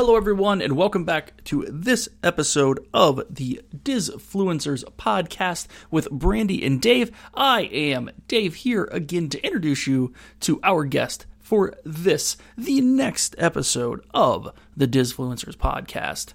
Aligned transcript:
Hello, 0.00 0.16
everyone, 0.16 0.62
and 0.62 0.78
welcome 0.78 1.04
back 1.04 1.44
to 1.44 1.66
this 1.68 2.08
episode 2.22 2.80
of 2.94 3.20
the 3.28 3.60
Disfluencers 3.84 4.82
podcast 4.96 5.66
with 5.90 6.10
Brandy 6.10 6.64
and 6.64 6.80
Dave. 6.80 7.10
I 7.34 7.64
am 7.64 8.10
Dave 8.26 8.54
here 8.54 8.88
again 8.92 9.28
to 9.28 9.44
introduce 9.44 9.86
you 9.86 10.14
to 10.40 10.58
our 10.62 10.86
guest 10.86 11.26
for 11.38 11.74
this, 11.84 12.38
the 12.56 12.80
next 12.80 13.34
episode 13.36 14.02
of 14.14 14.54
the 14.74 14.88
Disfluencers 14.88 15.54
podcast. 15.54 16.32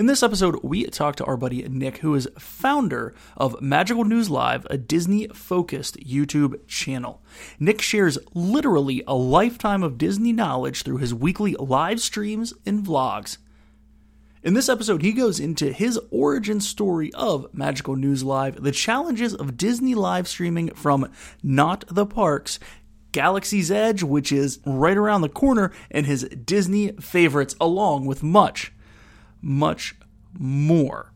In 0.00 0.06
this 0.06 0.22
episode, 0.22 0.60
we 0.62 0.84
talk 0.86 1.16
to 1.16 1.26
our 1.26 1.36
buddy 1.36 1.62
Nick, 1.68 1.98
who 1.98 2.14
is 2.14 2.26
founder 2.38 3.14
of 3.36 3.60
Magical 3.60 4.02
News 4.02 4.30
Live, 4.30 4.66
a 4.70 4.78
Disney 4.78 5.28
focused 5.28 6.00
YouTube 6.00 6.66
channel. 6.66 7.20
Nick 7.58 7.82
shares 7.82 8.16
literally 8.32 9.04
a 9.06 9.14
lifetime 9.14 9.82
of 9.82 9.98
Disney 9.98 10.32
knowledge 10.32 10.84
through 10.84 10.96
his 10.96 11.12
weekly 11.12 11.54
live 11.58 12.00
streams 12.00 12.54
and 12.64 12.82
vlogs. 12.82 13.36
In 14.42 14.54
this 14.54 14.70
episode, 14.70 15.02
he 15.02 15.12
goes 15.12 15.38
into 15.38 15.70
his 15.70 16.00
origin 16.10 16.62
story 16.62 17.12
of 17.12 17.52
Magical 17.52 17.94
News 17.94 18.24
Live, 18.24 18.62
the 18.62 18.72
challenges 18.72 19.34
of 19.34 19.58
Disney 19.58 19.94
live 19.94 20.26
streaming 20.26 20.70
from 20.70 21.12
Not 21.42 21.84
the 21.88 22.06
Parks, 22.06 22.58
Galaxy's 23.12 23.70
Edge, 23.70 24.02
which 24.02 24.32
is 24.32 24.60
right 24.64 24.96
around 24.96 25.20
the 25.20 25.28
corner, 25.28 25.70
and 25.90 26.06
his 26.06 26.24
Disney 26.24 26.92
favorites, 26.92 27.54
along 27.60 28.06
with 28.06 28.22
much 28.22 28.72
much 29.42 29.94
more. 30.38 31.12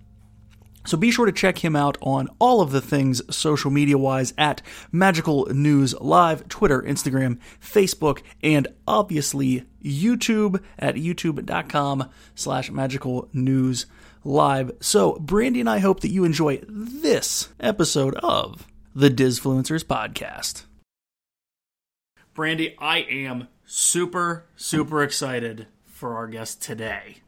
So 0.86 0.98
be 0.98 1.10
sure 1.10 1.24
to 1.24 1.32
check 1.32 1.64
him 1.64 1.74
out 1.74 1.96
on 2.02 2.28
all 2.38 2.60
of 2.60 2.70
the 2.70 2.80
things 2.80 3.22
social 3.34 3.70
media 3.70 3.96
wise 3.96 4.34
at 4.36 4.60
Magical 4.92 5.46
News 5.46 5.94
Live, 5.98 6.46
Twitter, 6.48 6.82
Instagram, 6.82 7.38
Facebook, 7.60 8.22
and 8.42 8.68
obviously 8.86 9.64
YouTube 9.82 10.62
at 10.78 10.96
youtube.com 10.96 12.10
slash 12.34 12.70
magical 12.70 13.28
news 13.32 13.86
live. 14.24 14.72
So 14.80 15.18
Brandy 15.18 15.60
and 15.60 15.70
I 15.70 15.78
hope 15.78 16.00
that 16.00 16.10
you 16.10 16.24
enjoy 16.24 16.60
this 16.68 17.48
episode 17.58 18.14
of 18.16 18.66
the 18.94 19.08
Disfluencers 19.08 19.84
podcast. 19.84 20.64
Brandy, 22.34 22.76
I 22.78 22.98
am 22.98 23.48
super, 23.64 24.46
super 24.54 25.02
excited 25.02 25.66
for 25.86 26.16
our 26.16 26.26
guest 26.26 26.60
today 26.60 27.18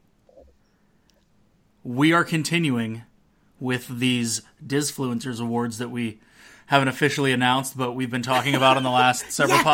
we 1.87 2.11
are 2.11 2.23
continuing 2.25 3.03
with 3.59 3.87
these 3.87 4.41
Disfluencers 4.65 5.39
awards 5.41 5.77
that 5.77 5.89
we 5.89 6.19
haven't 6.67 6.89
officially 6.89 7.31
announced, 7.31 7.77
but 7.77 7.93
we've 7.93 8.11
been 8.11 8.21
talking 8.21 8.55
about 8.55 8.75
in 8.75 8.83
the 8.83 8.89
last 8.91 9.31
several 9.31 9.57
Yes! 9.59 9.65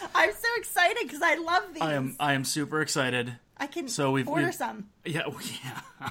podcasts. 0.00 0.08
I'm 0.14 0.32
so 0.32 0.48
excited 0.56 0.98
because 1.06 1.22
I 1.22 1.36
love 1.36 1.62
these. 1.72 1.82
I 1.82 1.94
am 1.94 2.16
I 2.18 2.32
am 2.32 2.44
super 2.44 2.80
excited. 2.80 3.36
I 3.56 3.68
can 3.68 3.88
So 3.88 4.10
we've 4.10 4.26
order 4.28 4.46
we've- 4.46 4.56
some. 4.56 4.88
Yeah, 5.04 5.22
yeah. 5.64 6.10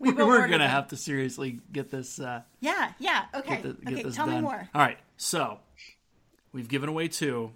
We 0.00 0.10
We're, 0.12 0.26
we're 0.26 0.40
gonna 0.48 0.58
them. 0.58 0.70
have 0.70 0.88
to 0.88 0.96
seriously 0.96 1.60
get 1.72 1.90
this 1.90 2.18
uh, 2.18 2.42
Yeah, 2.60 2.90
yeah. 2.98 3.26
Okay. 3.32 3.56
get, 3.56 3.62
the, 3.62 3.72
get 3.84 3.92
okay. 3.94 4.02
this 4.02 4.16
Tell 4.16 4.26
done. 4.26 4.34
me 4.34 4.40
more. 4.40 4.68
All 4.74 4.80
right, 4.82 4.98
so 5.16 5.60
we've 6.52 6.68
given 6.68 6.88
away 6.88 7.06
two. 7.08 7.52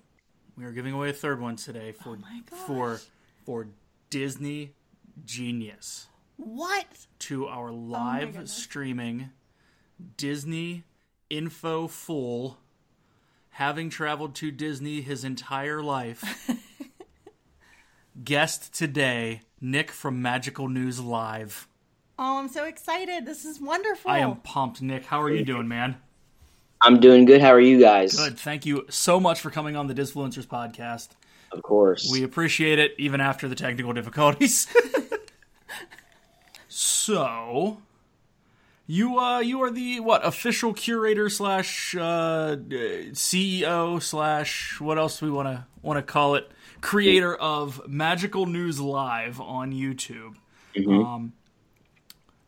We 0.57 0.65
are 0.65 0.73
giving 0.73 0.95
away 0.95 1.11
a 1.11 1.13
third 1.13 1.41
one 1.41 1.57
today 1.57 1.91
for 1.93 2.17
Oh 2.23 2.57
for 2.67 3.01
for 3.45 3.67
Disney 4.09 4.73
Genius. 5.25 6.07
What? 6.39 6.87
to 7.21 7.47
our 7.47 7.71
oh 7.71 7.75
live 7.75 8.39
Oh 8.39 8.45
streaming 8.45 9.31
Disney 10.17 10.85
info 11.29 11.89
fool, 11.89 12.59
having 13.51 13.91
traveled 13.91 14.35
to 14.37 14.51
Disney 14.51 15.01
his 15.01 15.25
entire 15.25 15.83
life. 15.83 16.51
Guest 18.25 18.73
today, 18.73 19.43
Nick 19.61 19.91
from 19.91 20.23
Magical 20.23 20.69
News 20.69 21.01
Live. 21.01 21.69
Oh, 22.19 22.39
I'm 22.39 22.49
so 22.49 22.65
excited. 22.65 23.27
This 23.27 23.45
is 23.45 23.61
wonderful. 23.61 24.11
I 24.11 24.19
am 24.19 24.37
pumped, 24.37 24.81
Nick. 24.81 25.05
How 25.05 25.21
are 25.21 25.31
you 25.31 25.45
doing, 25.45 25.69
man? 25.69 25.97
I'm 26.81 27.01
doing 27.01 27.25
good. 27.25 27.41
How 27.41 27.53
are 27.53 27.61
you 27.61 27.81
guys? 27.81 28.17
Good. 28.17 28.39
Thank 28.39 28.65
you 28.65 28.87
so 28.89 29.19
much 29.19 29.41
for 29.41 29.51
coming 29.51 29.77
on 29.77 29.89
the 29.89 29.95
Disfluencers 29.95 30.47
podcast. 30.47 31.09
Of 31.53 31.63
course. 31.63 32.09
We 32.11 32.23
appreciate 32.23 32.79
it, 32.79 32.95
even 32.99 33.21
after 33.21 33.49
the 33.49 33.55
technical 33.55 33.93
difficulties. 33.93 34.69
so, 37.09 37.79
you 38.87 39.19
uh, 39.19 39.39
you 39.41 39.63
are 39.63 39.71
the 39.71 39.99
what 40.01 40.27
official 40.27 40.75
curator 40.75 41.31
slash 41.31 41.95
uh, 41.97 42.57
CEO 42.59 44.03
slash 44.03 44.79
what 44.79 44.99
else 44.99 45.19
do 45.19 45.25
we 45.25 45.33
want 45.33 45.49
to 45.49 45.65
want 45.81 45.97
to 45.97 46.03
call 46.03 46.35
it? 46.35 46.51
Creator 46.83 47.35
of 47.35 47.81
Magical 47.89 48.45
News 48.45 48.79
Live 48.79 49.41
on 49.41 49.73
YouTube. 49.73 50.35
Um, 50.87 51.33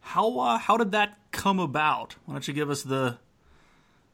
how 0.00 0.38
uh, 0.38 0.58
how 0.58 0.76
did 0.76 0.92
that 0.92 1.16
come 1.30 1.58
about? 1.58 2.16
Why 2.26 2.34
don't 2.34 2.46
you 2.46 2.52
give 2.52 2.68
us 2.68 2.82
the 2.82 3.16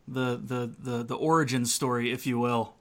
the 0.07 0.37
the 0.37 0.73
the, 0.79 1.03
the 1.03 1.17
origin 1.17 1.67
story, 1.67 2.13
if 2.13 2.25
you 2.25 2.39
will? 2.39 2.73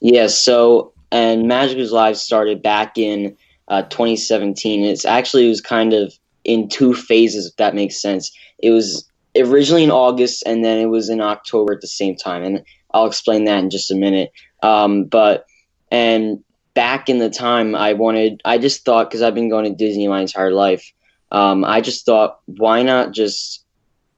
Yeah, 0.00 0.28
so 0.28 0.94
and 1.10 1.46
Magic 1.46 1.76
News 1.76 1.92
Live 1.92 2.16
started 2.16 2.62
back 2.62 2.96
in 2.96 3.36
uh, 3.68 3.82
2017. 3.82 4.82
It's 4.86 5.04
actually 5.04 5.44
it 5.44 5.50
was 5.50 5.60
kind 5.60 5.92
of 5.92 6.18
in 6.44 6.68
two 6.68 6.94
phases, 6.94 7.46
if 7.46 7.56
that 7.56 7.74
makes 7.74 8.00
sense. 8.00 8.36
It 8.58 8.70
was 8.70 9.08
originally 9.36 9.84
in 9.84 9.90
August, 9.90 10.42
and 10.46 10.64
then 10.64 10.78
it 10.78 10.86
was 10.86 11.08
in 11.08 11.20
October 11.20 11.72
at 11.72 11.80
the 11.80 11.86
same 11.86 12.16
time, 12.16 12.42
and 12.42 12.64
I'll 12.92 13.06
explain 13.06 13.44
that 13.44 13.58
in 13.58 13.70
just 13.70 13.90
a 13.90 13.94
minute. 13.94 14.32
Um, 14.62 15.04
but 15.04 15.46
and 15.90 16.42
back 16.74 17.08
in 17.08 17.18
the 17.18 17.30
time, 17.30 17.74
I 17.74 17.92
wanted, 17.92 18.40
I 18.44 18.58
just 18.58 18.84
thought 18.84 19.10
because 19.10 19.22
I've 19.22 19.34
been 19.34 19.50
going 19.50 19.64
to 19.64 19.74
Disney 19.74 20.08
my 20.08 20.20
entire 20.20 20.52
life, 20.52 20.90
um, 21.30 21.64
I 21.64 21.80
just 21.80 22.04
thought, 22.04 22.40
why 22.46 22.82
not 22.82 23.12
just 23.12 23.64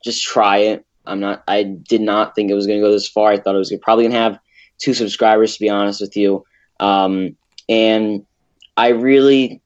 just 0.02 0.22
try 0.22 0.58
it? 0.58 0.84
I'm 1.06 1.20
not. 1.20 1.44
I 1.46 1.62
did 1.62 2.00
not 2.00 2.34
think 2.34 2.50
it 2.50 2.54
was 2.54 2.66
going 2.66 2.80
to 2.80 2.86
go 2.86 2.92
this 2.92 3.08
far. 3.08 3.30
I 3.30 3.38
thought 3.38 3.54
it 3.54 3.58
was 3.58 3.72
probably 3.82 4.04
going 4.04 4.12
to 4.12 4.18
have 4.18 4.38
two 4.78 4.94
subscribers 4.94 5.54
to 5.54 5.60
be 5.60 5.70
honest 5.70 6.00
with 6.00 6.16
you 6.16 6.44
um, 6.80 7.36
and 7.68 8.24
i 8.76 8.88
really 8.88 9.60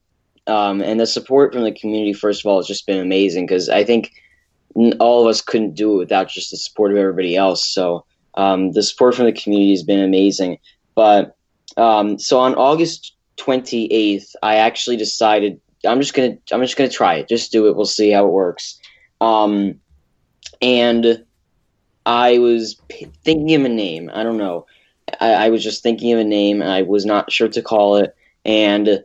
um, 0.49 0.81
and 0.81 0.99
the 0.99 1.07
support 1.07 1.53
from 1.53 1.63
the 1.63 1.73
community 1.73 2.13
first 2.13 2.43
of 2.43 2.47
all 2.47 2.59
has 2.59 2.67
just 2.67 2.87
been 2.87 2.99
amazing 2.99 3.47
because 3.47 3.69
i 3.69 3.85
think 3.85 4.13
all 5.01 5.23
of 5.23 5.29
us 5.29 5.41
couldn't 5.41 5.75
do 5.75 5.95
it 5.95 5.99
without 5.99 6.29
just 6.29 6.51
the 6.51 6.57
support 6.57 6.91
of 6.93 6.97
everybody 6.99 7.37
else. 7.37 7.67
So 7.69 8.05
um, 8.35 8.73
the 8.73 8.83
support 8.83 9.15
from 9.15 9.27
the 9.27 9.33
community 9.33 9.71
has 9.73 9.83
been 9.83 10.03
amazing. 10.03 10.59
But 10.95 11.37
um, 11.77 12.19
so 12.19 12.39
on 12.41 12.55
august 12.55 13.15
28th 13.37 14.35
i 14.43 14.57
actually 14.57 14.97
decided 14.97 15.61
i'm 15.87 16.01
just 16.01 16.13
gonna 16.13 16.37
i'm 16.51 16.61
just 16.61 16.77
gonna 16.77 16.91
try 16.91 17.15
it. 17.17 17.29
Just 17.29 17.53
do 17.53 17.69
it. 17.69 17.77
We'll 17.77 17.85
see 17.85 18.11
how 18.11 18.27
it 18.27 18.33
works. 18.33 18.79
Um, 19.21 19.81
and 20.61 21.25
i 22.05 22.39
was 22.39 22.81
p- 22.89 23.07
thinking 23.23 23.55
of 23.55 23.65
a 23.65 23.69
name. 23.69 24.11
I 24.13 24.25
don't 24.25 24.39
know. 24.39 24.67
I, 25.21 25.33
I 25.35 25.49
was 25.51 25.63
just 25.63 25.83
thinking 25.83 26.13
of 26.13 26.19
a 26.19 26.25
name 26.25 26.63
and 26.63 26.71
I 26.71 26.83
was 26.83 27.07
not 27.07 27.31
sure 27.31 27.49
to 27.49 27.63
call 27.63 27.97
it. 27.97 28.15
And 28.45 29.05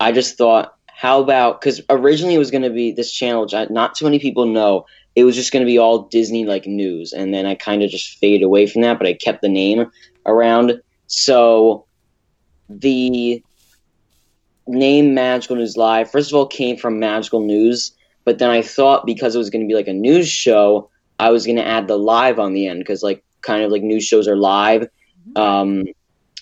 I 0.00 0.12
just 0.12 0.36
thought, 0.38 0.74
how 0.86 1.20
about 1.20 1.60
because 1.60 1.80
originally 1.88 2.34
it 2.34 2.38
was 2.38 2.50
going 2.50 2.62
to 2.62 2.70
be 2.70 2.92
this 2.92 3.12
channel, 3.12 3.42
which 3.42 3.54
I, 3.54 3.66
not 3.70 3.94
too 3.94 4.04
many 4.04 4.18
people 4.18 4.46
know. 4.46 4.86
It 5.16 5.24
was 5.24 5.34
just 5.34 5.52
going 5.52 5.64
to 5.64 5.70
be 5.70 5.78
all 5.78 6.02
Disney 6.02 6.44
like 6.44 6.66
news, 6.66 7.12
and 7.12 7.34
then 7.34 7.46
I 7.46 7.54
kind 7.54 7.82
of 7.82 7.90
just 7.90 8.18
faded 8.18 8.44
away 8.44 8.66
from 8.66 8.82
that, 8.82 8.98
but 8.98 9.06
I 9.06 9.14
kept 9.14 9.42
the 9.42 9.48
name 9.48 9.90
around. 10.26 10.80
So 11.06 11.84
the 12.68 13.42
name 14.66 15.14
Magical 15.14 15.56
News 15.56 15.76
Live, 15.76 16.10
first 16.10 16.30
of 16.30 16.36
all, 16.36 16.46
came 16.46 16.76
from 16.76 16.98
Magical 16.98 17.40
News, 17.40 17.92
but 18.24 18.38
then 18.38 18.50
I 18.50 18.62
thought 18.62 19.06
because 19.06 19.34
it 19.34 19.38
was 19.38 19.50
going 19.50 19.62
to 19.62 19.68
be 19.68 19.74
like 19.74 19.88
a 19.88 19.92
news 19.92 20.28
show, 20.28 20.90
I 21.18 21.30
was 21.30 21.44
going 21.44 21.56
to 21.56 21.66
add 21.66 21.88
the 21.88 21.98
live 21.98 22.38
on 22.38 22.52
the 22.52 22.66
end 22.66 22.80
because 22.80 23.02
like 23.02 23.24
kind 23.42 23.62
of 23.62 23.70
like 23.70 23.82
news 23.82 24.04
shows 24.04 24.28
are 24.28 24.36
live. 24.36 24.88
Um, 25.36 25.86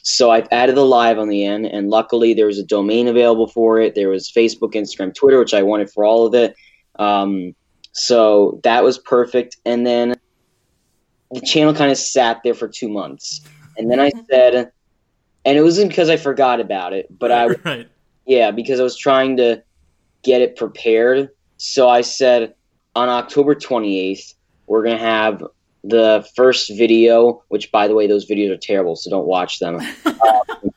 so 0.03 0.31
I've 0.31 0.49
added 0.51 0.77
the 0.77 0.85
live 0.85 1.19
on 1.19 1.29
the 1.29 1.45
end, 1.45 1.67
and 1.67 1.91
luckily 1.91 2.35
there 2.35 2.47
was 2.47 2.59
a 2.59 2.65
domain 2.65 3.09
available 3.09 3.49
for 3.49 3.81
it. 3.81 3.95
There 3.95 4.09
was 4.09 4.31
Facebook, 4.31 4.73
Instagram, 4.73 5.15
Twitter, 5.15 5.39
which 5.39 5.55
I 5.55 5.63
wanted 5.63 5.91
for 5.91 6.05
all 6.05 6.27
of 6.27 6.35
it. 6.35 6.55
Um, 6.99 7.55
so 7.93 8.61
that 8.65 8.85
was 8.85 8.99
perfect. 8.99 9.57
And 9.65 9.87
then 9.87 10.15
the 11.31 11.41
channel 11.41 11.75
kind 11.75 11.91
of 11.91 11.99
sat 11.99 12.41
there 12.43 12.55
for 12.55 12.69
two 12.69 12.89
months, 12.89 13.41
and 13.77 13.91
then 13.91 14.01
I 14.01 14.11
said, 14.31 14.73
and 15.45 15.57
it 15.57 15.63
wasn't 15.63 15.91
because 15.91 16.09
I 16.09 16.17
forgot 16.17 16.61
about 16.61 16.93
it, 16.93 17.07
but 17.19 17.33
I 17.33 17.47
right. 17.65 17.89
yeah, 18.27 18.51
because 18.51 18.81
I 18.81 18.83
was 18.83 18.97
trying 18.97 19.37
to 19.39 19.63
get 20.23 20.41
it 20.41 20.57
prepared. 20.57 21.31
So 21.57 21.89
I 21.89 22.03
said 22.03 22.55
on 22.95 23.09
October 23.09 23.55
28th, 23.55 24.35
we're 24.67 24.83
going 24.83 24.97
to 24.97 25.03
have 25.03 25.43
the 25.85 26.27
first 26.37 26.71
video, 26.77 27.43
which 27.49 27.71
by 27.73 27.89
the 27.89 27.95
way, 27.95 28.07
those 28.07 28.29
videos 28.29 28.51
are 28.51 28.59
terrible, 28.59 28.97
so 28.97 29.11
don't 29.11 29.27
watch 29.27 29.59
them. 29.59 29.77
um, 30.07 30.73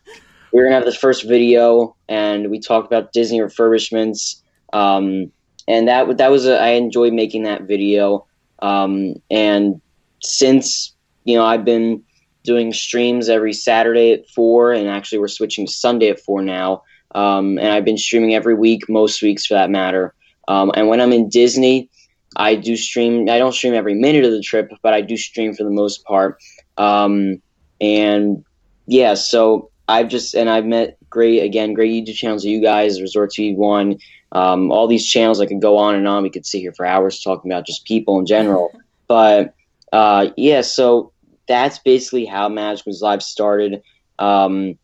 we're 0.51 0.67
to 0.67 0.73
have 0.73 0.85
the 0.85 0.91
first 0.91 1.27
video, 1.27 1.95
and 2.07 2.49
we 2.49 2.59
talked 2.59 2.87
about 2.87 3.13
Disney 3.13 3.39
refurbishments. 3.39 4.41
Um, 4.73 5.31
and 5.67 5.87
that, 5.87 6.17
that 6.17 6.31
was, 6.31 6.45
a, 6.47 6.59
I 6.59 6.69
enjoyed 6.69 7.13
making 7.13 7.43
that 7.43 7.63
video. 7.63 8.25
Um, 8.59 9.15
and 9.29 9.81
since, 10.21 10.93
you 11.23 11.35
know, 11.35 11.45
I've 11.45 11.65
been 11.65 12.03
doing 12.43 12.73
streams 12.73 13.29
every 13.29 13.53
Saturday 13.53 14.11
at 14.13 14.27
4, 14.29 14.73
and 14.73 14.87
actually 14.87 15.19
we're 15.19 15.27
switching 15.27 15.67
to 15.67 15.71
Sunday 15.71 16.09
at 16.09 16.19
4 16.19 16.41
now 16.41 16.83
um, 17.15 17.57
and 17.57 17.67
I've 17.67 17.85
been 17.85 17.97
streaming 17.97 18.33
every 18.33 18.53
week, 18.53 18.89
most 18.89 19.21
weeks 19.21 19.45
for 19.45 19.53
that 19.55 19.69
matter. 19.69 20.13
Um, 20.47 20.71
and 20.75 20.87
when 20.87 21.01
I'm 21.01 21.13
in 21.13 21.29
Disney, 21.29 21.89
I 22.35 22.55
do 22.55 22.77
stream. 22.77 23.29
I 23.29 23.37
don't 23.37 23.53
stream 23.53 23.73
every 23.73 23.93
minute 23.93 24.25
of 24.25 24.31
the 24.31 24.41
trip, 24.41 24.71
but 24.81 24.93
I 24.93 25.01
do 25.01 25.17
stream 25.17 25.53
for 25.53 25.63
the 25.63 25.69
most 25.69 26.05
part. 26.05 26.41
Um, 26.77 27.41
and 27.79 28.45
yeah, 28.85 29.15
so 29.15 29.69
I've 29.87 30.07
just 30.07 30.33
and 30.33 30.49
I've 30.49 30.65
met 30.65 30.97
great 31.09 31.43
again, 31.43 31.73
great 31.73 31.91
YouTube 31.91 32.15
channels 32.15 32.45
of 32.45 32.51
you 32.51 32.61
guys, 32.61 33.01
Resort 33.01 33.31
TV 33.31 33.55
One, 33.55 33.97
um, 34.31 34.71
all 34.71 34.87
these 34.87 35.05
channels. 35.05 35.41
I 35.41 35.45
could 35.45 35.61
go 35.61 35.77
on 35.77 35.95
and 35.95 36.07
on. 36.07 36.23
We 36.23 36.29
could 36.29 36.45
sit 36.45 36.59
here 36.59 36.73
for 36.73 36.85
hours 36.85 37.21
talking 37.21 37.51
about 37.51 37.65
just 37.65 37.85
people 37.85 38.19
in 38.19 38.25
general. 38.25 38.71
But 39.07 39.55
uh, 39.91 40.29
yeah, 40.37 40.61
so 40.61 41.11
that's 41.45 41.79
basically 41.79 42.23
how 42.23 42.47
Magical 42.47 42.91
News 42.91 43.01
Live 43.01 43.21
started, 43.21 43.81
um, 44.19 44.77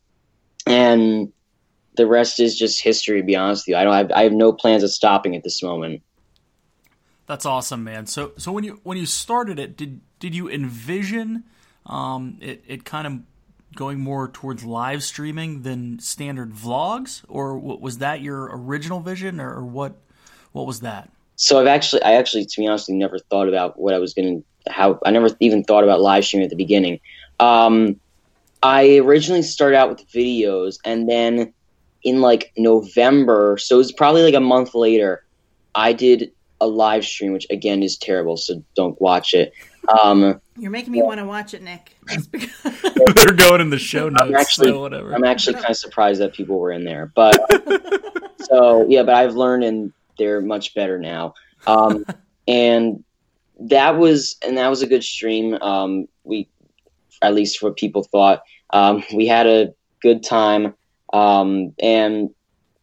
and 0.65 1.31
the 1.95 2.07
rest 2.07 2.41
is 2.41 2.59
just 2.59 2.81
history. 2.83 3.21
To 3.21 3.25
be 3.25 3.37
honest 3.37 3.61
with 3.61 3.69
you, 3.69 3.77
I 3.77 3.85
don't. 3.85 3.93
Have, 3.93 4.11
I 4.11 4.23
have 4.23 4.33
no 4.33 4.51
plans 4.51 4.83
of 4.83 4.91
stopping 4.91 5.33
at 5.37 5.45
this 5.45 5.63
moment. 5.63 6.01
That's 7.27 7.45
awesome, 7.45 7.83
man. 7.83 8.07
So 8.07 8.31
so 8.37 8.51
when 8.51 8.63
you 8.63 8.79
when 8.83 8.97
you 8.97 9.05
started 9.05 9.59
it, 9.59 9.77
did 9.77 10.01
did 10.19 10.33
you 10.33 10.49
envision 10.49 11.43
um, 11.85 12.37
it 12.41 12.63
it 12.67 12.85
kind 12.85 13.05
of 13.05 13.19
going 13.75 13.99
more 13.99 14.27
towards 14.29 14.63
live 14.63 15.03
streaming 15.03 15.61
than 15.61 15.99
standard 15.99 16.53
vlogs, 16.53 17.23
or 17.27 17.57
was 17.57 17.99
that 17.99 18.21
your 18.21 18.49
original 18.51 18.99
vision, 18.99 19.39
or, 19.39 19.63
what? 19.63 19.95
What 20.51 20.65
was 20.65 20.79
that? 20.79 21.09
So 21.35 21.59
I've 21.59 21.67
actually, 21.67 22.01
I 22.01 22.13
actually, 22.13 22.45
to 22.45 22.61
be 22.61 22.67
honest, 22.67 22.89
never 22.89 23.19
thought 23.19 23.47
about 23.47 23.79
what 23.79 23.93
I 23.93 23.99
was 23.99 24.13
going 24.15 24.41
to, 24.41 24.71
how 24.71 24.99
I 25.05 25.11
never 25.11 25.29
even 25.39 25.63
thought 25.63 25.83
about 25.83 26.01
live 26.01 26.25
streaming 26.25 26.45
at 26.45 26.49
the 26.49 26.55
beginning. 26.55 26.99
Um, 27.39 27.99
I 28.63 28.97
originally 28.97 29.43
started 29.43 29.77
out 29.77 29.89
with 29.89 30.09
videos, 30.09 30.79
and 30.83 31.07
then 31.07 31.53
in 32.01 32.21
like 32.21 32.53
November, 32.57 33.57
so 33.59 33.75
it 33.75 33.79
was 33.79 33.91
probably 33.91 34.23
like 34.23 34.33
a 34.33 34.39
month 34.39 34.73
later, 34.73 35.23
I 35.75 35.93
did 35.93 36.31
a 36.59 36.67
live 36.67 37.05
stream, 37.05 37.33
which 37.33 37.47
again 37.49 37.83
is 37.83 37.97
terrible, 37.97 38.37
so 38.37 38.63
don't 38.75 38.99
watch 39.01 39.33
it. 39.33 39.53
Um, 39.87 40.41
You're 40.57 40.71
making 40.71 40.91
me 40.91 41.01
want 41.01 41.19
to 41.19 41.25
watch 41.25 41.53
it, 41.53 41.61
Nick. 41.61 41.95
They're 43.15 43.33
going 43.33 43.61
in 43.61 43.69
the 43.69 43.79
show 43.79 44.09
notes. 44.09 44.23
I'm 44.23 44.35
actually, 44.35 44.69
so 44.69 44.81
whatever. 44.81 45.13
I'm 45.13 45.23
actually 45.23 45.55
kind 45.55 45.69
of 45.69 45.77
surprised 45.77 46.21
that 46.21 46.33
people 46.33 46.59
were 46.59 46.71
in 46.71 46.83
there, 46.83 47.11
but 47.15 47.35
so 48.41 48.85
yeah, 48.89 49.03
but 49.03 49.15
I've 49.15 49.35
learned 49.35 49.63
and 49.63 49.93
they're 50.17 50.41
much 50.41 50.73
better 50.73 50.99
now. 50.99 51.35
Um, 51.65 52.05
and 52.47 53.03
that 53.59 53.97
was 53.97 54.37
and 54.45 54.57
that 54.57 54.69
was 54.69 54.81
a 54.81 54.87
good 54.87 55.03
stream. 55.03 55.55
Um, 55.55 56.07
we, 56.23 56.49
at 57.21 57.33
least 57.33 57.61
what 57.61 57.77
people 57.77 58.03
thought, 58.03 58.43
um, 58.71 59.03
we 59.13 59.27
had 59.27 59.47
a 59.47 59.73
good 60.01 60.23
time. 60.23 60.73
Um, 61.13 61.73
and 61.79 62.29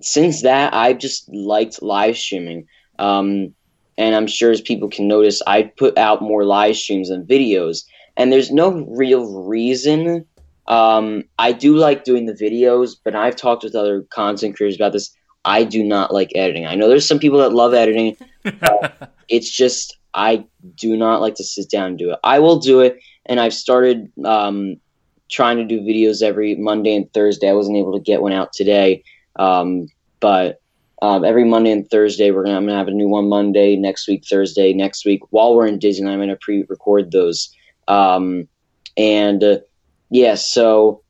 since 0.01 0.43
that, 0.43 0.75
I've 0.75 0.99
just 0.99 1.29
liked 1.29 1.83
live 1.83 2.17
streaming. 2.17 2.67
Um, 2.99 3.55
and 3.97 4.15
I'm 4.15 4.27
sure 4.27 4.51
as 4.51 4.61
people 4.61 4.89
can 4.89 5.09
notice, 5.09 5.43
I 5.47 5.63
put 5.63 5.97
out 5.99 6.23
more 6.23 6.45
live 6.45 6.77
streams 6.77 7.09
than 7.09 7.27
videos, 7.27 7.85
and 8.17 8.33
there's 8.33 8.51
no 8.51 8.85
real 8.89 9.45
reason. 9.45 10.27
Um, 10.67 11.25
I 11.39 11.53
do 11.53 11.77
like 11.77 12.05
doing 12.05 12.27
the 12.27 12.33
videos, 12.33 12.97
but 13.03 13.15
I've 13.15 13.37
talked 13.37 13.65
with 13.65 13.75
other 13.75 14.03
content 14.11 14.57
creators 14.57 14.77
about 14.77 14.93
this. 14.93 15.15
I 15.45 15.65
do 15.65 15.85
not 15.85 16.13
like 16.13 16.33
editing. 16.35 16.67
I 16.67 16.75
know 16.75 16.89
there's 16.89 17.07
some 17.07 17.19
people 17.19 17.39
that 17.41 17.53
love 17.53 17.75
editing. 17.75 18.17
it's 19.29 19.51
just 19.51 19.97
I 20.15 20.45
do 20.77 20.97
not 20.97 21.21
like 21.21 21.35
to 21.37 21.45
sit 21.45 21.71
down 21.71 21.89
and 21.89 21.99
do 21.99 22.13
it. 22.13 22.19
I 22.25 22.39
will 22.39 22.59
do 22.59 22.81
it, 22.81 22.99
and 23.27 23.41
I've 23.41 23.55
started 23.55 24.11
um, 24.25 24.77
trying 25.31 25.57
to 25.59 25.65
do 25.65 25.81
videos 25.81 26.23
every 26.23 26.55
Monday 26.55 26.95
and 26.95 27.13
Thursday. 27.13 27.49
I 27.49 27.55
wasn't 27.55 27.77
able 27.77 27.93
to 27.93 28.01
get 28.01 28.23
one 28.23 28.33
out 28.33 28.53
today, 28.53 29.05
um, 29.37 29.89
but 30.21 30.61
um, 31.05 31.23
every 31.23 31.45
Monday 31.45 31.71
and 31.71 31.87
Thursday, 31.91 32.31
we're 32.31 32.45
gonna 32.45 32.57
I'm 32.57 32.65
gonna 32.65 32.79
have 32.79 32.89
a 32.89 32.93
new 32.93 33.09
one 33.09 33.29
Monday 33.29 33.77
next 33.77 34.09
week, 34.09 34.25
Thursday 34.25 34.73
next 34.73 35.05
week. 35.05 35.21
While 35.29 35.55
we're 35.55 35.67
in 35.67 35.79
Disney, 35.79 36.11
I'm 36.11 36.19
gonna 36.19 36.39
pre-record 36.41 37.11
those. 37.11 37.55
Um, 37.89 38.49
and 38.97 39.45
uh, 39.45 39.59
yeah, 40.09 40.35
so 40.35 41.03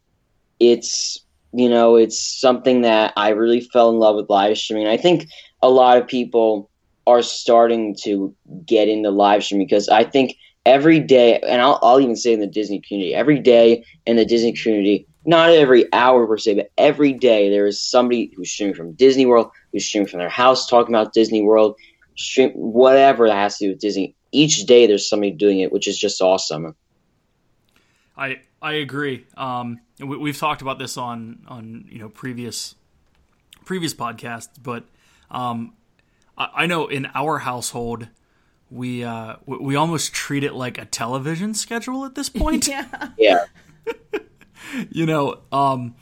it's 0.59 1.25
you 1.53 1.69
know 1.69 1.95
it's 1.95 2.21
something 2.21 2.81
that 2.81 3.13
I 3.17 3.29
really 3.29 3.61
fell 3.61 3.91
in 3.91 4.01
love 4.01 4.17
with 4.17 4.29
live 4.29 4.59
streaming. 4.59 4.89
I 4.89 4.97
think 4.97 5.29
a 5.63 5.71
lot 5.71 5.99
of 5.99 6.09
people 6.09 6.71
are 7.07 7.23
starting 7.23 7.95
to 8.03 8.35
get 8.67 8.89
into 8.89 9.11
live 9.11 9.45
streaming 9.45 9.69
because 9.69 9.89
I 9.89 10.03
think 10.03 10.37
every 10.67 10.99
day, 10.99 11.39
and 11.39 11.63
I'll, 11.63 11.79
I'll 11.83 12.01
even 12.01 12.17
say 12.17 12.33
in 12.33 12.41
the 12.41 12.49
Disney 12.49 12.81
community, 12.81 13.15
every 13.15 13.39
day 13.39 13.85
in 14.07 14.17
the 14.17 14.25
Disney 14.25 14.55
community, 14.55 15.07
not 15.25 15.51
every 15.51 15.91
hour 15.93 16.27
per 16.27 16.37
se, 16.37 16.55
but 16.55 16.71
every 16.77 17.13
day 17.13 17.49
there 17.49 17.67
is 17.67 17.81
somebody 17.81 18.33
who's 18.37 18.51
streaming 18.51 18.75
from 18.75 18.93
Disney 18.93 19.27
World, 19.27 19.51
who's 19.75 19.85
streaming 19.85 20.09
from 20.09 20.21
their 20.21 20.29
house 20.29 20.69
talking 20.69 20.95
about 20.95 21.13
Disney 21.13 21.43
World, 21.43 21.77
stream 22.17 22.53
whatever 22.53 23.29
that 23.29 23.35
has 23.35 23.59
to 23.59 23.65
do 23.65 23.71
with 23.71 23.81
Disney. 23.81 24.15
Each 24.31 24.65
day 24.65 24.87
there's 24.87 25.09
somebody 25.09 25.33
doing 25.33 25.61
it, 25.61 25.73
which 25.73 25.89
is 25.89 25.99
just 25.99 26.23
awesome. 26.23 26.77
I 28.17 28.41
I 28.63 28.75
agree. 28.75 29.27
Um, 29.37 29.81
we, 29.99 30.31
have 30.31 30.39
talked 30.39 30.63
about 30.63 30.79
this 30.79 30.97
on 30.97 31.45
on 31.49 31.87
you 31.91 31.99
know 31.99 32.09
previous 32.09 32.77
previous 33.65 33.93
podcasts, 33.93 34.51
but 34.63 34.85
um, 35.31 35.75
I, 36.39 36.49
I 36.55 36.67
know 36.67 36.87
in 36.87 37.09
our 37.15 37.39
household 37.39 38.09
we 38.71 39.03
uh, 39.03 39.37
we 39.45 39.75
almost 39.75 40.13
treat 40.13 40.45
it 40.45 40.55
like 40.55 40.79
a 40.79 40.85
television 40.85 41.53
schedule 41.53 42.05
at 42.05 42.15
this 42.15 42.29
point. 42.29 42.69
yeah. 42.69 43.09
Yeah. 43.19 43.45
you 44.91 45.07
know, 45.07 45.41
um, 45.51 45.97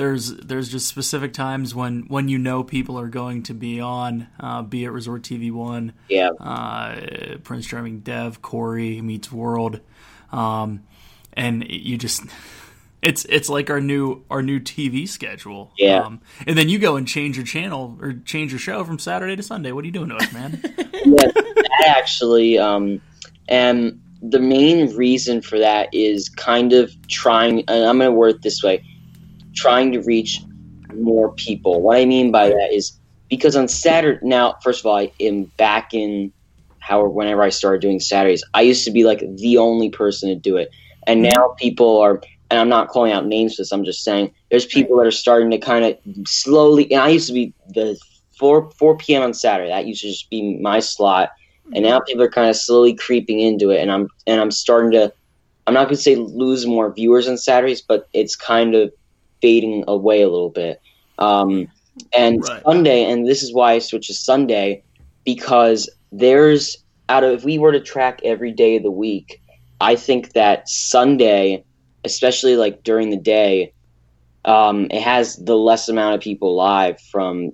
there's 0.00 0.34
there's 0.36 0.70
just 0.70 0.88
specific 0.88 1.34
times 1.34 1.74
when 1.74 2.04
when 2.08 2.28
you 2.28 2.38
know 2.38 2.64
people 2.64 2.98
are 2.98 3.08
going 3.08 3.42
to 3.42 3.52
be 3.52 3.80
on, 3.80 4.28
uh, 4.40 4.62
be 4.62 4.84
it 4.84 4.88
Resort 4.88 5.22
TV 5.22 5.52
One, 5.52 5.92
yeah, 6.08 6.30
uh, 6.40 7.36
Prince 7.44 7.66
Charming 7.66 8.00
Dev, 8.00 8.40
Corey 8.40 9.02
meets 9.02 9.30
World, 9.30 9.80
um, 10.32 10.84
and 11.34 11.68
you 11.68 11.98
just 11.98 12.22
it's 13.02 13.26
it's 13.26 13.50
like 13.50 13.68
our 13.68 13.80
new 13.82 14.24
our 14.30 14.42
new 14.42 14.58
TV 14.58 15.06
schedule. 15.06 15.74
Yeah, 15.76 16.00
um, 16.00 16.22
and 16.46 16.56
then 16.56 16.70
you 16.70 16.78
go 16.78 16.96
and 16.96 17.06
change 17.06 17.36
your 17.36 17.44
channel 17.44 17.98
or 18.00 18.14
change 18.24 18.52
your 18.52 18.58
show 18.58 18.82
from 18.84 18.98
Saturday 18.98 19.36
to 19.36 19.42
Sunday. 19.42 19.70
What 19.70 19.82
are 19.82 19.86
you 19.86 19.92
doing 19.92 20.08
to 20.08 20.16
us, 20.16 20.32
man? 20.32 20.62
yeah, 21.04 21.26
that 21.26 21.84
actually, 21.86 22.58
um, 22.58 23.02
and 23.50 24.00
the 24.22 24.40
main 24.40 24.96
reason 24.96 25.42
for 25.42 25.58
that 25.58 25.92
is 25.92 26.30
kind 26.30 26.72
of 26.72 26.90
trying, 27.08 27.64
and 27.68 27.84
I'm 27.84 27.98
going 27.98 28.10
to 28.10 28.16
word 28.16 28.36
it 28.36 28.42
this 28.42 28.62
way 28.62 28.82
trying 29.54 29.92
to 29.92 30.00
reach 30.00 30.40
more 30.94 31.32
people. 31.32 31.80
What 31.80 31.98
I 31.98 32.04
mean 32.04 32.30
by 32.30 32.48
that 32.48 32.72
is 32.72 32.92
because 33.28 33.56
on 33.56 33.68
Saturday, 33.68 34.20
now, 34.22 34.56
first 34.62 34.80
of 34.80 34.86
all, 34.86 34.96
I 34.96 35.12
am 35.20 35.44
back 35.56 35.94
in 35.94 36.32
how 36.78 37.06
whenever 37.06 37.42
I 37.42 37.50
started 37.50 37.80
doing 37.80 38.00
Saturdays, 38.00 38.42
I 38.54 38.62
used 38.62 38.84
to 38.84 38.90
be 38.90 39.04
like 39.04 39.20
the 39.36 39.58
only 39.58 39.90
person 39.90 40.28
to 40.28 40.34
do 40.34 40.56
it. 40.56 40.70
And 41.06 41.24
mm-hmm. 41.24 41.36
now 41.36 41.54
people 41.58 41.98
are, 41.98 42.20
and 42.50 42.58
I'm 42.58 42.68
not 42.68 42.88
calling 42.88 43.12
out 43.12 43.26
names 43.26 43.54
for 43.54 43.62
this, 43.62 43.72
I'm 43.72 43.84
just 43.84 44.02
saying 44.02 44.32
there's 44.50 44.66
people 44.66 44.96
that 44.96 45.06
are 45.06 45.12
starting 45.12 45.50
to 45.50 45.58
kind 45.58 45.84
of 45.84 45.96
slowly, 46.26 46.90
and 46.92 47.00
I 47.00 47.08
used 47.08 47.28
to 47.28 47.32
be 47.32 47.54
the 47.68 47.98
4, 48.38 48.70
4 48.72 48.96
p.m. 48.96 49.22
on 49.22 49.34
Saturday. 49.34 49.70
That 49.70 49.86
used 49.86 50.02
to 50.02 50.08
just 50.08 50.30
be 50.30 50.58
my 50.58 50.80
slot 50.80 51.30
and 51.74 51.84
now 51.84 52.00
people 52.00 52.22
are 52.22 52.30
kind 52.30 52.50
of 52.50 52.56
slowly 52.56 52.94
creeping 52.94 53.40
into 53.40 53.70
it, 53.70 53.80
and 53.80 53.90
I'm 53.90 54.08
and 54.26 54.40
I'm 54.40 54.50
starting 54.50 54.92
to. 54.92 55.12
I'm 55.66 55.74
not 55.74 55.84
going 55.84 55.96
to 55.96 56.02
say 56.02 56.16
lose 56.16 56.66
more 56.66 56.92
viewers 56.92 57.28
on 57.28 57.36
Saturdays, 57.36 57.80
but 57.80 58.08
it's 58.12 58.34
kind 58.34 58.74
of 58.74 58.92
fading 59.40 59.84
away 59.88 60.22
a 60.22 60.28
little 60.28 60.50
bit. 60.50 60.80
Um, 61.18 61.68
and 62.16 62.42
right. 62.42 62.62
Sunday, 62.64 63.04
and 63.04 63.26
this 63.26 63.42
is 63.42 63.52
why 63.52 63.72
I 63.72 63.78
switched 63.78 64.08
to 64.08 64.14
Sunday, 64.14 64.82
because 65.24 65.88
there's 66.12 66.76
out 67.08 67.24
of 67.24 67.32
if 67.32 67.44
we 67.44 67.58
were 67.58 67.72
to 67.72 67.80
track 67.80 68.20
every 68.24 68.52
day 68.52 68.76
of 68.76 68.82
the 68.82 68.90
week, 68.90 69.42
I 69.80 69.96
think 69.96 70.32
that 70.32 70.68
Sunday, 70.68 71.64
especially 72.04 72.56
like 72.56 72.82
during 72.82 73.10
the 73.10 73.16
day, 73.16 73.72
um, 74.44 74.86
it 74.90 75.02
has 75.02 75.36
the 75.36 75.56
less 75.56 75.88
amount 75.88 76.14
of 76.14 76.20
people 76.20 76.56
live 76.56 77.00
from 77.00 77.50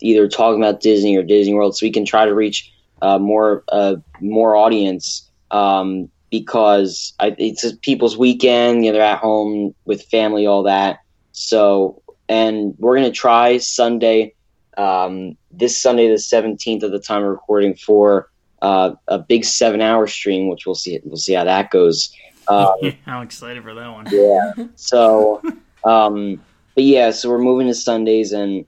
either 0.00 0.28
talking 0.28 0.62
about 0.62 0.80
Disney 0.80 1.16
or 1.16 1.22
Disney 1.22 1.54
World, 1.54 1.76
so 1.76 1.86
we 1.86 1.92
can 1.92 2.04
try 2.04 2.24
to 2.24 2.34
reach 2.34 2.72
uh, 3.02 3.18
more 3.18 3.64
uh, 3.68 3.96
more 4.20 4.56
audience 4.56 5.28
um, 5.50 6.08
because 6.30 7.12
I, 7.20 7.34
it's 7.38 7.70
people's 7.82 8.16
weekend. 8.16 8.84
You 8.84 8.92
know, 8.92 8.98
they're 8.98 9.06
at 9.06 9.18
home 9.18 9.74
with 9.84 10.02
family, 10.04 10.46
all 10.46 10.62
that. 10.64 11.00
So, 11.32 12.02
and 12.28 12.74
we're 12.78 12.96
gonna 12.96 13.10
try 13.10 13.58
Sunday, 13.58 14.34
um, 14.76 15.36
this 15.50 15.80
Sunday, 15.80 16.08
the 16.08 16.18
seventeenth, 16.18 16.82
of 16.82 16.92
the 16.92 17.00
time 17.00 17.22
of 17.22 17.28
recording 17.28 17.74
for 17.74 18.30
uh, 18.60 18.94
a 19.08 19.18
big 19.18 19.44
seven-hour 19.44 20.06
stream, 20.06 20.48
which 20.48 20.66
we'll 20.66 20.74
see. 20.74 21.00
We'll 21.04 21.16
see 21.16 21.34
how 21.34 21.44
that 21.44 21.70
goes. 21.70 22.14
Um, 22.48 22.74
I'm 23.06 23.22
excited 23.22 23.62
for 23.62 23.74
that 23.74 23.90
one. 23.90 24.06
Yeah. 24.10 24.52
So, 24.76 25.42
um, 25.84 26.40
but 26.74 26.84
yeah, 26.84 27.10
so 27.10 27.28
we're 27.28 27.38
moving 27.38 27.66
to 27.66 27.74
Sundays 27.74 28.32
and 28.32 28.64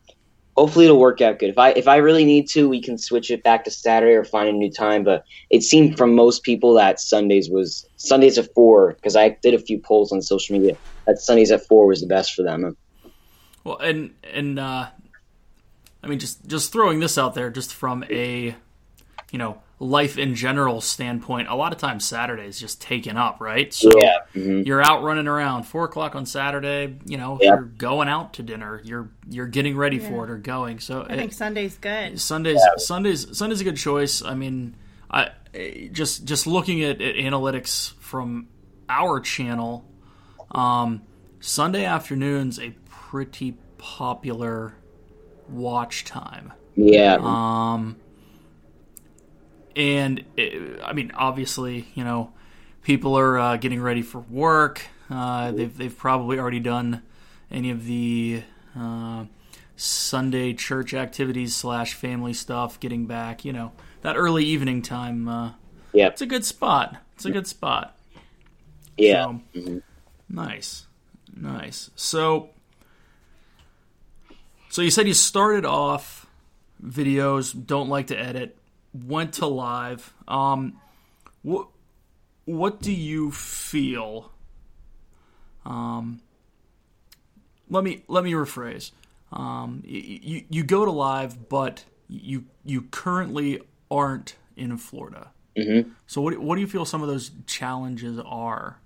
hopefully 0.56 0.86
it'll 0.86 1.00
work 1.00 1.20
out 1.20 1.38
good. 1.38 1.50
If 1.50 1.58
I 1.58 1.70
if 1.70 1.88
I 1.88 1.96
really 1.96 2.24
need 2.24 2.48
to, 2.50 2.68
we 2.68 2.80
can 2.80 2.98
switch 2.98 3.30
it 3.30 3.42
back 3.42 3.64
to 3.64 3.70
Saturday 3.70 4.14
or 4.14 4.24
find 4.24 4.48
a 4.48 4.52
new 4.52 4.70
time. 4.70 5.04
But 5.04 5.24
it 5.50 5.62
seemed 5.62 5.96
from 5.96 6.14
most 6.14 6.42
people 6.42 6.74
that 6.74 7.00
Sundays 7.00 7.50
was 7.50 7.86
Sundays 7.96 8.38
at 8.38 8.52
four 8.54 8.92
because 8.94 9.16
I 9.16 9.30
did 9.42 9.54
a 9.54 9.58
few 9.58 9.78
polls 9.78 10.12
on 10.12 10.22
social 10.22 10.58
media 10.58 10.76
that 11.06 11.18
Sundays 11.18 11.50
at 11.52 11.66
four 11.66 11.86
was 11.86 12.00
the 12.00 12.06
best 12.06 12.34
for 12.34 12.42
them. 12.42 12.76
Well, 13.64 13.78
and 13.78 14.14
and 14.22 14.58
uh, 14.58 14.88
I 16.02 16.06
mean, 16.06 16.18
just 16.18 16.46
just 16.46 16.72
throwing 16.72 17.00
this 17.00 17.16
out 17.18 17.34
there, 17.34 17.50
just 17.50 17.72
from 17.74 18.04
a 18.10 18.54
you 19.32 19.38
know 19.38 19.60
life 19.80 20.18
in 20.18 20.34
general 20.34 20.80
standpoint, 20.80 21.48
a 21.48 21.54
lot 21.54 21.72
of 21.72 21.78
times 21.78 22.04
Saturday 22.04 22.46
is 22.46 22.58
just 22.60 22.80
taken 22.80 23.16
up, 23.16 23.40
right? 23.40 23.72
So 23.74 23.90
Yeah. 23.98 24.18
hmm 24.32 24.62
you're 24.62 24.82
out 24.82 25.02
running 25.02 25.26
around 25.26 25.64
four 25.64 25.84
o'clock 25.84 26.14
on 26.14 26.26
Saturday. 26.26 26.96
You 27.06 27.16
know, 27.16 27.38
Yeah. 27.40 27.54
you're 27.54 27.64
going 27.64 28.08
out 28.08 28.34
to 28.34 28.42
dinner. 28.42 28.80
You're 28.84 29.10
you're 29.28 29.46
getting 29.48 29.76
ready 29.76 29.98
for 29.98 30.24
it 30.24 30.30
or 30.30 30.38
going. 30.38 30.78
So 30.78 31.04
I 31.08 31.16
think 31.16 31.32
Sunday's 31.32 31.76
good. 31.78 32.20
Sundays, 32.20 32.60
Sundays, 32.78 33.36
Sunday's 33.36 33.60
a 33.60 33.64
good 33.64 33.76
choice. 33.76 34.22
I 34.22 34.34
mean, 34.34 34.76
I 35.10 35.30
just 35.92 36.24
just 36.24 36.46
looking 36.46 36.82
at, 36.84 37.00
at 37.00 37.14
analytics 37.16 37.94
from 38.00 38.48
our 38.88 39.20
channel, 39.20 39.84
um, 40.54 41.02
Sunday 41.40 41.84
afternoons 41.84 42.58
a 42.58 42.70
pretty 42.88 43.56
popular 43.78 44.74
watch 45.48 46.04
time. 46.04 46.52
Yeah. 46.76 47.18
Um, 47.20 47.96
and 49.76 50.24
it, 50.36 50.80
I 50.82 50.92
mean, 50.92 51.12
obviously, 51.14 51.86
you 51.94 52.04
know, 52.04 52.32
people 52.82 53.18
are 53.18 53.38
uh, 53.38 53.56
getting 53.56 53.80
ready 53.80 54.02
for 54.02 54.20
work. 54.20 54.82
Uh, 55.10 55.52
they've 55.52 55.76
they've 55.76 55.96
probably 55.96 56.38
already 56.38 56.60
done 56.60 57.02
any 57.50 57.70
of 57.70 57.84
the 57.84 58.42
uh, 58.78 59.24
Sunday 59.76 60.52
church 60.54 60.94
activities 60.94 61.54
slash 61.54 61.94
family 61.94 62.32
stuff. 62.32 62.78
Getting 62.80 63.06
back, 63.06 63.44
you 63.44 63.52
know, 63.52 63.72
that 64.02 64.16
early 64.16 64.44
evening 64.44 64.82
time. 64.82 65.28
Uh, 65.28 65.52
Yep. 65.96 66.12
it's 66.14 66.22
a 66.22 66.26
good 66.26 66.44
spot. 66.44 66.96
It's 67.14 67.24
a 67.24 67.30
good 67.30 67.46
spot. 67.46 67.96
yeah. 68.98 69.36
So, 69.54 69.80
Nice, 70.34 70.86
nice. 71.34 71.90
So, 71.94 72.50
so 74.68 74.82
you 74.82 74.90
said 74.90 75.06
you 75.06 75.14
started 75.14 75.64
off 75.64 76.26
videos, 76.84 77.54
don't 77.66 77.88
like 77.88 78.08
to 78.08 78.18
edit, 78.18 78.56
went 78.92 79.34
to 79.34 79.46
live. 79.46 80.12
Um, 80.26 80.80
what 81.42 81.68
what 82.46 82.80
do 82.80 82.92
you 82.92 83.30
feel? 83.30 84.32
Um, 85.64 86.20
let 87.70 87.84
me 87.84 88.02
let 88.08 88.24
me 88.24 88.32
rephrase. 88.32 88.90
Um, 89.32 89.82
you 89.84 90.44
you 90.48 90.62
go 90.62 90.84
to 90.84 90.90
live, 90.90 91.48
but 91.48 91.84
you 92.08 92.44
you 92.64 92.82
currently 92.82 93.60
aren't 93.90 94.36
in 94.56 94.76
Florida. 94.76 95.30
Mhm. 95.56 95.92
So 96.06 96.20
what 96.20 96.38
what 96.38 96.56
do 96.56 96.60
you 96.60 96.66
feel 96.66 96.84
some 96.84 97.02
of 97.02 97.08
those 97.08 97.30
challenges 97.46 98.18
are? 98.24 98.78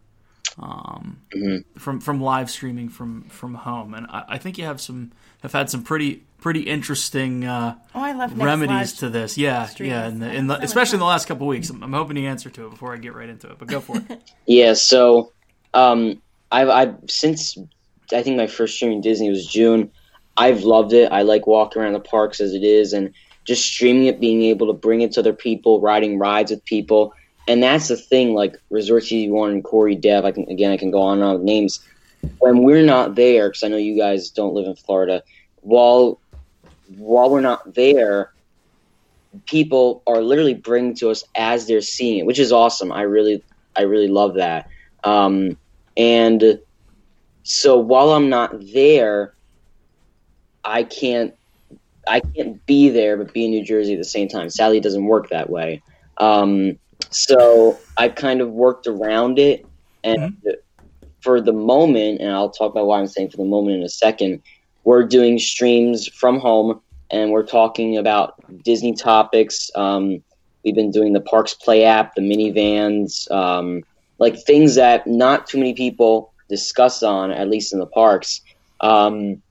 Um, 0.59 1.19
Mm-hmm. 1.35 1.79
from 1.79 2.01
from 2.01 2.21
live 2.21 2.51
streaming 2.51 2.89
from 2.89 3.23
from 3.25 3.55
home, 3.55 3.95
and 3.95 4.07
I, 4.09 4.25
I 4.31 4.39
think 4.39 4.59
you 4.59 4.65
have 4.65 4.81
some 4.81 5.13
have 5.43 5.53
had 5.53 5.71
some 5.71 5.83
pretty 5.83 6.25
pretty 6.41 6.61
interesting 6.61 7.45
uh, 7.45 7.75
Oh, 7.95 8.01
I 8.01 8.13
love 8.13 8.39
remedies 8.39 8.95
to 8.95 9.09
this. 9.09 9.37
Yeah, 9.37 9.67
streams. 9.67 9.91
yeah, 9.91 10.09
in 10.09 10.21
the, 10.21 10.33
in 10.33 10.47
the, 10.47 10.59
especially 10.63 10.97
in 10.97 11.01
the 11.01 11.07
last 11.07 11.27
couple 11.27 11.47
weeks. 11.47 11.69
I'm, 11.71 11.83
I'm 11.83 11.93
hoping 11.93 12.15
the 12.17 12.27
answer 12.27 12.49
to 12.51 12.67
it 12.67 12.71
before 12.71 12.93
I 12.95 12.97
get 12.99 13.15
right 13.15 13.29
into 13.29 13.49
it. 13.51 13.59
But 13.59 13.69
go 13.69 13.81
for 13.81 13.97
it. 13.97 14.21
Yeah, 14.47 14.73
so 14.75 15.33
um, 15.75 16.23
I've, 16.51 16.69
I've 16.69 16.95
since 17.09 17.59
I 18.13 18.23
think 18.23 18.37
my 18.37 18.47
first 18.47 18.77
streaming 18.77 19.01
Disney 19.01 19.29
was 19.31 19.47
June. 19.47 19.91
I've 20.37 20.63
loved 20.63 20.93
it. 20.93 21.11
I 21.13 21.23
like 21.23 21.47
walking 21.49 21.83
around 21.83 21.93
the 21.95 22.01
parks 22.01 22.41
as 22.41 22.55
it 22.55 22.63
is, 22.63 22.93
and 22.93 23.13
just 23.45 23.65
streaming 23.65 24.07
it, 24.07 24.21
being 24.21 24.43
able 24.43 24.69
to 24.69 24.73
bring 24.73 25.01
it 25.03 25.13
to 25.13 25.21
other 25.21 25.33
people, 25.33 25.81
riding 25.81 26.19
rides 26.19 26.51
with 26.53 26.65
people, 26.65 27.13
and 27.49 27.63
that's 27.63 27.89
the 27.89 27.97
thing. 27.97 28.35
Like 28.35 28.57
Resort 28.71 29.05
TV 29.05 29.31
One 29.31 29.51
and 29.51 29.65
Corey 29.65 29.97
Dev, 29.97 30.25
I 30.25 30.33
can 30.33 30.49
again 30.49 30.71
I 30.71 30.77
can 30.77 30.91
go 30.91 31.01
on 31.01 31.19
and 31.19 31.25
on 31.25 31.35
with 31.35 31.43
names. 31.43 31.81
When 32.39 32.63
we're 32.63 32.85
not 32.85 33.15
there, 33.15 33.49
because 33.49 33.63
I 33.63 33.69
know 33.69 33.77
you 33.77 33.97
guys 33.97 34.31
don't 34.31 34.55
live 34.55 34.67
in 34.67 34.77
Florida, 34.77 35.23
while 35.63 36.21
while 36.97 37.31
we're 37.31 37.41
not 37.41 37.75
there, 37.75 38.33
people 39.47 40.03
are 40.07 40.21
literally 40.21 40.55
bringing 40.55 40.95
to 40.97 41.11
us 41.11 41.25
as 41.35 41.67
they're 41.67 41.81
seeing 41.81 42.19
it, 42.19 42.27
which 42.27 42.39
is 42.39 42.53
awesome. 42.53 42.93
I 42.93 43.03
really 43.03 43.43
I 43.77 43.83
really 43.83 44.09
love 44.09 44.35
that. 44.35 44.69
Um, 45.05 45.57
and 45.97 46.61
so 47.45 47.79
while 47.79 48.11
I'm 48.11 48.29
not 48.29 48.53
there, 48.73 49.35
I 50.65 50.83
can't 50.83 51.35
I 52.07 52.21
can't 52.21 52.65
be 52.67 52.91
there 52.91 53.17
but 53.17 53.33
be 53.33 53.47
in 53.47 53.53
New 53.53 53.65
Jersey 53.65 53.95
at 53.95 53.99
the 53.99 54.05
same 54.05 54.29
time. 54.29 54.51
Sadly, 54.51 54.81
doesn't 54.81 55.05
work 55.05 55.31
that 55.31 55.49
way. 55.49 55.83
Um, 56.19 56.79
so 57.11 57.79
I 57.97 58.09
kind 58.09 58.41
of 58.41 58.51
worked 58.51 58.87
around 58.87 59.39
it, 59.39 59.67
and 60.05 60.37
for 61.21 61.41
the 61.41 61.53
moment, 61.53 62.21
and 62.21 62.31
I'll 62.31 62.51
talk 62.51 62.73
about 62.73 62.87
why 62.87 62.99
I'm 62.99 63.07
saying 63.07 63.31
for 63.31 63.39
the 63.39 63.45
moment 63.45 63.77
in 63.77 63.83
a 63.83 63.89
second. 63.89 64.43
We're 64.85 65.05
doing 65.05 65.39
streams 65.39 66.07
from 66.09 66.39
home, 66.39 66.81
and 67.11 67.31
we're 67.31 67.47
talking 67.47 67.99
about 67.99 68.35
Disney 68.63 68.95
topics. 68.95 69.71
Um, 69.75 70.23
we've 70.65 70.75
been 70.75 70.91
doing 70.91 71.13
the 71.13 71.21
Parks 71.21 71.55
Play 71.55 71.85
app, 71.85 72.15
the 72.15 72.23
Minnie 72.23 72.51
Vans, 72.51 73.29
um, 73.31 73.83
like 74.19 74.43
things 74.45 74.75
that 74.77 75.07
not 75.07 75.47
too 75.47 75.59
many 75.59 75.75
people 75.75 76.33
discuss 76.49 77.03
on, 77.03 77.31
at 77.31 77.49
least 77.49 77.73
in 77.73 77.79
the 77.79 77.87
parks. 77.87 78.41
Um, 78.81 79.43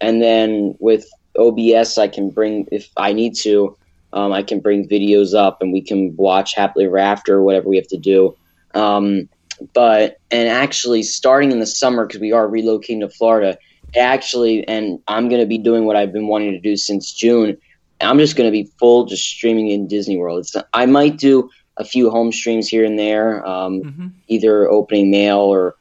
and 0.00 0.22
then 0.22 0.76
with 0.78 1.06
OBS, 1.38 1.98
I 1.98 2.08
can 2.08 2.30
bring 2.30 2.68
if 2.70 2.90
I 2.96 3.12
need 3.12 3.34
to. 3.36 3.76
Um, 4.12 4.32
I 4.32 4.42
can 4.42 4.60
bring 4.60 4.88
videos 4.88 5.34
up, 5.34 5.60
and 5.60 5.72
we 5.72 5.82
can 5.82 6.16
watch 6.16 6.54
happily 6.54 6.86
ever 6.86 6.98
after, 6.98 7.36
or 7.36 7.42
whatever 7.42 7.68
we 7.68 7.76
have 7.76 7.88
to 7.88 7.98
do. 7.98 8.36
Um, 8.74 9.28
but 9.74 10.18
and 10.30 10.48
actually, 10.48 11.02
starting 11.02 11.52
in 11.52 11.60
the 11.60 11.66
summer 11.66 12.06
because 12.06 12.20
we 12.20 12.32
are 12.32 12.46
relocating 12.46 13.00
to 13.00 13.08
Florida, 13.08 13.58
actually, 13.96 14.66
and 14.66 15.00
I'm 15.08 15.28
going 15.28 15.40
to 15.40 15.46
be 15.46 15.58
doing 15.58 15.84
what 15.84 15.96
I've 15.96 16.12
been 16.12 16.28
wanting 16.28 16.52
to 16.52 16.60
do 16.60 16.76
since 16.76 17.12
June. 17.12 17.56
I'm 18.00 18.18
just 18.18 18.36
going 18.36 18.46
to 18.46 18.52
be 18.52 18.70
full 18.78 19.06
just 19.06 19.24
streaming 19.24 19.68
in 19.68 19.88
Disney 19.88 20.16
World. 20.16 20.40
It's 20.40 20.54
I 20.72 20.86
might 20.86 21.18
do 21.18 21.50
a 21.76 21.84
few 21.84 22.10
home 22.10 22.32
streams 22.32 22.68
here 22.68 22.84
and 22.84 22.98
there, 22.98 23.46
um, 23.46 23.82
hmm 23.82 24.06
either 24.30 24.68
opening 24.68 25.10
mail 25.10 25.38
or, 25.38 25.74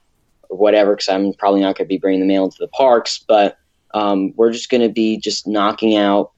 or 0.48 0.58
whatever, 0.58 0.96
because 0.96 1.10
I'm 1.10 1.34
probably 1.34 1.60
not 1.60 1.78
going 1.78 1.86
to 1.86 1.90
be 1.90 1.98
bringing 1.98 2.22
the 2.22 2.26
mail 2.26 2.46
into 2.46 2.58
the 2.60 2.70
parks. 2.70 3.18
But 3.28 3.58
um, 3.94 4.34
we're 4.38 4.54
just 4.54 4.70
going 4.70 4.82
to 4.82 4.90
be 4.90 5.18
just 5.18 5.48
knocking 5.48 5.98
out 5.98 6.32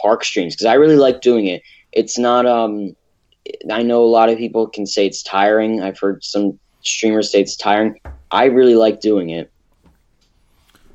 park 0.00 0.24
streams 0.24 0.54
because 0.54 0.66
I 0.66 0.74
really 0.74 0.96
like 0.96 1.20
doing 1.20 1.46
it. 1.46 1.62
It's 1.92 2.18
not. 2.18 2.46
Um, 2.46 2.94
I 3.70 3.82
know 3.82 4.02
a 4.04 4.06
lot 4.06 4.28
of 4.28 4.38
people 4.38 4.68
can 4.68 4.86
say 4.86 5.06
it's 5.06 5.22
tiring. 5.22 5.82
I've 5.82 5.98
heard 5.98 6.22
some 6.24 6.58
streamers 6.82 7.30
say 7.32 7.40
it's 7.40 7.56
tiring. 7.56 8.00
I 8.30 8.44
really 8.46 8.74
like 8.76 9.00
doing 9.00 9.30
it. 9.30 9.50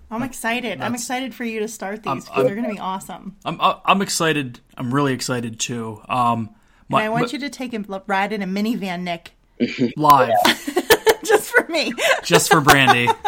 I'm 0.09 0.23
excited. 0.23 0.81
I'm 0.81 0.95
excited 0.95 1.35
for 1.35 1.43
you 1.43 1.59
to 1.59 1.67
start 1.67 2.03
these 2.03 2.07
I'm- 2.07 2.19
because 2.21 2.45
they're 2.45 2.55
going 2.55 2.67
to 2.67 2.73
be 2.73 2.79
awesome. 2.79 3.35
I'm 3.43 3.59
I'm 3.61 4.01
excited. 4.01 4.61
I'm 4.77 4.93
really 4.93 5.13
excited 5.13 5.59
too. 5.59 6.01
Um, 6.07 6.51
my, 6.89 7.01
and 7.01 7.07
I 7.07 7.09
want 7.09 7.33
you 7.33 7.39
to 7.39 7.49
take 7.49 7.73
a 7.73 8.03
ride 8.07 8.31
in 8.31 8.41
a 8.41 8.47
Minnie 8.47 8.75
Van, 8.75 9.03
Nick, 9.03 9.33
live 9.97 10.31
just 11.25 11.49
for 11.51 11.67
me. 11.69 11.93
just 12.23 12.49
for 12.49 12.61
Brandy. 12.61 13.09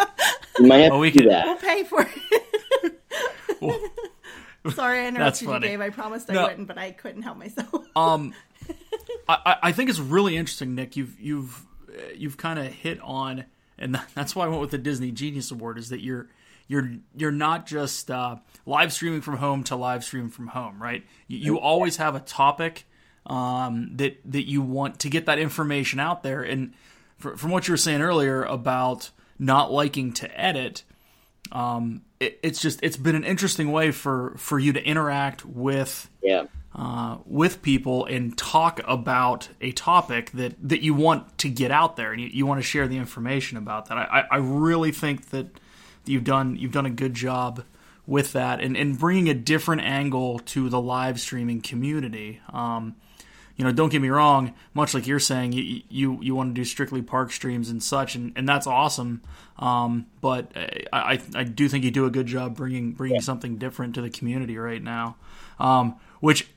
You 0.58 0.66
might 0.66 0.78
have 0.78 0.90
Well, 0.90 1.00
we 1.00 1.10
to 1.10 1.18
do 1.18 1.24
can- 1.24 1.28
that. 1.30 1.46
We'll 1.46 1.56
pay 1.56 1.84
for 1.84 2.06
it. 3.62 4.09
Sorry, 4.74 5.00
I 5.00 5.08
interrupted 5.08 5.48
you. 5.48 5.58
Dave. 5.60 5.80
I 5.80 5.90
promised 5.90 6.30
I 6.30 6.34
No. 6.34 6.46
wouldn't, 6.48 6.68
but 6.68 6.78
I 6.78 6.90
couldn't 6.92 7.22
help 7.22 7.38
myself. 7.38 7.68
Um, 7.96 8.34
I, 9.28 9.38
I- 9.46 9.56
I 9.64 9.72
think 9.72 9.90
it's 9.90 9.98
really 9.98 10.36
interesting, 10.36 10.74
Nick. 10.74 10.96
You've 10.96 11.18
you've 11.20 11.66
uh, 11.88 12.12
you've 12.16 12.36
kind 12.36 12.58
of 12.58 12.66
hit 12.66 13.00
on, 13.00 13.44
and 13.78 13.98
that's 14.14 14.36
why 14.36 14.44
I 14.44 14.48
went 14.48 14.60
with 14.60 14.70
the 14.70 14.78
Disney 14.78 15.10
Genius 15.10 15.50
Award. 15.50 15.76
Is 15.78 15.88
that 15.88 16.00
you're 16.02 16.28
you're 16.68 16.90
you're 17.16 17.32
not 17.32 17.66
just 17.66 18.10
uh, 18.10 18.36
live 18.66 18.92
streaming 18.92 19.22
from 19.22 19.38
home 19.38 19.64
to 19.64 19.76
live 19.76 20.04
stream 20.04 20.28
from 20.28 20.48
home, 20.48 20.80
right? 20.80 21.04
You, 21.26 21.38
you 21.38 21.58
always 21.58 21.96
have 21.96 22.14
a 22.14 22.20
topic 22.20 22.86
um, 23.26 23.90
that 23.96 24.20
that 24.30 24.48
you 24.48 24.62
want 24.62 25.00
to 25.00 25.08
get 25.10 25.26
that 25.26 25.38
information 25.40 25.98
out 25.98 26.22
there. 26.22 26.42
And 26.42 26.72
fr- 27.18 27.34
from 27.36 27.50
what 27.50 27.66
you 27.66 27.72
were 27.72 27.78
saying 27.78 28.02
earlier 28.02 28.44
about 28.44 29.10
not 29.38 29.72
liking 29.72 30.12
to 30.12 30.40
edit, 30.40 30.84
um, 31.52 32.02
it, 32.20 32.38
it's 32.42 32.60
just 32.60 32.80
it's 32.82 32.96
been 32.96 33.14
an 33.16 33.24
interesting 33.24 33.72
way 33.72 33.90
for 33.92 34.34
for 34.36 34.58
you 34.58 34.72
to 34.72 34.82
interact 34.84 35.44
with 35.44 36.08
Yeah. 36.22 36.44
uh, 36.74 37.18
with 37.26 37.62
people 37.62 38.04
and 38.06 38.36
talk 38.38 38.80
about 38.86 39.48
a 39.60 39.72
topic 39.72 40.30
that, 40.32 40.54
that 40.68 40.82
you 40.82 40.94
want 40.94 41.38
to 41.38 41.48
get 41.48 41.70
out 41.70 41.96
there 41.96 42.12
and 42.12 42.20
you, 42.20 42.28
you 42.28 42.46
want 42.46 42.58
to 42.60 42.62
share 42.66 42.86
the 42.86 42.96
information 42.96 43.56
about 43.58 43.86
that. 43.86 43.98
I, 43.98 44.24
I- 44.30 44.36
really 44.36 44.92
think 44.92 45.30
that 45.30 45.46
you've 46.04 46.24
done 46.24 46.56
you've 46.56 46.72
done 46.72 46.86
a 46.86 46.90
good 46.90 47.14
job 47.14 47.64
with 48.06 48.32
that 48.32 48.60
and, 48.60 48.76
and 48.76 48.98
bringing 48.98 49.28
a 49.28 49.34
different 49.34 49.82
angle 49.82 50.38
to 50.40 50.68
the 50.68 50.80
live 50.80 51.20
streaming 51.20 51.60
community. 51.60 52.40
Um, 52.52 52.96
you 53.60 53.64
know, 53.66 53.72
don't 53.72 53.90
get 53.90 54.00
me 54.00 54.08
wrong. 54.08 54.54
Much 54.72 54.94
like 54.94 55.06
you're 55.06 55.18
saying, 55.20 55.52
you 55.52 55.82
you, 55.90 56.18
you 56.22 56.34
want 56.34 56.48
to 56.54 56.58
do 56.58 56.64
strictly 56.64 57.02
park 57.02 57.30
streams 57.30 57.68
and 57.68 57.82
such, 57.82 58.14
and, 58.14 58.32
and 58.34 58.48
that's 58.48 58.66
awesome. 58.66 59.20
Um, 59.58 60.06
but 60.22 60.50
I, 60.56 60.86
I 60.94 61.20
I 61.34 61.44
do 61.44 61.68
think 61.68 61.84
you 61.84 61.90
do 61.90 62.06
a 62.06 62.10
good 62.10 62.24
job 62.24 62.56
bringing 62.56 62.92
bringing 62.92 63.20
something 63.20 63.58
different 63.58 63.94
to 63.96 64.00
the 64.00 64.08
community 64.08 64.56
right 64.56 64.82
now, 64.82 65.16
um, 65.58 65.96
which 66.20 66.48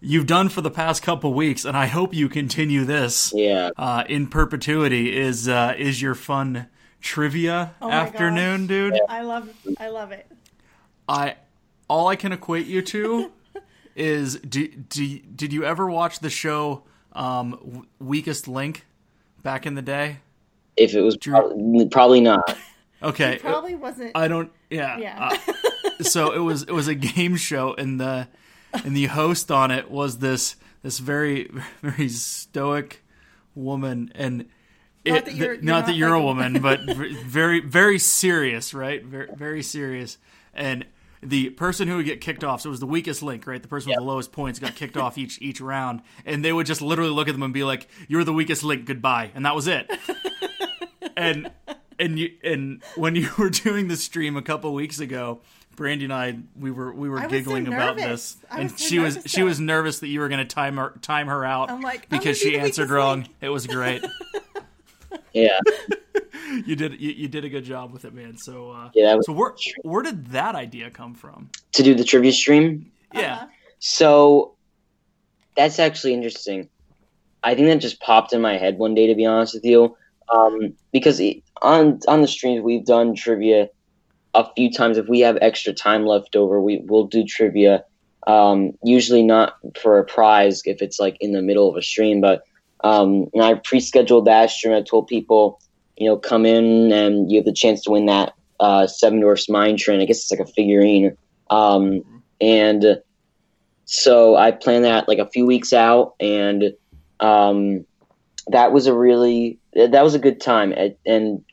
you've 0.00 0.24
done 0.26 0.48
for 0.48 0.62
the 0.62 0.70
past 0.70 1.02
couple 1.02 1.34
weeks, 1.34 1.66
and 1.66 1.76
I 1.76 1.84
hope 1.84 2.14
you 2.14 2.30
continue 2.30 2.86
this 2.86 3.30
Yeah. 3.34 3.68
uh, 3.76 4.04
in 4.08 4.26
perpetuity. 4.28 5.14
Is 5.14 5.50
uh, 5.50 5.74
is 5.76 6.00
your 6.00 6.14
fun 6.14 6.66
trivia 7.02 7.74
Oh 7.82 7.88
my 7.88 7.94
afternoon, 7.94 8.66
dude? 8.66 8.98
I 9.06 9.20
love, 9.20 9.50
I 9.78 9.88
love 9.90 10.12
it. 10.12 10.26
I 11.06 11.36
all 11.88 12.08
I 12.08 12.16
can 12.16 12.32
equate 12.32 12.66
you 12.66 12.80
to 12.80 13.30
is 13.98 14.36
do, 14.36 14.68
do 14.68 15.18
did 15.18 15.52
you 15.52 15.64
ever 15.64 15.90
watch 15.90 16.20
the 16.20 16.30
show 16.30 16.82
um, 17.12 17.86
Weakest 17.98 18.48
Link 18.48 18.84
back 19.42 19.66
in 19.66 19.74
the 19.74 19.82
day? 19.82 20.18
If 20.76 20.94
it 20.94 21.00
was 21.00 21.16
probably, 21.16 21.86
probably 21.88 22.20
not. 22.20 22.56
Okay, 23.00 23.34
It 23.34 23.42
probably 23.42 23.76
wasn't. 23.76 24.10
I 24.16 24.26
don't. 24.26 24.50
Yeah. 24.70 24.98
yeah. 24.98 25.30
Uh, 25.30 26.02
so 26.02 26.32
it 26.32 26.40
was 26.40 26.62
it 26.64 26.72
was 26.72 26.88
a 26.88 26.96
game 26.96 27.36
show, 27.36 27.72
and 27.74 28.00
the 28.00 28.26
and 28.72 28.96
the 28.96 29.06
host 29.06 29.52
on 29.52 29.70
it 29.70 29.88
was 29.88 30.18
this 30.18 30.56
this 30.82 30.98
very 30.98 31.48
very 31.80 32.08
stoic 32.08 33.04
woman, 33.54 34.10
and 34.16 34.46
Not 35.06 35.18
it, 35.18 35.24
that 35.26 35.34
you're- 35.34 35.48
th- 35.54 35.62
you're 35.62 35.62
not 35.62 35.86
that 35.86 35.94
you're 35.94 36.12
a 36.14 36.20
woman, 36.20 36.54
but 36.60 36.80
very 36.82 37.60
very 37.60 38.00
serious, 38.00 38.74
right? 38.74 39.00
Very 39.04 39.28
very 39.32 39.62
serious, 39.62 40.18
and 40.52 40.84
the 41.22 41.50
person 41.50 41.88
who 41.88 41.96
would 41.96 42.06
get 42.06 42.20
kicked 42.20 42.44
off, 42.44 42.60
so 42.62 42.68
it 42.68 42.70
was 42.70 42.80
the 42.80 42.86
weakest 42.86 43.22
link, 43.22 43.46
right? 43.46 43.60
The 43.60 43.68
person 43.68 43.90
with 43.90 43.98
the 43.98 44.04
lowest 44.04 44.32
points 44.32 44.58
got 44.58 44.74
kicked 44.74 44.96
off 44.96 45.18
each 45.18 45.40
each 45.40 45.60
round, 45.60 46.02
and 46.24 46.44
they 46.44 46.52
would 46.52 46.66
just 46.66 46.82
literally 46.82 47.10
look 47.10 47.28
at 47.28 47.32
them 47.32 47.42
and 47.42 47.54
be 47.54 47.64
like, 47.64 47.88
"You're 48.08 48.24
the 48.24 48.32
weakest 48.32 48.62
link, 48.62 48.84
goodbye," 48.84 49.32
and 49.34 49.44
that 49.44 49.54
was 49.54 49.66
it. 49.66 49.90
and 51.16 51.50
and 51.98 52.18
you 52.18 52.30
and 52.42 52.82
when 52.96 53.14
you 53.14 53.28
were 53.38 53.50
doing 53.50 53.88
the 53.88 53.96
stream 53.96 54.36
a 54.36 54.42
couple 54.42 54.72
weeks 54.72 55.00
ago, 55.00 55.40
Brandy 55.76 56.04
and 56.04 56.12
I 56.12 56.38
we 56.58 56.70
were 56.70 56.92
we 56.92 57.08
were 57.08 57.18
I 57.18 57.22
was 57.22 57.30
so 57.30 57.38
giggling 57.38 57.66
about 57.66 57.96
this, 57.96 58.36
and 58.50 58.64
was 58.64 58.72
so 58.72 58.76
she 58.88 58.98
was 58.98 59.16
nervous 59.16 59.32
she 59.32 59.42
was 59.42 59.60
nervous 59.60 59.98
that 60.00 60.08
you 60.08 60.20
were 60.20 60.28
going 60.28 60.46
to 60.46 60.54
time 60.54 60.76
her 60.76 60.94
time 61.02 61.26
her 61.26 61.44
out 61.44 61.70
I'm 61.70 61.80
like, 61.80 62.08
because 62.08 62.42
be 62.42 62.50
she 62.50 62.58
answered 62.58 62.90
wrong. 62.90 63.20
link. 63.20 63.30
It 63.40 63.48
was 63.48 63.66
great. 63.66 64.04
Yeah, 65.34 65.58
you 66.66 66.76
did 66.76 67.00
you, 67.00 67.10
you 67.10 67.28
did 67.28 67.44
a 67.44 67.48
good 67.48 67.64
job 67.64 67.92
with 67.92 68.04
it, 68.04 68.14
man. 68.14 68.36
So 68.36 68.70
uh, 68.70 68.90
Yeah, 68.94 69.06
that 69.10 69.16
was- 69.18 69.26
so 69.26 69.32
where 69.32 69.54
where 69.82 70.02
did 70.02 70.26
that 70.28 70.54
idea 70.54 70.90
come 70.90 71.14
from? 71.14 71.50
to 71.72 71.82
do 71.82 71.94
the 71.94 72.04
trivia 72.04 72.32
stream. 72.32 72.90
Yeah. 73.14 73.34
Uh-huh. 73.34 73.46
So 73.78 74.56
that's 75.56 75.78
actually 75.78 76.14
interesting. 76.14 76.68
I 77.42 77.54
think 77.54 77.68
that 77.68 77.78
just 77.78 78.00
popped 78.00 78.32
in 78.32 78.40
my 78.40 78.56
head 78.56 78.78
one 78.78 78.94
day, 78.94 79.06
to 79.06 79.14
be 79.14 79.26
honest 79.26 79.54
with 79.54 79.64
you, 79.64 79.96
um, 80.32 80.74
because 80.92 81.20
it, 81.20 81.42
on 81.62 82.00
on 82.08 82.20
the 82.22 82.28
streams 82.28 82.62
we've 82.62 82.84
done 82.84 83.14
trivia 83.14 83.68
a 84.34 84.46
few 84.56 84.70
times. 84.72 84.98
If 84.98 85.08
we 85.08 85.20
have 85.20 85.38
extra 85.40 85.72
time 85.72 86.04
left 86.06 86.34
over, 86.36 86.60
we 86.60 86.78
will 86.86 87.06
do 87.06 87.24
trivia. 87.24 87.84
Um, 88.26 88.72
usually 88.82 89.22
not 89.22 89.54
for 89.80 89.98
a 89.98 90.04
prize 90.04 90.60
if 90.64 90.82
it's 90.82 90.98
like 90.98 91.16
in 91.20 91.32
the 91.32 91.40
middle 91.42 91.68
of 91.70 91.76
a 91.76 91.82
stream, 91.82 92.20
but 92.20 92.42
um, 92.84 93.28
and 93.34 93.42
I 93.42 93.54
pre-scheduled 93.54 94.26
that 94.26 94.50
stream. 94.50 94.74
I 94.74 94.82
told 94.82 95.06
people, 95.06 95.60
you 95.96 96.06
know, 96.08 96.16
come 96.16 96.46
in 96.46 96.92
and 96.92 97.30
you 97.30 97.38
have 97.38 97.44
the 97.44 97.52
chance 97.52 97.82
to 97.84 97.90
win 97.90 98.06
that 98.06 98.34
uh, 98.60 98.86
Seven 98.86 99.20
Dwarfs 99.20 99.48
Mine 99.48 99.76
Train. 99.76 100.00
I 100.00 100.04
guess 100.04 100.18
it's 100.18 100.30
like 100.30 100.40
a 100.40 100.46
figurine. 100.46 101.16
Um, 101.50 102.02
and 102.40 103.00
so 103.84 104.36
I 104.36 104.50
planned 104.52 104.84
that 104.84 105.08
like 105.08 105.18
a 105.18 105.28
few 105.28 105.46
weeks 105.46 105.72
out, 105.72 106.14
and 106.20 106.72
um, 107.20 107.84
that 108.48 108.72
was 108.72 108.86
a 108.86 108.94
really 108.94 109.58
that 109.74 110.02
was 110.02 110.14
a 110.14 110.18
good 110.18 110.40
time. 110.40 110.72
And- 111.06 111.44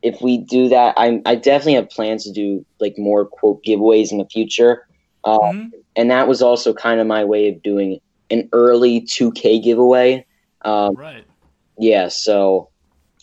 if 0.00 0.22
we 0.22 0.38
do 0.38 0.68
that, 0.68 0.94
I 0.96 1.20
I 1.26 1.34
definitely 1.34 1.74
have 1.74 1.90
plans 1.90 2.22
to 2.22 2.32
do 2.32 2.64
like 2.78 2.96
more 2.98 3.24
quote 3.26 3.64
giveaways 3.64 4.12
in 4.12 4.18
the 4.18 4.26
future. 4.26 4.86
Uh, 5.24 5.38
Mhm. 5.40 5.70
And 5.96 6.10
that 6.12 6.28
was 6.28 6.40
also 6.40 6.72
kind 6.72 7.00
of 7.00 7.08
my 7.08 7.24
way 7.24 7.48
of 7.48 7.60
doing 7.64 7.98
an 8.30 8.48
early 8.52 9.00
2K 9.00 9.58
giveaway. 9.58 10.24
Um, 10.62 10.94
Right. 10.96 11.24
yeah, 11.78 12.08
so 12.08 12.70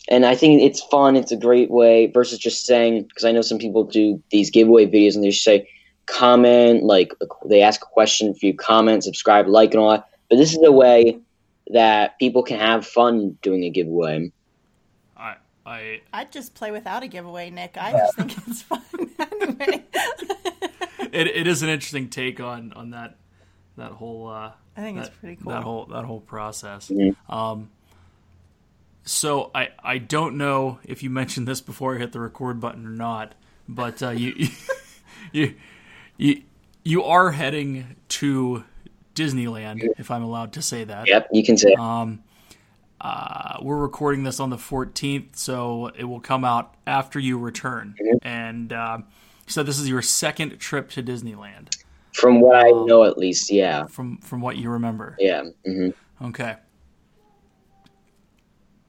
and 0.08 0.24
I 0.24 0.36
think 0.36 0.62
it's 0.62 0.82
fun. 0.84 1.16
It's 1.16 1.32
a 1.32 1.36
great 1.36 1.70
way 1.70 2.06
versus 2.06 2.38
just 2.38 2.64
saying 2.64 3.02
because 3.04 3.24
I 3.24 3.32
know 3.32 3.42
some 3.42 3.58
people 3.58 3.84
do 3.84 4.22
these 4.30 4.50
giveaway 4.50 4.86
videos 4.86 5.14
and 5.14 5.24
they 5.24 5.30
just 5.30 5.42
say 5.42 5.68
comment 6.06 6.84
like 6.84 7.12
they 7.46 7.62
ask 7.62 7.82
a 7.82 7.86
question 7.86 8.32
for 8.34 8.46
you, 8.46 8.54
comment, 8.54 9.02
subscribe, 9.04 9.48
like, 9.48 9.74
and 9.74 9.80
all 9.80 9.90
that. 9.90 10.08
But 10.30 10.36
this 10.36 10.52
is 10.52 10.62
a 10.64 10.72
way 10.72 11.18
that 11.68 12.18
people 12.18 12.42
can 12.44 12.60
have 12.60 12.86
fun 12.86 13.36
doing 13.42 13.64
a 13.64 13.70
giveaway. 13.70 14.30
I 15.16 15.36
I 15.64 16.00
I'd 16.12 16.30
just 16.30 16.54
play 16.54 16.70
without 16.70 17.02
a 17.02 17.08
giveaway, 17.08 17.50
Nick. 17.50 17.76
I 17.78 17.92
just 17.92 18.16
think 18.16 18.36
it's 18.46 18.62
fun 18.62 18.82
anyway. 19.18 19.84
it, 21.12 21.26
it 21.26 21.46
is 21.46 21.62
an 21.62 21.68
interesting 21.68 22.08
take 22.08 22.38
on 22.40 22.72
on 22.74 22.90
that 22.90 23.16
that 23.76 23.92
whole 23.92 24.28
uh 24.28 24.52
I 24.76 24.80
think 24.82 24.98
it's 24.98 25.08
pretty 25.08 25.36
cool. 25.36 25.52
that 25.52 25.62
whole 25.62 25.86
that 25.86 26.04
whole 26.04 26.20
process 26.20 26.88
Mhm. 26.90 27.16
um 27.28 27.70
so 29.04 29.50
i 29.54 29.68
i 29.82 29.98
don't 29.98 30.36
know 30.36 30.78
if 30.84 31.02
you 31.02 31.10
mentioned 31.10 31.46
this 31.46 31.60
before 31.60 31.94
i 31.94 31.98
hit 31.98 32.12
the 32.12 32.20
record 32.20 32.60
button 32.60 32.86
or 32.86 32.90
not 32.90 33.34
but 33.68 34.02
uh 34.02 34.10
you 34.10 34.48
you 35.32 35.54
you 36.16 36.42
you 36.84 37.02
are 37.04 37.30
heading 37.30 37.96
to 38.08 38.64
disneyland 39.14 39.82
if 39.98 40.10
i'm 40.10 40.22
allowed 40.22 40.52
to 40.52 40.60
say 40.62 40.84
that 40.84 41.06
Yep, 41.08 41.28
you 41.32 41.44
can 41.44 41.56
say 41.56 41.72
um 41.78 42.22
uh, 42.98 43.58
we're 43.60 43.76
recording 43.76 44.24
this 44.24 44.40
on 44.40 44.48
the 44.48 44.56
14th, 44.56 45.36
so 45.36 45.88
it 45.98 46.04
will 46.04 46.18
come 46.18 46.46
out 46.46 46.74
after 46.86 47.18
you 47.20 47.36
return. 47.38 47.94
And 48.22 48.72
uh, 48.72 48.98
so 49.46 49.62
this 49.62 49.78
is 49.78 49.86
your 49.86 50.00
second 50.00 50.58
trip 50.58 50.88
to 50.92 51.02
Disneyland, 51.02 51.76
from 52.16 52.40
what 52.40 52.56
I 52.56 52.70
know 52.70 53.04
at 53.04 53.18
least. 53.18 53.50
Yeah, 53.50 53.86
from 53.86 54.18
from 54.18 54.40
what 54.40 54.56
you 54.56 54.70
remember. 54.70 55.16
yeah. 55.18 55.44
hmm 55.64 55.90
Okay. 56.22 56.56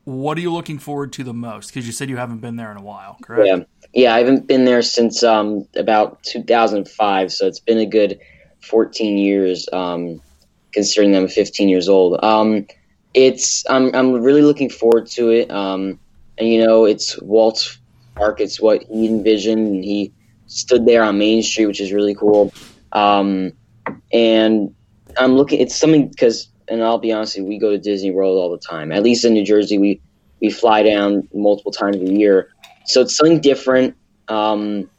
What 0.05 0.37
are 0.37 0.41
you 0.41 0.53
looking 0.53 0.79
forward 0.79 1.11
to 1.13 1.23
the 1.25 1.33
most? 1.33 1.67
Because 1.67 1.85
you 1.85 1.91
said 1.91 2.09
you 2.09 2.15
haven't 2.15 2.37
been 2.39 2.55
there 2.55 2.71
in 2.71 2.77
a 2.77 2.81
while, 2.81 3.17
correct? 3.21 3.45
Yeah, 3.45 3.63
yeah. 3.93 4.15
I 4.15 4.19
haven't 4.19 4.47
been 4.47 4.63
there 4.63 4.81
since 4.81 5.21
um, 5.21 5.67
about 5.75 6.23
2005, 6.23 7.33
so 7.33 7.45
it's 7.45 7.59
been 7.59 7.79
a 7.79 7.85
good 7.85 8.17
14 8.61 9.17
years, 9.17 9.67
um, 9.73 10.21
considering 10.71 11.13
I'm 11.13 11.27
15 11.27 11.67
years 11.67 11.89
old. 11.89 12.23
Um, 12.23 12.65
it's 13.13 13.65
I'm 13.69 13.93
I'm 13.93 14.13
really 14.13 14.43
looking 14.43 14.69
forward 14.69 15.07
to 15.07 15.29
it. 15.31 15.51
Um, 15.51 15.99
and 16.37 16.47
you 16.47 16.65
know, 16.65 16.85
it's 16.85 17.21
Walt's 17.21 17.77
Park. 18.15 18.39
It's 18.39 18.61
what 18.61 18.83
he 18.83 19.07
envisioned, 19.07 19.83
he 19.83 20.13
stood 20.45 20.85
there 20.85 21.03
on 21.03 21.17
Main 21.17 21.43
Street, 21.43 21.65
which 21.65 21.81
is 21.81 21.91
really 21.91 22.15
cool. 22.15 22.53
Um, 22.97 23.53
and 24.11 24.73
I'm 25.17 25.35
looking. 25.35 25.59
It's 25.59 25.75
something 25.75 26.07
because, 26.07 26.49
and 26.67 26.83
I'll 26.83 26.97
be 26.97 27.11
honest, 27.11 27.37
you, 27.37 27.45
we 27.45 27.59
go 27.59 27.69
to 27.69 27.77
Disney 27.77 28.11
World 28.11 28.37
all 28.37 28.51
the 28.51 28.57
time. 28.57 28.91
At 28.91 29.03
least 29.03 29.23
in 29.23 29.33
New 29.33 29.45
Jersey, 29.45 29.77
we 29.77 30.01
we 30.41 30.49
fly 30.49 30.83
down 30.83 31.27
multiple 31.33 31.71
times 31.71 31.97
a 31.97 32.11
year. 32.11 32.49
So 32.85 33.01
it's 33.01 33.15
something 33.15 33.41
different. 33.41 33.95
Um, 34.27 34.89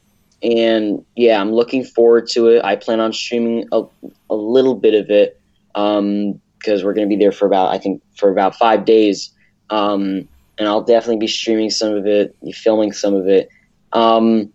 and 0.43 1.05
yeah, 1.17 1.41
I'm 1.41 1.53
looking 1.53 1.85
forward 1.85 2.29
to 2.29 2.49
it. 2.49 2.65
I 2.65 2.77
plan 2.77 3.01
on 3.01 3.13
streaming 3.13 3.67
a, 3.73 3.83
a 4.31 4.35
little 4.35 4.75
bit 4.75 4.95
of 4.95 5.11
it 5.11 5.41
because 5.73 6.85
we're 6.85 6.95
going 6.95 7.09
to 7.09 7.17
be 7.17 7.21
there 7.21 7.33
for 7.33 7.47
about, 7.47 7.73
I 7.73 7.79
think, 7.79 8.03
for 8.17 8.31
about 8.31 8.57
five 8.57 8.85
days. 8.85 9.33
Um, 9.71 10.29
and 10.59 10.67
I'll 10.67 10.83
definitely 10.83 11.19
be 11.19 11.29
streaming 11.29 11.71
some 11.71 11.95
of 11.95 12.07
it, 12.07 12.37
filming 12.55 12.93
some 12.93 13.15
of 13.15 13.29
it. 13.29 13.49
Um, 13.93 14.53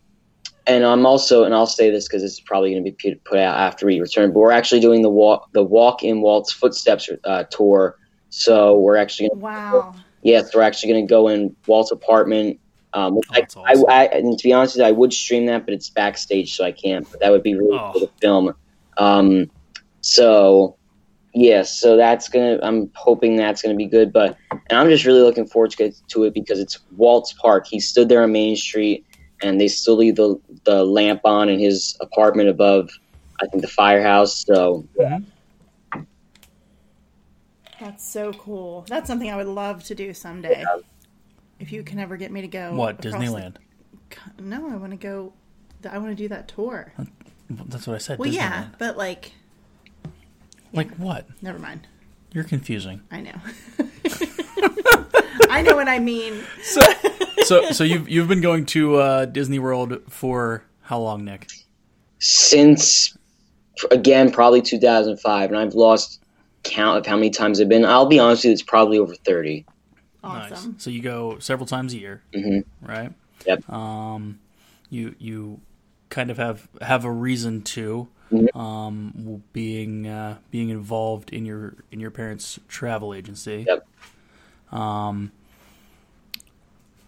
and 0.67 0.83
I'm 0.85 1.05
also, 1.05 1.43
and 1.43 1.53
I'll 1.53 1.67
say 1.67 1.89
this 1.89 2.07
because 2.07 2.21
this 2.21 2.33
is 2.33 2.39
probably 2.39 2.71
going 2.71 2.83
to 2.83 2.91
be 2.91 2.95
put- 3.11 3.23
put 3.23 3.39
out 3.39 3.57
after 3.57 3.85
we 3.85 3.99
return. 3.99 4.31
But 4.31 4.39
we're 4.39 4.51
actually 4.51 4.81
doing 4.81 5.01
the 5.01 5.09
walk, 5.09 5.51
the 5.53 5.63
walk 5.63 6.03
in 6.03 6.21
Walt's 6.21 6.51
footsteps 6.51 7.09
uh, 7.25 7.43
tour. 7.45 7.97
So 8.29 8.77
we're 8.79 8.95
actually 8.97 9.29
going 9.29 9.39
to 9.39 9.43
Wow. 9.45 9.95
Yes, 10.23 10.55
we're 10.55 10.61
actually 10.61 10.93
going 10.93 11.05
to 11.05 11.09
go 11.09 11.27
in 11.27 11.55
Walt's 11.67 11.91
apartment. 11.91 12.59
Um, 12.93 13.17
Oh, 13.17 13.21
that's 13.33 13.57
I, 13.57 13.59
awesome. 13.61 13.85
I, 13.89 13.93
I, 13.93 14.03
and 14.05 14.37
to 14.37 14.43
be 14.43 14.53
honest, 14.53 14.75
with 14.75 14.81
you, 14.81 14.87
I 14.87 14.91
would 14.91 15.11
stream 15.11 15.45
that, 15.47 15.65
but 15.65 15.73
it's 15.73 15.89
backstage, 15.89 16.55
so 16.55 16.63
I 16.63 16.71
can't. 16.71 17.09
But 17.11 17.19
that 17.19 17.31
would 17.31 17.43
be 17.43 17.55
really 17.55 17.77
Oh. 17.77 17.89
cool 17.91 18.01
to 18.07 18.09
film. 18.21 18.53
Um, 18.97 19.49
so, 20.01 20.77
yeah, 21.33 21.63
so 21.63 21.97
that's 21.97 22.29
gonna. 22.29 22.59
I'm 22.61 22.91
hoping 22.95 23.35
that's 23.35 23.61
gonna 23.61 23.75
be 23.75 23.87
good. 23.87 24.13
But 24.13 24.37
and 24.51 24.77
I'm 24.77 24.89
just 24.89 25.05
really 25.05 25.21
looking 25.21 25.47
forward 25.47 25.71
to, 25.71 25.77
get 25.77 25.95
to 26.09 26.23
it 26.25 26.33
because 26.33 26.59
it's 26.59 26.79
Walt's 26.95 27.33
Park. 27.33 27.65
He 27.67 27.79
stood 27.79 28.07
there 28.09 28.21
on 28.21 28.31
Main 28.31 28.55
Street, 28.55 29.05
and 29.43 29.59
they 29.61 29.67
still 29.67 29.95
leave 29.97 30.15
the 30.15 30.39
the 30.63 30.83
lamp 30.83 31.21
on 31.25 31.49
in 31.49 31.59
his 31.59 31.95
apartment 32.01 32.49
above. 32.49 32.89
I 33.41 33.47
think 33.47 33.61
the 33.61 33.67
firehouse. 33.69 34.45
So 34.45 34.85
Mhm. 34.99 35.25
That's 37.79 38.05
so 38.07 38.31
cool. 38.33 38.85
That's 38.87 39.07
something 39.07 39.29
I 39.29 39.35
would 39.35 39.47
love 39.47 39.83
to 39.85 39.95
do 39.95 40.13
someday. 40.13 40.63
If 41.59 41.71
you 41.71 41.83
can 41.83 41.99
ever 41.99 42.15
get 42.17 42.31
me 42.31 42.41
to 42.41 42.47
go. 42.47 42.73
What 42.73 43.05
across 43.05 43.19
the- 43.21 43.27
Disneyland? 43.27 43.55
no, 44.39 44.69
I 44.69 44.75
want 44.75 44.91
to 44.91 44.97
go. 44.97 45.33
I 45.89 45.97
want 45.97 46.11
to 46.11 46.15
do 46.15 46.29
that 46.29 46.47
tour. 46.47 46.93
That's 47.49 47.85
what 47.87 47.95
I 47.95 47.97
said. 47.97 48.19
Well, 48.19 48.29
Disneyland. 48.29 48.33
yeah, 48.35 48.67
but 48.79 48.95
like, 48.97 49.33
Like 50.71 50.95
what? 50.95 51.27
never 51.41 51.59
mind. 51.59 51.87
You're 52.31 52.45
confusing. 52.45 53.01
I 53.11 53.21
know. 53.21 53.35
I 55.53 55.61
know 55.61 55.75
what 55.75 55.87
I 55.87 55.99
mean. 55.99 56.43
So, 57.45 57.71
so 57.71 57.83
you've 57.83 58.07
you've 58.07 58.29
been 58.29 58.39
going 58.39 58.65
to 58.67 58.95
uh, 58.95 59.25
Disney 59.25 59.59
World 59.59 60.01
for 60.09 60.63
how 60.83 60.99
long, 60.99 61.25
Nick? 61.25 61.49
since 62.19 63.17
again 63.91 64.31
probably 64.31 64.61
2005, 64.61 65.49
and 65.49 65.57
I've 65.59 65.73
lost 65.73 66.21
count 66.63 66.99
of 66.99 67.05
how 67.05 67.17
many 67.17 67.29
times 67.31 67.59
I've 67.59 67.67
been. 67.67 67.83
I'll 67.83 68.05
be 68.05 68.17
honest 68.17 68.43
with 68.43 68.51
you, 68.51 68.53
it's 68.53 68.61
probably 68.61 68.97
over 68.97 69.13
30. 69.13 69.65
Awesome. 70.23 70.71
Nice. 70.71 70.83
So 70.83 70.89
you 70.89 71.01
go 71.01 71.37
several 71.39 71.65
times 71.67 71.93
a 71.93 71.97
year, 71.97 72.21
hmm 72.33 72.59
right? 72.81 73.11
Yep. 73.45 73.69
Um, 73.69 74.39
you 74.89 75.13
you 75.19 75.59
kind 76.09 76.31
of 76.31 76.37
have 76.37 76.69
have 76.81 77.03
a 77.03 77.11
reason 77.11 77.61
to, 77.63 78.07
Mhm. 78.31 78.55
um, 78.55 79.43
being 79.51 80.07
uh, 80.07 80.37
being 80.49 80.69
involved 80.69 81.33
in 81.33 81.43
your 81.45 81.73
in 81.91 81.99
your 81.99 82.11
parents' 82.11 82.57
travel 82.69 83.13
agency. 83.13 83.65
Yep. 83.67 83.85
Um. 84.71 85.33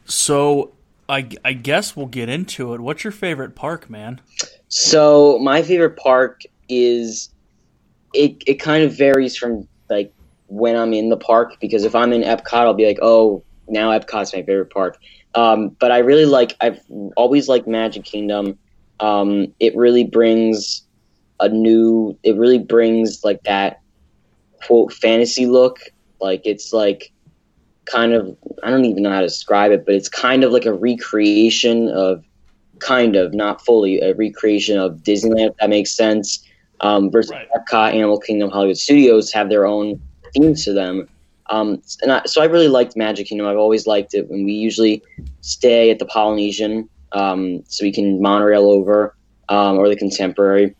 So, 0.05 0.73
I 1.07 1.29
I 1.43 1.53
guess 1.53 1.95
we'll 1.95 2.07
get 2.07 2.29
into 2.29 2.73
it. 2.73 2.81
What's 2.81 3.03
your 3.03 3.11
favorite 3.11 3.55
park, 3.55 3.89
man? 3.89 4.21
So 4.67 5.39
my 5.39 5.61
favorite 5.61 5.97
park 5.97 6.41
is 6.67 7.29
it. 8.13 8.43
It 8.47 8.55
kind 8.55 8.83
of 8.83 8.97
varies 8.97 9.37
from 9.37 9.67
like 9.89 10.13
when 10.47 10.75
I'm 10.75 10.93
in 10.93 11.09
the 11.09 11.17
park 11.17 11.57
because 11.59 11.83
if 11.83 11.95
I'm 11.95 12.13
in 12.13 12.21
Epcot, 12.21 12.53
I'll 12.53 12.73
be 12.73 12.85
like, 12.85 12.99
oh, 13.01 13.43
now 13.67 13.97
Epcot's 13.97 14.33
my 14.33 14.41
favorite 14.41 14.71
park. 14.71 14.97
Um, 15.35 15.69
but 15.79 15.91
I 15.91 15.99
really 15.99 16.25
like. 16.25 16.55
I've 16.61 16.79
always 17.15 17.47
liked 17.47 17.67
Magic 17.67 18.03
Kingdom. 18.03 18.57
Um, 18.99 19.53
it 19.59 19.75
really 19.75 20.05
brings 20.05 20.83
a 21.39 21.49
new. 21.49 22.17
It 22.23 22.35
really 22.37 22.59
brings 22.59 23.23
like 23.23 23.43
that 23.43 23.81
quote 24.65 24.93
fantasy 24.93 25.45
look. 25.45 25.79
Like 26.19 26.41
it's 26.45 26.73
like 26.73 27.11
kind 27.85 28.13
of. 28.13 28.35
I 28.63 28.69
don't 28.69 28.85
even 28.85 29.03
know 29.03 29.11
how 29.11 29.21
to 29.21 29.27
describe 29.27 29.71
it, 29.71 29.85
but 29.85 29.95
it's 29.95 30.09
kind 30.09 30.43
of 30.43 30.51
like 30.51 30.65
a 30.65 30.73
recreation 30.73 31.89
of 31.89 32.23
kind 32.79 33.15
of 33.15 33.33
not 33.33 33.63
fully 33.65 33.99
a 34.01 34.13
recreation 34.15 34.77
of 34.77 34.97
Disneyland, 34.97 35.49
if 35.51 35.57
that 35.57 35.69
makes 35.69 35.91
sense. 35.91 36.45
Um, 36.81 37.09
versus 37.09 37.31
Right. 37.31 37.47
Epcot, 37.55 37.93
Animal 37.93 38.19
Kingdom, 38.19 38.49
Hollywood 38.49 38.77
Studios 38.77 39.31
have 39.31 39.49
their 39.49 39.65
own 39.65 39.99
themes 40.33 40.65
to 40.65 40.73
them. 40.73 41.07
Um, 41.49 41.81
and 42.01 42.11
I, 42.11 42.21
so 42.25 42.41
I 42.41 42.45
really 42.45 42.67
liked 42.67 42.97
Magic 42.97 43.27
Kingdom. 43.27 43.47
I've 43.47 43.57
always 43.57 43.87
liked 43.87 44.13
it. 44.13 44.29
and 44.29 44.45
we 44.45 44.51
usually 44.51 45.01
stay 45.41 45.89
at 45.89 45.99
the 45.99 46.05
Polynesian, 46.05 46.89
um, 47.13 47.63
so 47.67 47.85
we 47.85 47.93
can 47.93 48.21
monorail 48.21 48.65
over 48.65 49.15
um, 49.49 49.77
or 49.77 49.87
the 49.87 49.95
Contemporary. 49.95 50.75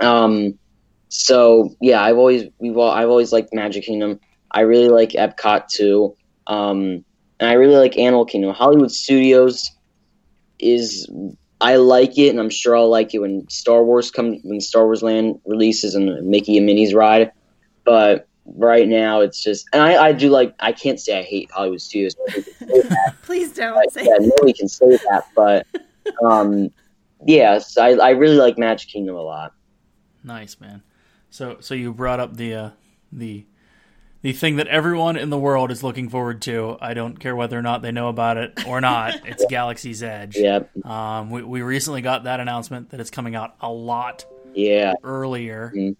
Um, 0.00 0.58
so 1.08 1.74
yeah, 1.80 2.02
I've 2.02 2.18
always 2.18 2.48
we've 2.58 2.76
all, 2.76 2.90
I've 2.90 3.08
always 3.08 3.32
liked 3.32 3.52
Magic 3.52 3.84
Kingdom. 3.84 4.20
I 4.52 4.60
really 4.60 4.88
like 4.88 5.10
Epcot 5.10 5.68
too, 5.68 6.14
um, 6.48 7.04
and 7.40 7.48
I 7.48 7.52
really 7.52 7.76
like 7.76 7.96
Animal 7.96 8.24
Kingdom. 8.24 8.52
Hollywood 8.54 8.90
Studios 8.90 9.70
is 10.58 11.08
I 11.60 11.76
like 11.76 12.18
it, 12.18 12.30
and 12.30 12.40
I'm 12.40 12.50
sure 12.50 12.76
I'll 12.76 12.88
like 12.88 13.14
it 13.14 13.20
when 13.20 13.48
Star 13.48 13.84
Wars 13.84 14.10
comes 14.10 14.40
when 14.44 14.60
Star 14.60 14.84
Wars 14.84 15.02
Land 15.02 15.40
releases 15.44 15.94
and 15.94 16.26
Mickey 16.26 16.56
and 16.56 16.66
Minnie's 16.66 16.94
ride. 16.94 17.32
But 17.84 18.26
right 18.44 18.88
now, 18.88 19.20
it's 19.20 19.42
just 19.42 19.66
and 19.72 19.82
I, 19.82 20.06
I 20.06 20.12
do 20.12 20.30
like 20.30 20.54
I 20.60 20.72
can't 20.72 20.98
say 20.98 21.18
I 21.18 21.22
hate 21.22 21.50
Hollywood 21.50 21.80
Studios. 21.80 22.14
Please 23.22 23.52
don't 23.52 23.74
But, 23.74 23.92
say 23.92 24.04
yeah, 24.04 24.16
nobody 24.18 24.52
can 24.52 24.68
say 24.68 24.90
that, 24.90 25.24
but 25.34 25.66
um, 26.24 26.70
yes, 27.26 27.76
I, 27.76 27.90
I 27.90 28.10
really 28.10 28.36
like 28.36 28.58
Magic 28.58 28.90
Kingdom 28.90 29.16
a 29.16 29.22
lot. 29.22 29.52
Nice, 30.24 30.60
man. 30.60 30.82
So 31.30 31.58
so 31.60 31.74
you 31.74 31.92
brought 31.92 32.20
up 32.20 32.36
the 32.36 32.54
uh, 32.54 32.70
the 33.12 33.46
the 34.22 34.32
thing 34.32 34.56
that 34.56 34.66
everyone 34.66 35.16
in 35.16 35.30
the 35.30 35.38
world 35.38 35.70
is 35.70 35.82
looking 35.82 36.08
forward 36.08 36.42
to. 36.42 36.76
I 36.80 36.94
don't 36.94 37.18
care 37.18 37.36
whether 37.36 37.58
or 37.58 37.62
not 37.62 37.82
they 37.82 37.92
know 37.92 38.08
about 38.08 38.36
it 38.36 38.66
or 38.66 38.80
not. 38.80 39.14
It's 39.26 39.44
Galaxy's 39.48 40.02
Edge. 40.02 40.36
Yeah, 40.36 40.60
Um, 40.84 41.30
we, 41.30 41.42
we 41.42 41.62
recently 41.62 42.02
got 42.02 42.24
that 42.24 42.40
announcement 42.40 42.90
that 42.90 43.00
it's 43.00 43.10
coming 43.10 43.34
out 43.34 43.54
a 43.60 43.70
lot 43.70 44.24
yeah, 44.54 44.94
earlier. 45.04 45.72
Mhm. 45.74 45.96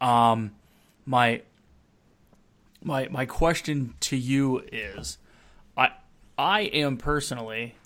Um, 0.00 0.52
my 1.06 1.42
my 2.82 3.08
my 3.08 3.26
question 3.26 3.94
to 4.00 4.16
you 4.16 4.60
is, 4.72 5.18
I 5.76 5.90
I 6.36 6.62
am 6.62 6.96
personally, 6.96 7.76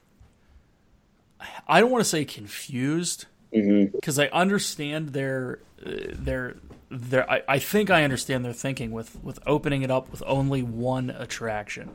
I 1.68 1.80
don't 1.80 1.90
want 1.90 2.02
to 2.04 2.08
say 2.08 2.24
confused 2.24 3.26
because 3.50 4.18
I 4.18 4.26
understand 4.28 5.10
their 5.10 5.58
uh, 5.84 5.90
their 6.12 6.56
their 6.90 7.28
I, 7.30 7.42
I 7.48 7.58
think 7.58 7.90
I 7.90 8.04
understand 8.04 8.44
their 8.44 8.52
thinking 8.52 8.90
with 8.92 9.22
with 9.22 9.38
opening 9.46 9.82
it 9.82 9.90
up 9.90 10.10
with 10.10 10.22
only 10.26 10.62
one 10.62 11.10
attraction. 11.10 11.90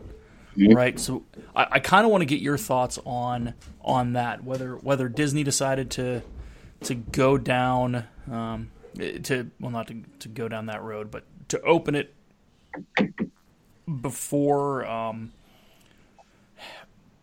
Mhm. 0.57 0.75
Right, 0.75 0.99
so 0.99 1.23
I, 1.55 1.65
I 1.71 1.79
kind 1.79 2.03
of 2.05 2.11
want 2.11 2.23
to 2.23 2.25
get 2.25 2.41
your 2.41 2.57
thoughts 2.57 2.99
on 3.05 3.53
on 3.81 4.13
that 4.13 4.43
whether 4.43 4.75
whether 4.75 5.07
Disney 5.07 5.43
decided 5.43 5.89
to 5.91 6.21
to 6.81 6.93
go 6.95 7.37
down 7.37 8.05
um, 8.29 8.69
to 9.23 9.49
well 9.61 9.71
not 9.71 9.87
to, 9.87 10.03
to 10.19 10.27
go 10.27 10.49
down 10.49 10.65
that 10.65 10.81
road 10.83 11.09
but 11.09 11.23
to 11.49 11.61
open 11.61 11.95
it 11.95 12.13
before 14.01 14.85
um, 14.85 15.31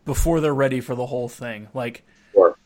before 0.04 0.40
they're 0.40 0.54
ready 0.54 0.80
for 0.80 0.94
the 0.94 1.06
whole 1.06 1.28
thing 1.28 1.68
like 1.74 2.02
Sure. 2.32 2.56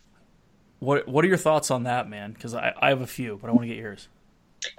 what 0.80 1.08
what 1.08 1.24
are 1.24 1.28
your 1.28 1.36
thoughts 1.36 1.70
on 1.70 1.84
that 1.84 2.08
man 2.08 2.32
because 2.32 2.54
I, 2.54 2.72
I 2.80 2.88
have 2.90 3.00
a 3.00 3.06
few 3.06 3.38
but 3.40 3.48
I 3.48 3.52
want 3.52 3.62
to 3.62 3.68
get 3.68 3.78
yours 3.78 4.08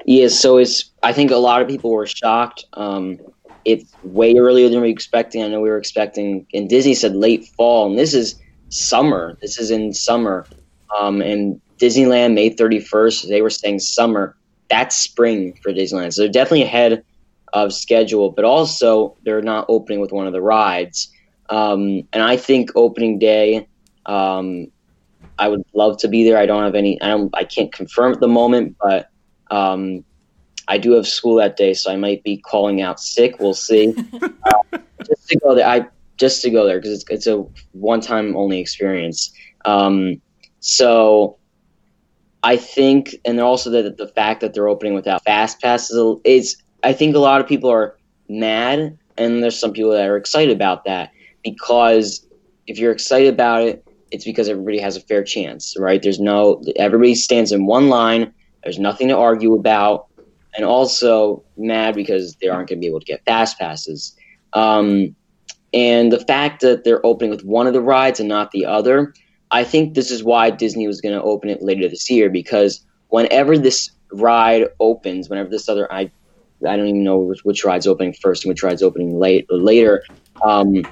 yeah. 0.05 0.27
So 0.27 0.57
it's 0.57 0.91
I 1.03 1.13
think 1.13 1.31
a 1.31 1.37
lot 1.37 1.61
of 1.61 1.67
people 1.67 1.91
were 1.91 2.07
shocked. 2.07 2.65
Um, 2.73 3.19
it's 3.65 3.91
way 4.03 4.35
earlier 4.35 4.69
than 4.69 4.81
we 4.81 4.87
were 4.87 4.93
expecting. 4.93 5.43
I 5.43 5.47
know 5.47 5.61
we 5.61 5.69
were 5.69 5.77
expecting, 5.77 6.45
and 6.53 6.69
Disney 6.69 6.93
said 6.93 7.15
late 7.15 7.45
fall, 7.45 7.87
and 7.89 7.97
this 7.97 8.13
is 8.13 8.35
summer. 8.69 9.37
This 9.41 9.57
is 9.57 9.71
in 9.71 9.93
summer, 9.93 10.45
um, 10.97 11.21
and 11.21 11.61
Disneyland 11.77 12.33
May 12.33 12.49
thirty 12.49 12.79
first. 12.79 13.27
They 13.27 13.41
were 13.41 13.49
saying 13.49 13.79
summer. 13.79 14.35
That's 14.69 14.95
spring 14.95 15.57
for 15.61 15.71
Disneyland. 15.71 16.13
So 16.13 16.23
they're 16.23 16.31
definitely 16.31 16.63
ahead 16.63 17.03
of 17.53 17.71
schedule, 17.71 18.31
but 18.31 18.43
also 18.45 19.15
they're 19.23 19.41
not 19.41 19.65
opening 19.69 19.99
with 19.99 20.11
one 20.11 20.27
of 20.27 20.33
the 20.33 20.41
rides. 20.41 21.11
Um, 21.49 22.07
and 22.11 22.23
I 22.23 22.35
think 22.35 22.71
opening 22.75 23.19
day, 23.19 23.67
um, 24.05 24.67
I 25.37 25.47
would 25.47 25.63
love 25.73 25.97
to 25.99 26.07
be 26.07 26.23
there. 26.23 26.37
I 26.37 26.45
don't 26.45 26.63
have 26.63 26.75
any. 26.75 27.01
I 27.01 27.09
don't. 27.09 27.29
I 27.35 27.43
can't 27.43 27.71
confirm 27.71 28.13
at 28.13 28.19
the 28.19 28.27
moment, 28.27 28.75
but 28.81 29.09
um, 29.51 30.03
I 30.67 30.77
do 30.77 30.93
have 30.93 31.07
school 31.07 31.35
that 31.35 31.57
day, 31.57 31.73
so 31.73 31.91
I 31.91 31.95
might 31.95 32.23
be 32.23 32.37
calling 32.37 32.81
out 32.81 32.99
sick. 32.99 33.37
We'll 33.39 33.53
see. 33.53 33.93
uh, 34.21 34.77
just 35.05 35.27
to 35.27 35.39
go 35.39 35.55
there, 35.55 35.67
I 35.67 35.87
just 36.17 36.41
to 36.43 36.49
go 36.49 36.65
there 36.65 36.77
because 36.77 36.91
it's 36.91 37.05
it's 37.09 37.27
a 37.27 37.45
one 37.73 38.01
time 38.01 38.35
only 38.35 38.59
experience. 38.59 39.33
Um, 39.65 40.21
so 40.59 41.37
I 42.43 42.57
think, 42.57 43.15
and 43.25 43.39
also 43.39 43.69
that 43.71 43.97
the 43.97 44.07
fact 44.07 44.41
that 44.41 44.53
they're 44.53 44.67
opening 44.67 44.93
without 44.93 45.23
fast 45.23 45.61
passes 45.61 46.19
is. 46.23 46.57
I 46.85 46.91
think 46.91 47.15
a 47.15 47.19
lot 47.19 47.39
of 47.39 47.47
people 47.47 47.69
are 47.69 47.97
mad, 48.27 48.97
and 49.17 49.41
there's 49.41 49.57
some 49.57 49.71
people 49.71 49.91
that 49.91 50.05
are 50.05 50.17
excited 50.17 50.53
about 50.53 50.83
that 50.83 51.11
because 51.43 52.25
if 52.67 52.77
you're 52.77 52.91
excited 52.91 53.33
about 53.33 53.61
it, 53.61 53.85
it's 54.11 54.25
because 54.25 54.47
everybody 54.47 54.79
has 54.79 54.95
a 54.95 55.01
fair 55.01 55.23
chance, 55.23 55.75
right? 55.77 56.01
There's 56.01 56.19
no 56.19 56.61
everybody 56.75 57.15
stands 57.15 57.51
in 57.51 57.65
one 57.65 57.89
line. 57.89 58.33
There's 58.63 58.79
nothing 58.79 59.09
to 59.09 59.17
argue 59.17 59.55
about, 59.55 60.07
and 60.55 60.65
also 60.65 61.43
mad 61.57 61.95
because 61.95 62.35
they 62.35 62.47
aren't 62.47 62.69
going 62.69 62.79
to 62.79 62.81
be 62.81 62.87
able 62.87 62.99
to 62.99 63.05
get 63.05 63.25
fast 63.25 63.59
passes. 63.59 64.15
Um, 64.53 65.15
and 65.73 66.11
the 66.11 66.19
fact 66.19 66.61
that 66.61 66.83
they're 66.83 67.05
opening 67.05 67.31
with 67.31 67.43
one 67.43 67.65
of 67.67 67.73
the 67.73 67.81
rides 67.81 68.19
and 68.19 68.29
not 68.29 68.51
the 68.51 68.65
other, 68.65 69.13
I 69.51 69.63
think 69.63 69.93
this 69.93 70.11
is 70.11 70.23
why 70.23 70.51
Disney 70.51 70.87
was 70.87 71.01
going 71.01 71.15
to 71.15 71.23
open 71.23 71.49
it 71.49 71.61
later 71.61 71.87
this 71.87 72.09
year 72.09 72.29
because 72.29 72.85
whenever 73.09 73.57
this 73.57 73.89
ride 74.11 74.67
opens, 74.79 75.29
whenever 75.29 75.49
this 75.49 75.67
other 75.67 75.91
I 75.91 76.11
I 76.67 76.77
don't 76.77 76.87
even 76.87 77.03
know 77.03 77.17
which, 77.17 77.43
which 77.43 77.63
ride's 77.65 77.87
opening 77.87 78.13
first 78.13 78.45
and 78.45 78.49
which 78.49 78.63
ride's 78.63 78.83
opening 78.83 79.19
late 79.19 79.45
later. 79.49 80.03
Um, 80.43 80.83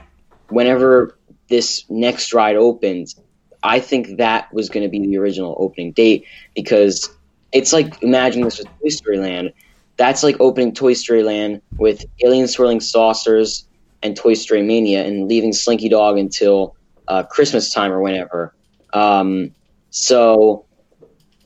whenever 0.49 1.17
this 1.47 1.85
next 1.89 2.33
ride 2.33 2.57
opens, 2.57 3.19
I 3.63 3.79
think 3.79 4.17
that 4.17 4.53
was 4.53 4.69
going 4.69 4.83
to 4.83 4.89
be 4.89 4.99
the 4.99 5.17
original 5.17 5.55
opening 5.59 5.93
date 5.93 6.25
because 6.55 7.09
it's 7.51 7.73
like 7.73 8.01
imagine 8.01 8.41
this 8.43 8.59
with 8.59 8.67
Toy 8.79 8.89
Story 8.89 9.17
Land. 9.17 9.53
That's 9.97 10.23
like 10.23 10.37
opening 10.39 10.73
Toy 10.73 10.93
Story 10.93 11.23
Land 11.23 11.61
with 11.77 12.05
alien 12.23 12.47
swirling 12.47 12.79
saucers 12.79 13.67
and 14.03 14.15
Toy 14.15 14.33
Story 14.33 14.63
Mania, 14.63 15.05
and 15.05 15.27
leaving 15.27 15.53
Slinky 15.53 15.89
Dog 15.89 16.17
until 16.17 16.75
uh, 17.07 17.23
Christmas 17.23 17.71
time 17.71 17.91
or 17.91 18.01
whenever. 18.01 18.55
Um, 18.93 19.51
so 19.89 20.65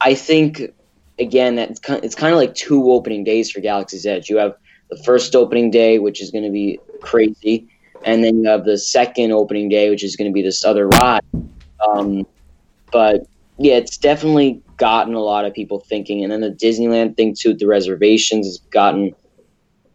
I 0.02 0.14
think 0.14 0.62
again 1.20 1.56
that 1.56 1.70
it's 2.04 2.16
kind, 2.16 2.34
of 2.34 2.38
like 2.38 2.56
two 2.56 2.92
opening 2.92 3.24
days 3.24 3.52
for 3.52 3.60
Galaxy's 3.60 4.06
Edge. 4.06 4.30
You 4.30 4.38
have 4.38 4.56
the 4.90 5.02
first 5.04 5.36
opening 5.36 5.72
day, 5.72 6.00
which 6.00 6.22
is 6.22 6.32
going 6.32 6.44
to 6.44 6.52
be 6.52 6.80
crazy, 7.02 7.68
and 8.04 8.24
then 8.24 8.44
you 8.44 8.50
have 8.50 8.66
the 8.66 8.78
second 8.78 9.32
opening 9.32 9.70
day, 9.70 9.90
which 9.90 10.04
is 10.04 10.16
going 10.16 10.30
to 10.30 10.34
be 10.34 10.42
this 10.42 10.64
other 10.64 10.88
ride. 10.88 11.24
Um, 11.86 12.26
but 12.92 13.26
yeah, 13.58 13.76
it's 13.76 13.98
definitely 13.98 14.62
gotten 14.78 15.14
a 15.14 15.20
lot 15.20 15.46
of 15.46 15.54
people 15.54 15.80
thinking, 15.80 16.24
and 16.24 16.32
then 16.32 16.42
the 16.42 16.52
Disneyland 16.52 17.16
thing 17.18 17.36
too. 17.38 17.54
The 17.54 17.68
reservations 17.68 18.46
has 18.46 18.58
gotten 18.58 19.14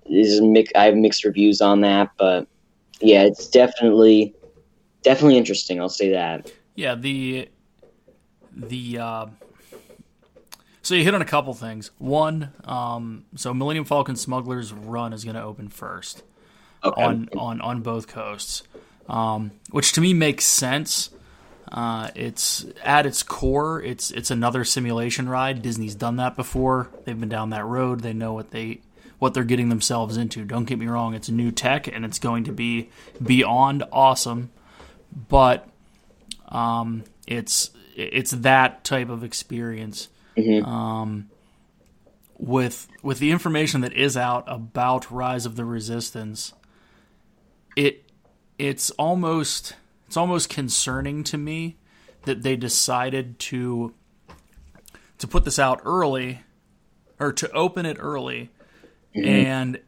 is 0.06 0.40
mix, 0.40 0.72
I 0.74 0.86
have 0.86 0.96
mixed 0.96 1.24
reviews 1.24 1.60
on 1.60 1.82
that, 1.82 2.10
but 2.18 2.48
yeah, 3.00 3.22
it's 3.22 3.48
definitely 3.48 4.34
definitely 5.02 5.38
interesting. 5.38 5.80
I'll 5.80 5.88
say 5.88 6.10
that. 6.10 6.50
Yeah, 6.74 6.94
the 6.94 7.48
the 8.52 8.98
uh, 8.98 9.26
so 10.82 10.94
you 10.94 11.04
hit 11.04 11.14
on 11.14 11.22
a 11.22 11.26
couple 11.26 11.54
things. 11.54 11.90
One, 11.98 12.52
um, 12.64 13.24
so 13.36 13.54
Millennium 13.54 13.84
Falcon 13.84 14.16
Smuggler's 14.16 14.72
Run 14.72 15.12
is 15.12 15.24
going 15.24 15.36
to 15.36 15.42
open 15.42 15.68
first 15.68 16.22
Okay. 16.82 17.02
on 17.02 17.28
on 17.36 17.60
on 17.60 17.82
both 17.82 18.08
coasts, 18.08 18.62
um, 19.08 19.50
which 19.70 19.92
to 19.92 20.00
me 20.00 20.14
makes 20.14 20.44
sense. 20.44 21.10
Uh, 21.70 22.10
it's 22.16 22.66
at 22.82 23.06
its 23.06 23.22
core, 23.22 23.80
it's 23.80 24.10
it's 24.10 24.30
another 24.30 24.64
simulation 24.64 25.28
ride. 25.28 25.62
Disney's 25.62 25.94
done 25.94 26.16
that 26.16 26.34
before. 26.34 26.90
They've 27.04 27.18
been 27.18 27.28
down 27.28 27.50
that 27.50 27.64
road. 27.64 28.00
They 28.00 28.12
know 28.12 28.32
what 28.32 28.50
they 28.50 28.80
what 29.20 29.34
they're 29.34 29.44
getting 29.44 29.68
themselves 29.68 30.16
into. 30.16 30.44
Don't 30.44 30.64
get 30.64 30.78
me 30.78 30.86
wrong; 30.86 31.14
it's 31.14 31.28
new 31.28 31.52
tech 31.52 31.86
and 31.86 32.04
it's 32.04 32.18
going 32.18 32.44
to 32.44 32.52
be 32.52 32.90
beyond 33.22 33.84
awesome. 33.92 34.50
But 35.28 35.68
um, 36.48 37.04
it's 37.26 37.70
it's 37.94 38.32
that 38.32 38.82
type 38.82 39.08
of 39.08 39.22
experience. 39.22 40.08
Mhm. 40.36 40.66
Um, 40.66 41.30
with 42.38 42.88
with 43.02 43.18
the 43.20 43.30
information 43.30 43.82
that 43.82 43.92
is 43.92 44.16
out 44.16 44.44
about 44.48 45.10
Rise 45.10 45.46
of 45.46 45.54
the 45.56 45.64
Resistance, 45.64 46.52
it 47.76 48.04
it's 48.58 48.90
almost 48.90 49.74
it's 50.10 50.16
almost 50.16 50.48
concerning 50.48 51.22
to 51.22 51.38
me 51.38 51.76
that 52.24 52.42
they 52.42 52.56
decided 52.56 53.38
to 53.38 53.94
to 55.18 55.28
put 55.28 55.44
this 55.44 55.56
out 55.56 55.80
early 55.84 56.40
or 57.20 57.32
to 57.32 57.48
open 57.52 57.86
it 57.86 57.96
early 58.00 58.50
mm-hmm. 59.14 59.24
and 59.24 59.80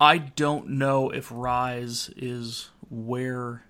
I 0.00 0.18
don't 0.18 0.68
know 0.70 1.10
if 1.10 1.32
Rise 1.32 2.10
is 2.16 2.70
where 2.88 3.64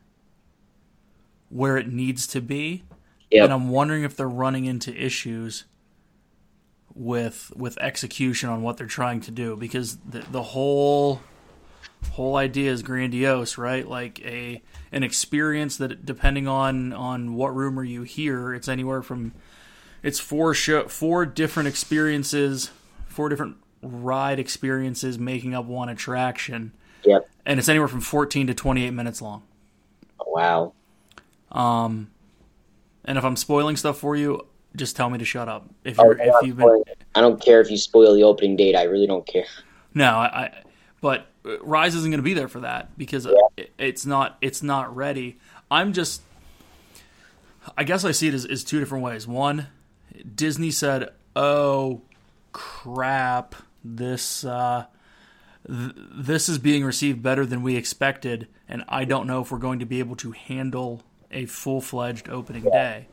where 1.49 1.79
it 1.79 1.89
needs 1.89 2.27
to 2.27 2.43
be. 2.43 2.85
Yep. 3.31 3.45
And 3.45 3.53
I'm 3.53 3.69
wondering 3.69 4.03
if 4.03 4.17
they're 4.17 4.29
running 4.29 4.65
into 4.65 4.95
issues 4.95 5.65
with 6.95 7.53
with 7.57 7.79
execution 7.79 8.51
on 8.51 8.63
what 8.63 8.77
they're 8.77 8.87
trying 8.87 9.21
to 9.23 9.31
do 9.31 9.57
because 9.57 9.97
the 9.99 10.21
the 10.31 10.43
whole 10.43 11.21
whole 12.13 12.37
idea 12.37 12.71
is 12.71 12.83
grandiose, 12.83 13.59
right? 13.59 13.87
Like 13.89 14.21
a 14.25 14.63
an 14.93 15.03
experience 15.03 15.77
that 15.79 16.05
depending 16.07 16.47
on 16.47 16.93
on 16.93 17.35
what 17.35 17.55
rumor 17.55 17.83
you 17.85 18.03
hear, 18.03 18.55
it's 18.55 18.69
anywhere 18.69 19.03
from 19.03 19.33
it's 20.03 20.21
four 20.21 20.55
show, 20.55 20.87
four 20.89 21.25
different 21.27 21.69
experiences, 21.69 22.71
four 23.07 23.29
different 23.29 23.57
ride 23.83 24.39
experiences 24.39 25.19
making 25.19 25.55
up 25.55 25.65
one 25.67 25.89
attraction, 25.89 26.73
Yep. 27.05 27.29
and 27.45 27.59
it's 27.59 27.69
anywhere 27.69 27.89
from 27.89 28.01
14 28.01 28.47
to 28.47 28.55
28 28.55 28.91
minutes 28.91 29.21
long. 29.21 29.43
Wow. 30.27 30.73
Um, 31.53 32.11
and 33.05 33.19
if 33.19 33.25
I'm 33.25 33.37
spoiling 33.37 33.77
stuff 33.77 33.99
for 33.99 34.17
you, 34.17 34.47
just 34.77 34.97
tell 34.97 35.09
me 35.11 35.19
to 35.19 35.25
shut 35.25 35.49
up. 35.49 35.69
If 35.85 36.01
Oh, 36.01 36.05
you're 36.05 36.21
I'm 36.23 36.29
if 36.29 36.35
you've 36.47 36.57
been. 36.57 36.83
I 37.15 37.21
don't 37.21 37.41
care 37.41 37.61
if 37.61 37.71
you 37.71 37.77
spoil 37.77 38.15
the 38.15 38.23
opening 38.25 38.57
date. 38.57 38.75
I 38.75 38.85
really 38.85 39.07
don't 39.07 39.27
care. 39.27 39.45
No, 39.95 40.07
I, 40.17 40.25
I 40.27 40.63
but 41.01 41.27
Rise 41.45 41.95
isn't 41.95 42.11
going 42.11 42.19
to 42.19 42.25
be 42.25 42.35
there 42.35 42.49
for 42.49 42.61
that 42.61 42.97
because 42.97 43.27
it, 43.57 43.73
it's 43.79 44.07
not 44.07 44.39
it's 44.41 44.63
not 44.63 44.95
ready. 44.95 45.39
I'm 45.71 45.93
just 45.93 46.23
I 47.77 47.85
guess 47.85 48.05
I 48.05 48.13
see 48.13 48.29
it 48.29 48.35
as, 48.35 48.45
as 48.45 48.65
two 48.65 48.81
different 48.81 49.05
ways. 49.05 49.27
One, 49.27 49.69
Disney 50.35 50.71
said, 50.71 51.11
"Oh 51.35 52.03
crap, 52.53 53.55
this 53.85 54.45
uh, 54.45 54.87
th- 55.67 55.93
this 55.97 56.49
is 56.49 56.59
being 56.59 56.85
received 56.85 57.23
better 57.23 57.47
than 57.47 57.63
we 57.63 57.77
expected, 57.77 58.49
and 58.69 58.85
I 58.89 59.05
don't 59.05 59.27
know 59.27 59.41
if 59.41 59.51
we're 59.51 59.59
going 59.59 59.79
to 59.81 59.87
be 59.87 59.99
able 59.99 60.17
to 60.17 60.33
handle 60.33 61.03
a 61.31 61.47
full 61.47 61.81
fledged 61.81 62.29
opening 62.29 62.65
day." 62.65 63.07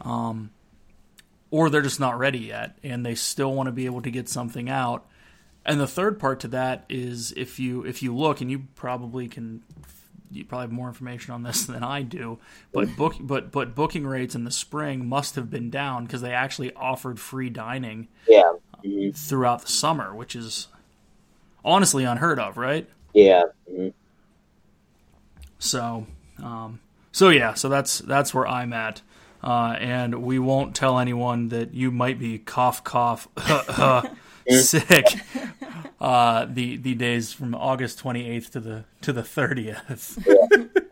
Um, 0.00 0.50
or 1.50 1.70
they're 1.70 1.82
just 1.82 2.00
not 2.00 2.18
ready 2.18 2.40
yet, 2.40 2.76
and 2.82 3.04
they 3.04 3.14
still 3.14 3.54
want 3.54 3.66
to 3.66 3.72
be 3.72 3.86
able 3.86 4.02
to 4.02 4.10
get 4.10 4.28
something 4.28 4.68
out. 4.68 5.06
And 5.64 5.78
the 5.78 5.86
third 5.86 6.18
part 6.18 6.40
to 6.40 6.48
that 6.48 6.84
is 6.88 7.32
if 7.36 7.58
you 7.60 7.84
if 7.84 8.02
you 8.02 8.14
look, 8.14 8.40
and 8.40 8.50
you 8.50 8.64
probably 8.74 9.28
can, 9.28 9.62
you 10.30 10.44
probably 10.44 10.64
have 10.64 10.72
more 10.72 10.88
information 10.88 11.32
on 11.34 11.42
this 11.44 11.64
than 11.66 11.82
I 11.84 12.02
do. 12.02 12.38
But 12.72 12.96
book 12.96 13.14
but 13.20 13.52
but 13.52 13.74
booking 13.74 14.06
rates 14.06 14.34
in 14.34 14.44
the 14.44 14.50
spring 14.50 15.06
must 15.06 15.36
have 15.36 15.50
been 15.50 15.70
down 15.70 16.04
because 16.04 16.20
they 16.20 16.32
actually 16.32 16.72
offered 16.74 17.20
free 17.20 17.48
dining 17.50 18.08
Yeah. 18.28 18.52
Mhm. 18.84 19.16
throughout 19.16 19.62
the 19.62 19.68
summer, 19.68 20.12
which 20.14 20.34
is 20.34 20.66
honestly 21.64 22.02
unheard 22.02 22.40
of, 22.40 22.56
right? 22.56 22.88
Yeah. 23.14 23.44
Mhm. 23.72 23.92
So, 25.60 26.06
um, 26.42 26.80
so 27.12 27.28
yeah, 27.28 27.54
so 27.54 27.68
that's 27.68 28.00
that's 28.00 28.34
where 28.34 28.48
I'm 28.48 28.72
at, 28.72 29.02
uh, 29.44 29.76
and 29.78 30.22
we 30.24 30.40
won't 30.40 30.74
tell 30.74 30.98
anyone 30.98 31.50
that 31.50 31.72
you 31.72 31.92
might 31.92 32.18
be 32.18 32.38
cough 32.40 32.82
cough 32.82 33.28
sick. 34.48 35.06
Uh, 36.02 36.46
the 36.50 36.76
the 36.78 36.96
days 36.96 37.32
from 37.32 37.54
August 37.54 38.02
28th 38.02 38.50
to 38.50 38.58
the 38.58 38.84
to 39.02 39.12
the 39.12 39.22
30th. 39.22 40.18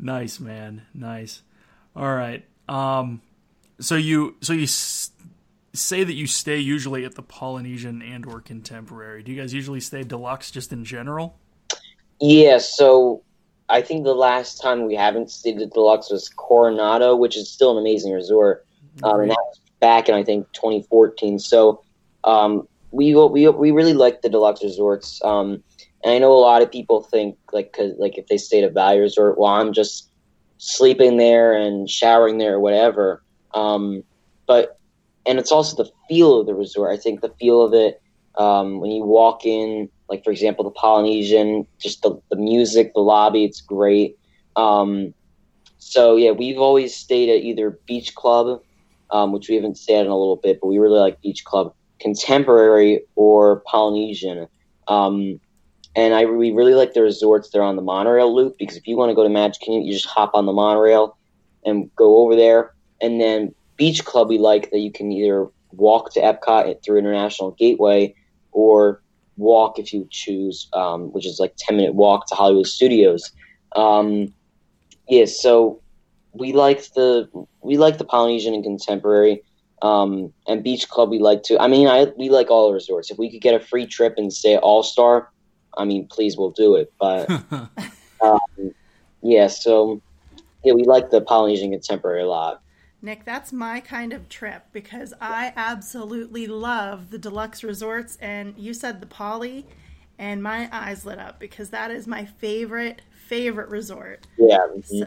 nice 0.00 0.40
man, 0.40 0.82
nice. 0.92 1.42
All 1.94 2.12
right. 2.12 2.44
Um, 2.68 3.20
so 3.78 3.94
you 3.94 4.34
so 4.40 4.52
you 4.52 4.64
s- 4.64 5.12
say 5.72 6.02
that 6.02 6.14
you 6.14 6.26
stay 6.26 6.58
usually 6.58 7.04
at 7.04 7.14
the 7.14 7.22
Polynesian 7.22 8.02
and 8.02 8.26
or 8.26 8.40
Contemporary. 8.40 9.22
Do 9.22 9.30
you 9.30 9.40
guys 9.40 9.54
usually 9.54 9.78
stay 9.78 10.02
deluxe 10.02 10.50
just 10.50 10.72
in 10.72 10.84
general? 10.84 11.38
Yeah, 12.18 12.58
so 12.58 13.22
I 13.68 13.80
think 13.80 14.02
the 14.02 14.12
last 14.12 14.60
time 14.60 14.86
we 14.86 14.96
haven't 14.96 15.30
stayed 15.30 15.62
at 15.62 15.72
Deluxe 15.72 16.10
was 16.10 16.28
Coronado, 16.28 17.14
which 17.14 17.36
is 17.36 17.48
still 17.48 17.70
an 17.70 17.78
amazing 17.78 18.12
resort. 18.12 18.66
Um, 19.04 19.20
and 19.20 19.30
that 19.30 19.38
was 19.38 19.60
back 19.78 20.08
in, 20.08 20.16
I 20.16 20.24
think, 20.24 20.50
2014. 20.52 21.38
So 21.38 21.82
um, 22.24 22.66
we, 22.92 23.14
we, 23.14 23.48
we 23.48 23.70
really 23.70 23.94
like 23.94 24.22
the 24.22 24.28
Deluxe 24.28 24.62
resorts. 24.62 25.20
Um, 25.24 25.62
and 26.04 26.14
I 26.14 26.18
know 26.18 26.32
a 26.32 26.38
lot 26.38 26.62
of 26.62 26.70
people 26.70 27.02
think, 27.02 27.36
like, 27.52 27.72
cause, 27.72 27.92
like 27.98 28.18
if 28.18 28.26
they 28.28 28.36
stay 28.36 28.62
at 28.62 28.72
value 28.72 29.00
resort, 29.00 29.38
well, 29.38 29.52
I'm 29.52 29.72
just 29.72 30.10
sleeping 30.58 31.16
there 31.16 31.54
and 31.54 31.88
showering 31.88 32.38
there 32.38 32.54
or 32.54 32.60
whatever. 32.60 33.22
Um, 33.54 34.04
but, 34.46 34.78
and 35.26 35.38
it's 35.38 35.52
also 35.52 35.82
the 35.82 35.90
feel 36.08 36.40
of 36.40 36.46
the 36.46 36.54
resort. 36.54 36.92
I 36.92 37.00
think 37.00 37.20
the 37.20 37.34
feel 37.40 37.62
of 37.62 37.74
it 37.74 38.00
um, 38.36 38.80
when 38.80 38.90
you 38.90 39.04
walk 39.04 39.44
in, 39.44 39.88
like 40.08 40.24
for 40.24 40.30
example, 40.30 40.64
the 40.64 40.70
Polynesian, 40.70 41.66
just 41.78 42.02
the, 42.02 42.20
the 42.30 42.36
music, 42.36 42.92
the 42.94 43.00
lobby, 43.00 43.44
it's 43.44 43.60
great. 43.60 44.18
Um, 44.56 45.14
so 45.78 46.16
yeah, 46.16 46.30
we've 46.30 46.58
always 46.58 46.94
stayed 46.94 47.28
at 47.28 47.42
either 47.42 47.78
Beach 47.86 48.14
Club, 48.14 48.62
um, 49.10 49.32
which 49.32 49.48
we 49.48 49.54
haven't 49.54 49.78
stayed 49.78 50.00
in 50.00 50.06
a 50.06 50.16
little 50.16 50.36
bit, 50.36 50.58
but 50.60 50.68
we 50.68 50.78
really 50.78 50.98
like 50.98 51.20
Beach 51.20 51.44
Club, 51.44 51.74
Contemporary 52.02 53.00
or 53.14 53.62
Polynesian. 53.66 54.48
Um, 54.88 55.40
and 55.94 56.14
I 56.14 56.24
we 56.24 56.52
really 56.52 56.74
like 56.74 56.94
the 56.94 57.02
resorts. 57.02 57.50
They're 57.50 57.62
on 57.62 57.76
the 57.76 57.82
monorail 57.82 58.34
loop 58.34 58.56
because 58.58 58.76
if 58.76 58.86
you 58.86 58.96
want 58.96 59.10
to 59.10 59.14
go 59.14 59.22
to 59.22 59.28
Magic 59.28 59.62
Kingdom, 59.62 59.86
you 59.86 59.92
just 59.92 60.06
hop 60.06 60.32
on 60.34 60.46
the 60.46 60.52
monorail 60.52 61.16
and 61.64 61.94
go 61.96 62.18
over 62.18 62.34
there. 62.34 62.72
And 63.00 63.20
then 63.20 63.54
Beach 63.76 64.04
Club, 64.04 64.28
we 64.28 64.38
like 64.38 64.70
that 64.70 64.78
you 64.78 64.90
can 64.90 65.12
either 65.12 65.48
walk 65.72 66.12
to 66.14 66.20
Epcot 66.20 66.82
through 66.84 66.98
International 66.98 67.52
Gateway 67.52 68.14
or 68.52 69.02
walk 69.36 69.78
if 69.78 69.92
you 69.92 70.06
choose, 70.10 70.68
um, 70.72 71.12
which 71.12 71.26
is 71.26 71.38
like 71.38 71.54
ten 71.58 71.76
minute 71.76 71.94
walk 71.94 72.26
to 72.28 72.34
Hollywood 72.34 72.66
Studios. 72.66 73.30
Um, 73.76 74.32
yeah, 75.08 75.26
so 75.26 75.80
we 76.32 76.52
like 76.52 76.92
the 76.94 77.28
we 77.60 77.76
like 77.76 77.98
the 77.98 78.04
Polynesian 78.04 78.54
and 78.54 78.64
Contemporary, 78.64 79.42
um, 79.82 80.32
and 80.46 80.62
Beach 80.62 80.88
Club. 80.88 81.10
We 81.10 81.18
like 81.18 81.42
to. 81.44 81.60
I 81.60 81.66
mean, 81.68 81.88
I 81.88 82.06
we 82.16 82.30
like 82.30 82.50
all 82.50 82.68
the 82.68 82.74
resorts. 82.74 83.10
If 83.10 83.18
we 83.18 83.30
could 83.30 83.42
get 83.42 83.54
a 83.54 83.60
free 83.60 83.86
trip 83.86 84.14
and 84.16 84.32
stay 84.32 84.54
at 84.54 84.62
All 84.62 84.82
Star, 84.82 85.30
I 85.76 85.84
mean, 85.84 86.06
please, 86.06 86.36
we'll 86.36 86.50
do 86.52 86.76
it. 86.76 86.92
But 86.98 87.28
um, 88.24 88.38
yeah, 89.22 89.48
so 89.48 90.00
yeah, 90.64 90.72
we 90.72 90.84
like 90.84 91.10
the 91.10 91.20
Polynesian 91.20 91.72
Contemporary 91.72 92.22
a 92.22 92.28
lot. 92.28 92.62
Nick, 93.04 93.24
that's 93.24 93.52
my 93.52 93.80
kind 93.80 94.12
of 94.12 94.28
trip 94.28 94.64
because 94.72 95.12
I 95.20 95.52
absolutely 95.56 96.46
love 96.46 97.10
the 97.10 97.18
deluxe 97.18 97.64
resorts. 97.64 98.16
And 98.20 98.56
you 98.56 98.72
said 98.72 99.00
the 99.00 99.06
Poly, 99.06 99.66
and 100.20 100.40
my 100.40 100.68
eyes 100.70 101.04
lit 101.04 101.18
up 101.18 101.40
because 101.40 101.70
that 101.70 101.90
is 101.90 102.06
my 102.06 102.24
favorite, 102.24 103.02
favorite 103.10 103.68
resort. 103.70 104.28
Yeah. 104.38 104.58
mhm. 104.72 104.84
So- 104.84 105.06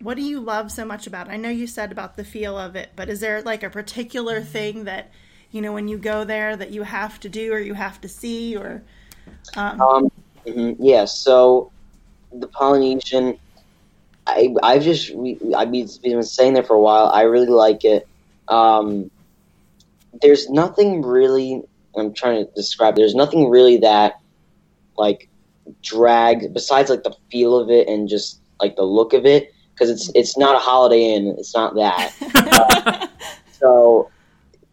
What 0.00 0.16
do 0.16 0.22
you 0.22 0.40
love 0.40 0.70
so 0.70 0.84
much 0.84 1.06
about 1.06 1.28
it? 1.28 1.32
I 1.32 1.36
know 1.36 1.48
you 1.48 1.66
said 1.66 1.90
about 1.90 2.16
the 2.16 2.24
feel 2.24 2.56
of 2.56 2.76
it, 2.76 2.90
but 2.94 3.08
is 3.08 3.20
there 3.20 3.42
like 3.42 3.62
a 3.62 3.70
particular 3.70 4.40
thing 4.40 4.84
that, 4.84 5.10
you 5.50 5.60
know, 5.60 5.72
when 5.72 5.88
you 5.88 5.98
go 5.98 6.24
there 6.24 6.56
that 6.56 6.70
you 6.70 6.84
have 6.84 7.18
to 7.20 7.28
do 7.28 7.52
or 7.52 7.58
you 7.58 7.74
have 7.74 8.00
to 8.02 8.08
see 8.08 8.56
or. 8.56 8.82
Um, 9.56 9.80
Um, 9.80 10.10
mhm, 10.46 10.76
yeah, 10.78 11.04
so 11.04 11.72
the 12.32 12.46
Polynesian, 12.46 13.38
I 14.26 14.54
I've 14.62 14.82
just 14.82 15.10
I've 15.56 15.72
been 15.72 15.88
been 16.02 16.22
staying 16.22 16.54
there 16.54 16.62
for 16.62 16.74
a 16.74 16.80
while. 16.80 17.06
I 17.06 17.22
really 17.22 17.48
like 17.48 17.84
it. 17.84 18.06
Um, 18.46 19.10
there's 20.20 20.48
nothing 20.48 21.02
really. 21.02 21.62
I'm 21.96 22.12
trying 22.14 22.46
to 22.46 22.52
describe. 22.52 22.94
There's 22.96 23.14
nothing 23.14 23.48
really 23.50 23.78
that 23.78 24.20
like 24.96 25.28
drags 25.82 26.46
besides 26.48 26.90
like 26.90 27.02
the 27.02 27.14
feel 27.30 27.56
of 27.56 27.70
it 27.70 27.88
and 27.88 28.08
just 28.08 28.40
like 28.60 28.76
the 28.76 28.82
look 28.82 29.12
of 29.12 29.26
it 29.26 29.52
because 29.78 29.90
it's 29.90 30.10
it's 30.14 30.36
not 30.36 30.56
a 30.56 30.58
Holiday 30.58 31.14
Inn. 31.14 31.34
It's 31.38 31.54
not 31.54 31.74
that. 31.76 33.10
So 33.60 34.08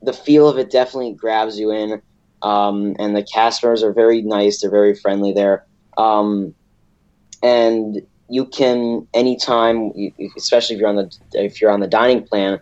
the 0.03 0.13
feel 0.13 0.47
of 0.47 0.59
it 0.59 0.69
definitely 0.69 1.13
grabs 1.13 1.57
you 1.57 1.71
in, 1.71 2.01
um, 2.43 2.95
and 2.99 3.15
the 3.15 3.23
cast 3.23 3.63
members 3.63 3.81
are 3.81 3.91
very 3.91 4.21
nice. 4.21 4.61
They're 4.61 4.69
very 4.69 4.93
friendly 4.93 5.33
there, 5.33 5.65
um, 5.97 6.53
and 7.41 8.01
you 8.29 8.45
can 8.45 9.07
anytime, 9.15 9.91
you- 9.95 10.13
especially 10.37 10.75
if 10.75 10.79
you're 10.81 10.89
on 10.89 10.95
the 10.97 11.11
if 11.33 11.59
you're 11.61 11.71
on 11.71 11.79
the 11.79 11.87
dining 11.87 12.23
plan, 12.23 12.59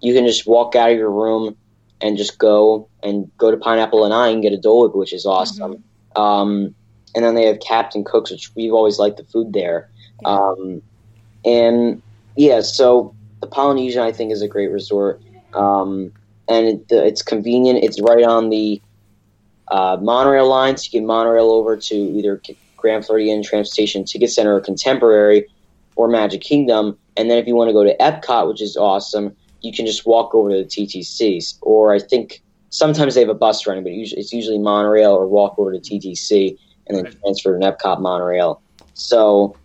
you 0.00 0.12
can 0.12 0.26
just 0.26 0.46
walk 0.46 0.74
out 0.74 0.90
of 0.90 0.96
your 0.96 1.10
room 1.10 1.56
and 2.00 2.16
just 2.16 2.38
go 2.38 2.88
and 3.04 3.30
go 3.38 3.50
to 3.52 3.56
Pineapple 3.56 4.00
Lanai 4.00 4.30
and 4.32 4.42
get 4.42 4.52
a 4.52 4.56
Dole 4.58 4.82
Whip, 4.82 4.96
which 4.96 5.12
is 5.12 5.26
awesome. 5.26 5.84
Um, 6.16 6.74
and 7.14 7.24
then 7.24 7.34
they 7.36 7.46
have 7.46 7.60
Captain 7.60 8.02
Cooks, 8.04 8.30
which 8.30 8.54
we've 8.56 8.72
always 8.72 8.98
liked 8.98 9.18
the 9.18 9.24
food 9.24 9.52
there. 9.52 9.88
Yeah. 10.22 10.28
Um, 10.30 10.82
and 11.44 12.02
yeah, 12.36 12.60
so 12.60 13.14
the 13.40 13.46
Polynesian 13.46 14.02
I 14.02 14.12
think 14.12 14.32
is 14.32 14.42
a 14.42 14.48
great 14.48 14.70
resort, 14.70 15.20
um, 15.54 16.12
and 16.48 16.66
it, 16.66 16.86
it's 16.90 17.22
convenient. 17.22 17.84
It's 17.84 18.00
right 18.00 18.24
on 18.24 18.50
the 18.50 18.80
uh, 19.68 19.98
monorail 20.00 20.48
line, 20.48 20.76
so 20.76 20.88
you 20.90 21.00
can 21.00 21.06
monorail 21.06 21.50
over 21.50 21.76
to 21.76 21.94
either 21.94 22.40
Grand 22.76 23.04
Floridian 23.04 23.42
Transportation 23.42 24.04
Ticket 24.04 24.30
Center 24.30 24.54
or 24.54 24.60
Contemporary 24.60 25.46
or 25.96 26.08
Magic 26.08 26.40
Kingdom. 26.40 26.98
And 27.16 27.30
then 27.30 27.38
if 27.38 27.46
you 27.46 27.54
want 27.54 27.68
to 27.68 27.72
go 27.72 27.84
to 27.84 27.96
Epcot, 27.98 28.48
which 28.48 28.62
is 28.62 28.76
awesome, 28.76 29.36
you 29.60 29.72
can 29.72 29.86
just 29.86 30.06
walk 30.06 30.34
over 30.34 30.50
to 30.50 30.56
the 30.56 30.64
TTCs. 30.64 31.58
Or 31.62 31.92
I 31.92 31.98
think 31.98 32.42
sometimes 32.70 33.14
they 33.14 33.20
have 33.20 33.28
a 33.28 33.34
bus 33.34 33.66
running, 33.66 33.84
but 33.84 33.92
usually, 33.92 34.20
it's 34.20 34.32
usually 34.32 34.58
monorail 34.58 35.12
or 35.12 35.26
walk 35.26 35.58
over 35.58 35.72
to 35.72 35.78
TTC 35.78 36.56
and 36.86 36.96
then 36.96 37.12
transfer 37.20 37.58
to 37.58 37.64
an 37.64 37.72
Epcot 37.72 38.00
monorail. 38.00 38.62
So 38.94 39.56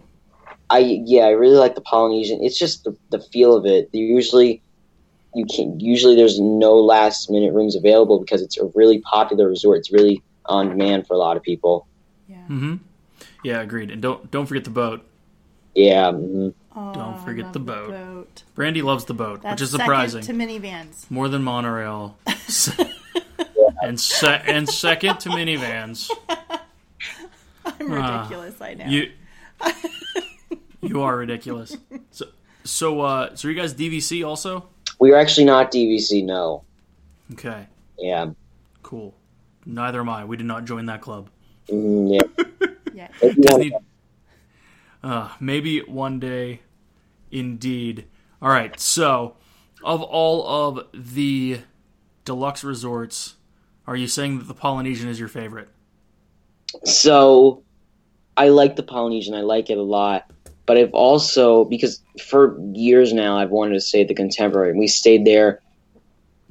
I 0.70 0.80
yeah, 1.06 1.24
I 1.26 1.30
really 1.32 1.58
like 1.58 1.76
the 1.76 1.82
Polynesian. 1.82 2.40
It's 2.44 2.58
just 2.58 2.84
the, 2.84 2.96
the 3.12 3.20
feel 3.20 3.56
of 3.56 3.66
it. 3.66 3.90
Usually 3.94 4.62
you 5.36 5.46
can 5.46 5.80
usually 5.80 6.16
there's 6.16 6.40
no 6.40 6.76
last 6.76 7.30
minute 7.30 7.54
rooms 7.54 7.76
available 7.76 8.20
because 8.20 8.42
it's 8.42 8.58
a 8.58 8.66
really 8.76 9.00
popular 9.02 9.48
resort. 9.48 9.80
It's 9.80 9.92
really 9.92 10.24
on 10.46 10.70
demand 10.70 11.08
for 11.08 11.14
a 11.14 11.18
lot 11.18 11.38
of 11.38 11.44
people. 11.44 11.88
Yeah. 12.28 12.38
Mm-hmm. 12.50 12.76
Yeah, 13.44 13.62
agreed. 13.62 13.92
And 13.92 14.02
don't 14.02 14.30
don't 14.32 14.46
forget 14.46 14.64
the 14.64 14.70
boat. 14.72 15.06
Yeah. 15.76 16.12
mhm. 16.12 16.54
Oh, 16.78 16.94
Don't 16.94 17.24
forget 17.24 17.54
the 17.54 17.60
boat. 17.60 17.90
boat. 17.90 18.44
Brandy 18.54 18.82
loves 18.82 19.06
the 19.06 19.14
boat, 19.14 19.42
That's 19.42 19.54
which 19.54 19.62
is 19.62 19.72
surprising. 19.72 20.24
to 20.24 20.34
Minnie 20.34 20.58
Vans. 20.58 21.06
More 21.10 21.30
than 21.30 21.42
monorail. 21.42 22.18
and 23.82 23.98
se- 23.98 24.42
and 24.46 24.68
second 24.68 25.22
to 25.22 25.30
Minnie 25.30 25.56
Vans. 25.56 26.12
I'm 27.66 27.92
Ah, 27.94 28.18
ridiculous. 28.24 28.60
I 28.62 28.74
know. 28.74 28.86
You 28.88 29.12
you 30.86 31.02
are 31.02 31.18
ridiculous. 31.18 31.76
So 32.12 32.26
so 32.64 33.02
uh 33.02 33.36
so 33.36 33.48
are 33.48 33.52
you 33.52 33.58
guys 33.60 33.74
DVC 33.74 34.26
also? 34.26 34.70
We 35.00 35.12
are 35.12 35.18
actually 35.18 35.46
not 35.46 35.72
DVC. 35.72 36.24
No. 36.24 36.64
Okay, 37.34 37.68
Yeah. 37.98 38.32
cool. 38.84 39.14
Neither 39.66 40.00
am 40.00 40.10
I. 40.10 40.26
We 40.26 40.38
did 40.38 40.46
not 40.46 40.66
join 40.66 40.86
that 40.86 41.02
club. 41.02 41.30
Mhm, 41.70 42.20
yeah. 42.20 42.68
yeah. 42.94 43.32
Disney. 43.42 43.74
Uh, 45.04 45.30
maybe 45.40 45.80
one 45.82 46.20
day, 46.20 46.62
indeed. 47.32 48.06
All 48.42 48.50
right. 48.50 48.80
So, 48.80 49.36
of 49.84 50.02
all 50.02 50.68
of 50.70 50.88
the 50.94 51.60
deluxe 52.24 52.64
resorts, 52.64 53.36
are 53.86 53.96
you 53.96 54.08
saying 54.08 54.40
that 54.40 54.48
the 54.48 54.54
Polynesian 54.54 55.10
is 55.10 55.20
your 55.20 55.30
favorite? 55.30 55.70
So 56.84 57.64
I 58.38 58.50
like 58.50 58.76
the 58.76 58.84
Polynesian. 58.84 59.34
I 59.34 59.42
like 59.42 59.70
it 59.70 59.78
a 59.78 59.84
lot. 59.84 60.30
But 60.66 60.78
I've 60.78 60.94
also 60.94 61.66
because 61.66 62.02
for 62.22 62.58
years 62.74 63.14
now 63.14 63.38
I've 63.38 63.52
wanted 63.52 63.76
to 63.76 63.82
stay 63.82 64.02
at 64.02 64.08
the 64.08 64.16
Contemporary. 64.16 64.74
We 64.74 64.88
stayed 64.88 65.26
there 65.26 65.62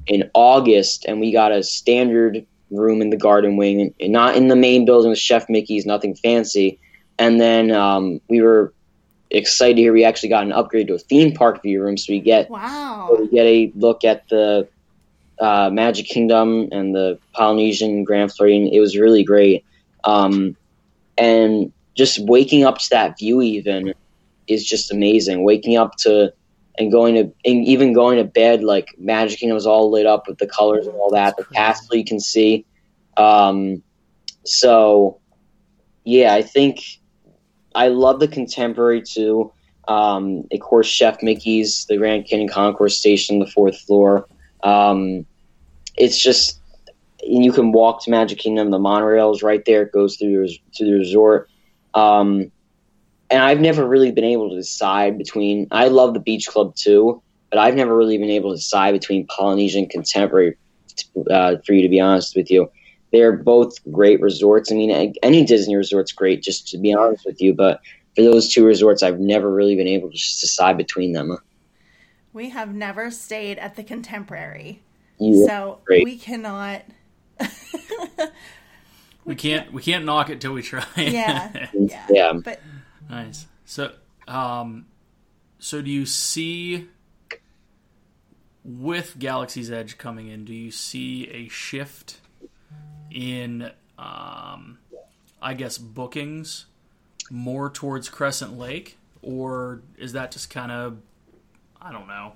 in 0.07 0.29
August 0.33 1.05
and 1.07 1.19
we 1.19 1.31
got 1.31 1.51
a 1.51 1.63
standard 1.63 2.45
room 2.71 3.01
in 3.01 3.09
the 3.09 3.17
garden 3.17 3.57
wing 3.57 3.93
and 3.99 4.11
not 4.11 4.35
in 4.35 4.47
the 4.47 4.55
main 4.55 4.85
building 4.85 5.09
with 5.09 5.19
Chef 5.19 5.49
Mickey's, 5.49 5.85
nothing 5.85 6.15
fancy. 6.15 6.79
And 7.17 7.39
then 7.39 7.71
um, 7.71 8.21
we 8.29 8.41
were 8.41 8.73
excited 9.31 9.75
to 9.75 9.81
hear 9.81 9.93
we 9.93 10.03
actually 10.03 10.29
got 10.29 10.43
an 10.43 10.51
upgrade 10.51 10.87
to 10.87 10.95
a 10.95 10.99
theme 10.99 11.33
park 11.33 11.61
view 11.61 11.81
room, 11.83 11.97
so 11.97 12.11
we 12.13 12.19
get 12.19 12.49
Wow. 12.49 13.15
we 13.19 13.27
get 13.27 13.45
a 13.45 13.71
look 13.75 14.03
at 14.03 14.27
the 14.29 14.67
uh, 15.39 15.69
Magic 15.71 16.05
Kingdom 16.05 16.69
and 16.71 16.95
the 16.95 17.19
Polynesian 17.33 18.03
Grand 18.03 18.33
Floridian. 18.33 18.67
It 18.67 18.79
was 18.79 18.97
really 18.97 19.23
great. 19.23 19.65
Um, 20.03 20.55
and 21.17 21.71
just 21.95 22.19
waking 22.19 22.65
up 22.65 22.77
to 22.77 22.89
that 22.91 23.17
view 23.17 23.41
even 23.41 23.93
is 24.47 24.65
just 24.65 24.91
amazing. 24.91 25.43
Waking 25.43 25.77
up 25.77 25.95
to 25.97 26.33
and 26.77 26.91
going 26.91 27.15
to 27.15 27.21
and 27.45 27.65
even 27.65 27.93
going 27.93 28.17
to 28.17 28.23
bed 28.23 28.63
like 28.63 28.87
Magic 28.97 29.39
Kingdom 29.39 29.55
was 29.55 29.65
all 29.65 29.89
lit 29.91 30.05
up 30.05 30.27
with 30.27 30.37
the 30.37 30.47
colors 30.47 30.87
and 30.87 30.95
all 30.95 31.11
that. 31.11 31.37
The 31.37 31.43
That's 31.43 31.47
crazy. 31.47 31.55
castle 31.55 31.95
you 31.97 32.05
can 32.05 32.19
see. 32.19 32.65
Um, 33.17 33.83
so 34.43 35.19
yeah, 36.03 36.33
I 36.33 36.41
think 36.41 36.81
I 37.73 37.87
love 37.89 38.19
the 38.19 38.27
contemporary 38.27 39.01
too. 39.01 39.51
Um, 39.87 40.43
of 40.51 40.59
course, 40.61 40.87
Chef 40.87 41.21
Mickey's, 41.21 41.85
the 41.85 41.97
Grand 41.97 42.27
Canyon 42.27 42.49
Concourse 42.49 42.97
Station, 42.97 43.39
the 43.39 43.47
fourth 43.47 43.79
floor. 43.81 44.27
Um, 44.63 45.25
it's 45.97 46.21
just 46.21 46.59
and 47.21 47.43
you 47.43 47.51
can 47.51 47.71
walk 47.71 48.03
to 48.03 48.11
Magic 48.11 48.39
Kingdom. 48.39 48.71
The 48.71 48.79
monorail 48.79 49.31
is 49.33 49.43
right 49.43 49.63
there; 49.65 49.83
it 49.83 49.91
goes 49.91 50.17
through 50.17 50.47
the 50.47 50.59
to 50.75 50.85
the 50.85 50.93
resort. 50.93 51.49
Um, 51.93 52.51
and 53.29 53.41
I've 53.41 53.59
never 53.59 53.85
really 53.87 54.11
been 54.11 54.23
able 54.23 54.49
to 54.49 54.55
decide 54.55 55.17
between. 55.17 55.67
I 55.71 55.87
love 55.87 56.13
the 56.13 56.19
Beach 56.19 56.47
Club 56.47 56.75
too, 56.75 57.21
but 57.49 57.59
I've 57.59 57.75
never 57.75 57.95
really 57.95 58.17
been 58.17 58.29
able 58.29 58.51
to 58.51 58.57
decide 58.57 58.91
between 58.91 59.25
Polynesian 59.27 59.83
and 59.83 59.89
Contemporary. 59.89 60.57
Uh, 61.29 61.57
for 61.65 61.73
you 61.73 61.81
to 61.81 61.89
be 61.89 61.99
honest 61.99 62.35
with 62.35 62.49
you, 62.49 62.71
they're 63.11 63.33
both 63.35 63.73
great 63.91 64.21
resorts. 64.21 64.71
I 64.71 64.75
mean, 64.75 65.13
any 65.23 65.43
Disney 65.43 65.75
resort's 65.75 66.13
great, 66.13 66.41
just 66.41 66.67
to 66.69 66.77
be 66.77 66.93
honest 66.93 67.25
with 67.25 67.41
you. 67.41 67.53
But 67.53 67.81
for 68.15 68.21
those 68.21 68.53
two 68.53 68.65
resorts, 68.65 69.03
I've 69.03 69.19
never 69.19 69.51
really 69.51 69.75
been 69.75 69.87
able 69.87 70.09
to 70.09 70.15
just 70.15 70.39
decide 70.39 70.77
between 70.77 71.11
them. 71.11 71.37
We 72.31 72.49
have 72.49 72.73
never 72.73 73.11
stayed 73.11 73.57
at 73.59 73.75
the 73.75 73.83
Contemporary, 73.83 74.81
You, 75.19 75.45
so 75.47 75.79
great. 75.85 76.03
we 76.05 76.17
cannot. 76.17 76.83
We 79.25 79.33
can't 79.33 79.73
we 79.73 79.81
can't 79.81 80.05
knock 80.05 80.29
it 80.29 80.39
till 80.39 80.53
we 80.53 80.61
try. 80.61 80.85
yeah, 80.95 81.67
yeah, 81.73 82.05
yeah. 82.11 82.33
But 82.33 82.61
nice. 83.09 83.47
So, 83.65 83.93
um, 84.27 84.85
so 85.59 85.81
do 85.81 85.89
you 85.89 86.05
see 86.05 86.87
with 88.63 89.17
Galaxy's 89.19 89.71
Edge 89.71 89.97
coming 89.97 90.27
in? 90.27 90.45
Do 90.45 90.53
you 90.53 90.71
see 90.71 91.29
a 91.29 91.47
shift 91.47 92.19
in, 93.11 93.71
um, 93.97 94.79
I 95.41 95.53
guess, 95.53 95.77
bookings 95.77 96.65
more 97.29 97.69
towards 97.69 98.09
Crescent 98.09 98.57
Lake, 98.57 98.97
or 99.21 99.81
is 99.97 100.13
that 100.13 100.31
just 100.31 100.49
kind 100.49 100.71
of, 100.71 100.97
I 101.81 101.91
don't 101.91 102.07
know, 102.07 102.33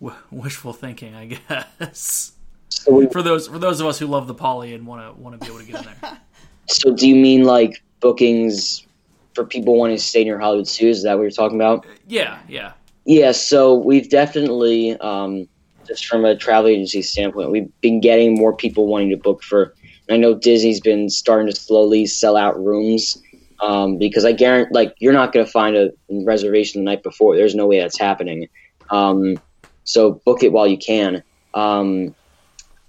w- 0.00 0.20
wishful 0.30 0.72
thinking? 0.72 1.14
I 1.14 1.26
guess 1.78 2.32
So, 2.68 2.92
we, 2.92 3.06
for 3.06 3.22
those 3.22 3.48
for 3.48 3.58
those 3.58 3.80
of 3.80 3.86
us 3.86 3.98
who 3.98 4.06
love 4.06 4.26
the 4.26 4.34
poly 4.34 4.74
and 4.74 4.86
want 4.86 5.14
to 5.14 5.20
want 5.20 5.38
to 5.38 5.44
be 5.44 5.50
able 5.52 5.64
to 5.64 5.70
get 5.70 5.80
in 5.80 5.92
there. 6.00 6.18
so 6.68 6.94
do 6.94 7.08
you 7.08 7.16
mean 7.16 7.44
like 7.44 7.82
bookings 8.00 8.86
for 9.34 9.44
people 9.44 9.76
wanting 9.76 9.96
to 9.96 10.02
stay 10.02 10.24
near 10.24 10.38
Hollywood 10.38 10.68
Studios? 10.68 10.98
Is 10.98 11.02
that 11.04 11.16
what 11.16 11.22
you're 11.22 11.30
talking 11.30 11.56
about? 11.56 11.86
Yeah, 12.06 12.38
yeah. 12.48 12.72
Yeah, 13.04 13.32
so 13.32 13.74
we've 13.74 14.08
definitely, 14.08 14.96
um, 14.98 15.48
just 15.86 16.06
from 16.06 16.24
a 16.24 16.36
travel 16.36 16.70
agency 16.70 17.02
standpoint, 17.02 17.50
we've 17.50 17.70
been 17.80 18.00
getting 18.00 18.34
more 18.34 18.54
people 18.54 18.86
wanting 18.86 19.10
to 19.10 19.16
book 19.16 19.42
for. 19.42 19.74
I 20.08 20.16
know 20.16 20.34
Disney's 20.34 20.80
been 20.80 21.08
starting 21.08 21.48
to 21.48 21.56
slowly 21.56 22.04
sell 22.06 22.36
out 22.36 22.62
rooms 22.62 23.20
um, 23.60 23.96
because 23.96 24.24
I 24.24 24.32
guarantee, 24.32 24.70
like, 24.72 24.94
you're 24.98 25.12
not 25.12 25.32
going 25.32 25.46
to 25.46 25.50
find 25.50 25.76
a 25.76 25.92
reservation 26.10 26.80
the 26.80 26.90
night 26.90 27.02
before. 27.02 27.36
There's 27.36 27.54
no 27.54 27.66
way 27.66 27.78
that's 27.78 27.98
happening. 27.98 28.48
Um, 28.90 29.38
so 29.84 30.20
book 30.24 30.42
it 30.42 30.52
while 30.52 30.66
you 30.66 30.78
can. 30.78 31.22
Um, 31.54 32.14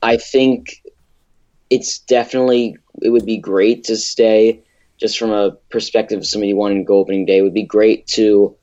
I 0.02 0.18
think 0.18 0.82
it's 1.70 2.00
definitely 2.00 2.76
it 3.02 3.10
would 3.10 3.26
be 3.26 3.38
great 3.38 3.84
to 3.86 3.96
stay. 3.96 4.62
Just 5.02 5.18
from 5.18 5.32
a 5.32 5.52
perspective 5.70 6.20
of 6.20 6.28
somebody 6.28 6.54
wanting 6.54 6.78
to 6.78 6.84
go 6.84 6.98
opening 6.98 7.26
day, 7.26 7.40
it 7.40 7.42
would 7.42 7.54
be 7.54 7.64
great 7.64 8.08
to 8.08 8.56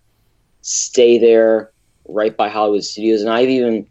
stay 0.62 1.18
there 1.18 1.72
right 2.06 2.36
by 2.36 2.48
Hollywood 2.48 2.84
Studios. 2.84 3.22
And 3.22 3.30
I've 3.30 3.48
even 3.48 3.86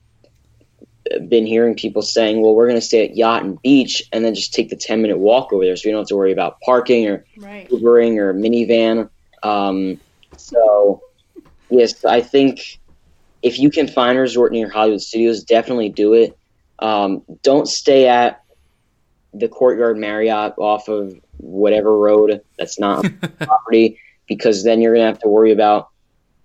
been 1.27 1.45
hearing 1.45 1.75
people 1.75 2.01
saying, 2.01 2.41
well, 2.41 2.55
we're 2.55 2.67
going 2.67 2.79
to 2.79 2.85
stay 2.85 3.05
at 3.05 3.15
Yacht 3.15 3.43
and 3.43 3.61
Beach 3.61 4.03
and 4.11 4.25
then 4.25 4.33
just 4.33 4.53
take 4.53 4.69
the 4.69 4.75
10 4.75 5.01
minute 5.01 5.17
walk 5.17 5.53
over 5.53 5.63
there 5.63 5.75
so 5.75 5.83
we 5.85 5.91
don't 5.91 6.01
have 6.01 6.07
to 6.07 6.15
worry 6.15 6.31
about 6.31 6.59
parking 6.61 7.07
or 7.07 7.25
right. 7.37 7.69
Ubering 7.69 8.17
or 8.17 8.33
Minnie 8.33 8.65
Van. 8.65 9.09
Um, 9.43 9.99
so, 10.35 11.01
yes, 11.69 12.03
I 12.05 12.21
think 12.21 12.79
if 13.41 13.59
you 13.59 13.69
can 13.69 13.87
find 13.87 14.17
a 14.17 14.21
resort 14.21 14.51
near 14.51 14.69
Hollywood 14.69 15.01
Studios, 15.01 15.43
definitely 15.43 15.89
do 15.89 16.13
it. 16.13 16.37
Um, 16.79 17.23
don't 17.43 17.67
stay 17.67 18.07
at 18.07 18.43
the 19.33 19.47
Courtyard 19.47 19.97
Marriott 19.97 20.53
off 20.57 20.87
of 20.87 21.19
whatever 21.37 21.97
road 21.97 22.41
that's 22.57 22.79
not 22.79 23.05
property 23.39 23.99
because 24.27 24.63
then 24.63 24.81
you're 24.81 24.93
going 24.93 25.03
to 25.03 25.07
have 25.07 25.19
to 25.19 25.29
worry 25.29 25.51
about 25.51 25.89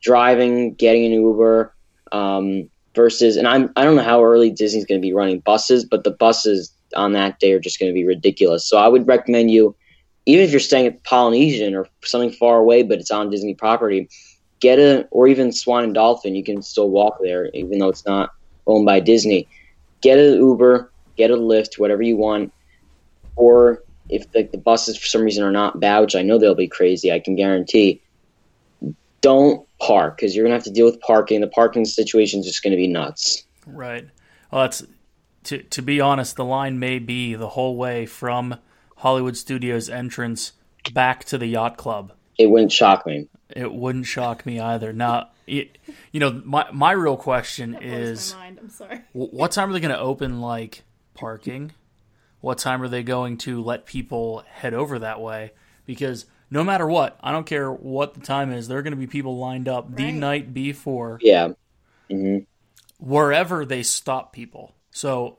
driving, 0.01 0.75
getting 0.75 1.05
an 1.07 1.13
Uber, 1.13 1.75
um, 2.13 2.69
versus. 2.95 3.37
And 3.37 3.49
I'm 3.49 3.73
I 3.77 3.85
don't 3.85 3.97
know 3.97 4.03
how 4.03 4.23
early 4.23 4.51
Disney's 4.51 4.87
going 4.87 5.01
to 5.01 5.07
be 5.07 5.13
running 5.13 5.41
buses, 5.41 5.85
but 5.85 6.05
the 6.05 6.11
buses 6.11 6.73
on 6.95 7.13
that 7.13 7.41
day 7.41 7.53
are 7.53 7.61
just 7.61 7.81
going 7.81 7.91
to 7.91 7.95
be 7.95 8.07
ridiculous. 8.07 8.67
So 8.69 8.77
I 8.79 8.89
would 8.89 9.07
recommend 9.07 9.51
you 9.51 9.75
even 10.27 10.45
if 10.45 10.51
you're 10.51 10.61
staying 10.61 10.87
at 10.87 11.03
Polynesian 11.05 11.75
or 11.75 11.89
something 12.05 12.31
far 12.31 12.59
away, 12.59 12.83
but 12.83 12.99
it's 12.99 13.11
on 13.11 13.31
Disney 13.31 13.55
property, 13.55 14.09
get 14.61 14.79
a 14.79 15.07
or 15.11 15.27
even 15.27 15.53
Swan 15.53 15.85
and 15.85 15.95
Dolphin, 15.95 16.35
you 16.35 16.45
can 16.45 16.63
still 16.63 16.91
walk 16.91 17.19
there, 17.21 17.47
even 17.55 17.79
though 17.79 17.89
it's 17.89 18.07
not 18.07 18.31
owned 18.67 18.87
by 18.87 19.01
Disney. 19.01 19.49
Get 20.01 20.19
an 20.19 20.35
Uber, 20.35 20.93
get 21.17 21.31
a 21.31 21.37
Lyft, 21.37 21.79
whatever 21.79 22.03
you 22.03 22.17
want, 22.17 22.53
or 23.37 23.83
if 24.13 24.31
the, 24.33 24.45
the 24.45 24.59
buses 24.59 24.97
for 24.97 25.07
some 25.07 25.23
reason 25.23 25.43
are 25.43 25.51
not 25.51 25.81
bad, 25.81 26.01
which 26.01 26.15
I 26.15 26.23
know 26.23 26.39
they'll 26.39 26.55
be 26.55 26.69
crazy, 26.69 27.11
I 27.11 27.19
can 27.19 27.35
guarantee. 27.35 28.03
Don't 29.21 29.67
park 29.79 30.17
because 30.17 30.35
you're 30.35 30.45
gonna 30.45 30.55
have 30.55 30.65
to 30.65 30.71
deal 30.71 30.87
with 30.87 31.01
parking. 31.01 31.41
The 31.41 31.47
parking 31.47 31.85
situation 31.85 32.41
is 32.41 32.47
just 32.47 32.63
gonna 32.63 32.77
be 32.77 32.89
nuts. 32.89 33.45
Right. 33.67 34.09
Well, 34.51 34.63
that's 34.63 34.85
to 35.45 35.63
to 35.63 35.83
be 35.83 36.01
honest. 36.01 36.37
The 36.37 36.45
line 36.45 36.79
may 36.79 36.99
be 36.99 37.35
the 37.35 37.49
whole 37.49 37.77
way 37.77 38.07
from 38.07 38.57
Hollywood 38.97 39.37
Studios 39.37 39.89
entrance 39.89 40.53
back 40.93 41.25
to 41.25 41.39
the 41.39 41.47
yacht 41.47 41.77
club. 41.77 42.13
It 42.39 42.47
wouldn't 42.47 42.73
shock 42.73 43.07
me. 43.07 43.29
It 43.51 43.73
wouldn't 43.73 44.07
shock 44.07 44.45
me 44.47 44.59
either. 44.59 44.93
Now, 44.93 45.29
it, 45.47 45.79
you 46.11 46.21
know, 46.21 46.43
my 46.45 46.67
my 46.73 46.93
real 46.93 47.17
question 47.17 47.73
Blows 47.73 47.85
is, 47.85 48.35
my 48.35 48.41
mind. 48.41 48.59
I'm 48.61 48.71
sorry. 48.71 49.01
what 49.13 49.53
time 49.53 49.71
are 49.71 49.73
they 49.73 49.81
going 49.81 49.95
to 49.95 50.01
open 50.01 50.41
like 50.41 50.83
parking? 51.15 51.73
What 52.43 52.59
time 52.59 52.83
are 52.83 52.89
they 52.89 53.05
going 53.05 53.39
to 53.41 53.63
let 53.63 53.87
people 53.87 54.45
head 54.51 54.75
over 54.75 55.01
that 55.01 55.23
way? 55.23 55.53
Because 55.87 56.27
no 56.51 56.65
matter 56.65 56.89
what, 56.89 57.19
I 57.23 57.33
don't 57.33 57.47
care 57.47 57.73
what 57.73 58.15
the 58.15 58.21
time 58.21 58.53
is, 58.53 58.69
there 58.69 58.79
are 58.79 58.83
going 58.83 58.93
to 58.93 58.99
be 58.99 59.09
people 59.09 59.39
lined 59.39 59.69
up 59.69 59.97
the 59.97 60.13
night 60.13 60.55
before 60.55 61.23
Yeah. 61.23 61.55
hmm 62.11 62.47
wherever 62.99 63.65
they 63.65 63.83
stop 63.83 64.33
people. 64.33 64.75
So 64.91 65.39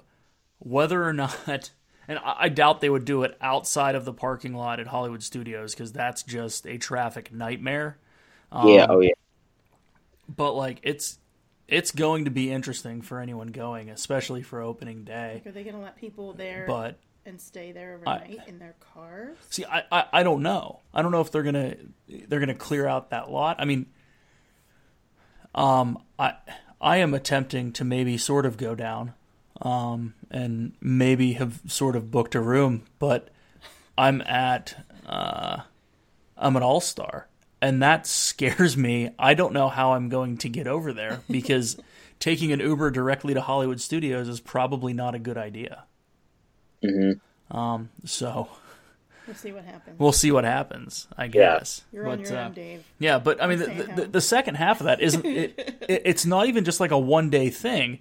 whether 0.60 1.04
or 1.08 1.14
not, 1.16 1.72
and 2.08 2.20
I, 2.20 2.36
I 2.42 2.50
doubt 2.50 2.82
they 2.82 2.90
would 2.92 3.06
do 3.06 3.24
it 3.24 3.38
outside 3.42 3.96
of 3.96 4.06
the 4.06 4.14
parking 4.14 4.56
lot 4.56 4.80
at 4.80 4.88
Hollywood 4.88 5.24
Studios 5.24 5.74
because 5.74 5.94
that's 5.94 6.24
just 6.24 6.68
a 6.68 6.78
traffic 6.78 7.32
nightmare. 7.34 8.00
Um, 8.52 8.68
yeah. 8.68 8.86
Oh 8.90 9.00
yeah. 9.00 9.14
But 10.28 10.54
like 10.54 10.80
it's 10.84 11.20
it's 11.74 11.92
going 11.92 12.26
to 12.26 12.32
be 12.32 12.52
interesting 12.52 13.02
for 13.02 13.20
anyone 13.20 13.48
going, 13.48 13.90
especially 13.90 14.44
for 14.44 14.62
opening 14.62 15.04
day. 15.04 15.42
Are 15.46 15.52
they 15.52 15.64
going 15.64 15.76
to 15.76 15.82
let 15.82 15.96
people 15.96 16.34
there 16.34 16.66
But 16.68 17.00
and 17.26 17.42
stay 17.42 17.72
there 17.72 17.96
overnight 17.96 18.42
in 18.48 18.60
their 18.60 18.76
cars? 18.94 19.38
see, 19.50 19.66
I, 19.66 19.84
I 19.92 20.06
I 20.14 20.24
don't 20.24 20.44
know. 20.44 20.82
I 20.94 21.02
don't 21.02 21.12
know 21.12 21.22
if 21.22 21.32
they're 21.32 21.44
gonna 21.44 21.76
they're 22.28 22.40
gonna 22.40 22.54
clear 22.54 22.88
out 22.88 23.10
that 23.10 23.32
lot. 23.32 23.56
I 23.60 23.66
mean, 23.66 23.88
um, 25.56 25.98
I 26.20 26.36
I 26.80 26.98
am 26.98 27.14
attempting 27.14 27.72
to 27.74 27.84
maybe 27.84 28.18
sort 28.18 28.46
of 28.46 28.58
go 28.58 28.76
down, 28.76 29.14
um, 29.62 30.14
and 30.30 30.74
maybe 30.80 31.34
have 31.34 31.62
sort 31.68 31.96
of 31.96 32.12
booked 32.12 32.36
a 32.36 32.42
room, 32.42 32.84
but 33.00 33.30
I'm 33.98 34.22
at 34.22 34.86
uh, 35.08 35.62
I'm 36.38 36.56
an 36.56 36.64
all 36.64 36.82
star, 36.82 37.28
and 37.64 37.82
that 37.82 38.06
scares 38.06 38.76
me. 38.78 39.10
I 39.18 39.34
don't 39.34 39.54
know 39.54 39.70
how 39.70 39.94
I'm 39.94 40.10
going 40.10 40.38
to 40.40 40.50
get 40.50 40.68
over 40.68 40.92
there 40.94 41.22
because 41.32 41.78
taking 42.20 42.52
an 42.52 42.60
Uber 42.60 42.92
directly 42.92 43.34
to 43.34 43.42
Hollywood 43.42 43.80
Studios 43.82 44.28
is 44.28 44.40
probably 44.40 44.94
not 44.94 45.16
a 45.16 45.20
good 45.20 45.38
idea. 45.38 45.86
hmm 46.84 47.14
Um, 47.50 47.90
so 48.06 48.50
We'll 49.26 49.36
see 49.38 49.54
what 49.54 49.64
happens. 49.64 50.00
we'll 50.00 50.12
see 50.12 50.32
what 50.32 50.44
happens. 50.44 51.08
I 51.18 51.26
Yeah. 51.26 51.30
guess. 51.32 51.84
You're 51.94 52.08
on 52.10 52.20
your 52.20 52.36
uh, 52.36 52.46
own, 52.48 52.54
Dave. 52.54 52.84
Yeah, 53.00 53.20
but 53.20 53.42
I 53.42 53.48
mean, 53.48 53.60
the, 53.60 53.90
the, 53.96 54.08
the 54.12 54.22
second 54.22 54.56
half 54.56 54.82
of 54.82 54.86
that 54.86 55.00
isn't. 55.00 55.26
It, 55.26 55.58
it, 55.88 56.02
it's 56.06 56.26
not 56.26 56.48
even 56.48 56.66
just 56.66 56.82
like 56.82 56.92
a 56.92 57.00
one 57.00 57.30
day 57.30 57.50
thing. 57.50 58.00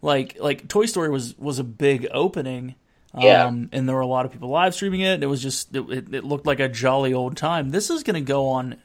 Like 0.00 0.38
like 0.40 0.68
Toy 0.68 0.86
Story 0.86 1.10
was 1.10 1.36
was 1.38 1.58
a 1.58 1.64
big 1.64 2.08
opening. 2.12 2.74
Um, 3.14 3.22
Yeah. 3.22 3.48
and 3.48 3.86
there 3.86 3.94
were 3.94 4.00
a 4.00 4.06
lot 4.06 4.24
of 4.24 4.32
people 4.32 4.48
live 4.48 4.74
streaming 4.74 5.02
it. 5.02 5.12
And 5.14 5.22
it 5.22 5.26
was 5.26 5.42
just 5.42 5.76
it, 5.76 5.82
it, 5.90 6.14
it 6.14 6.24
looked 6.24 6.46
like 6.46 6.58
a 6.60 6.68
jolly 6.70 7.12
old 7.12 7.36
time. 7.36 7.68
This 7.68 7.90
is 7.90 8.02
going 8.02 8.14
to 8.14 8.26
go 8.26 8.46
on 8.48 8.76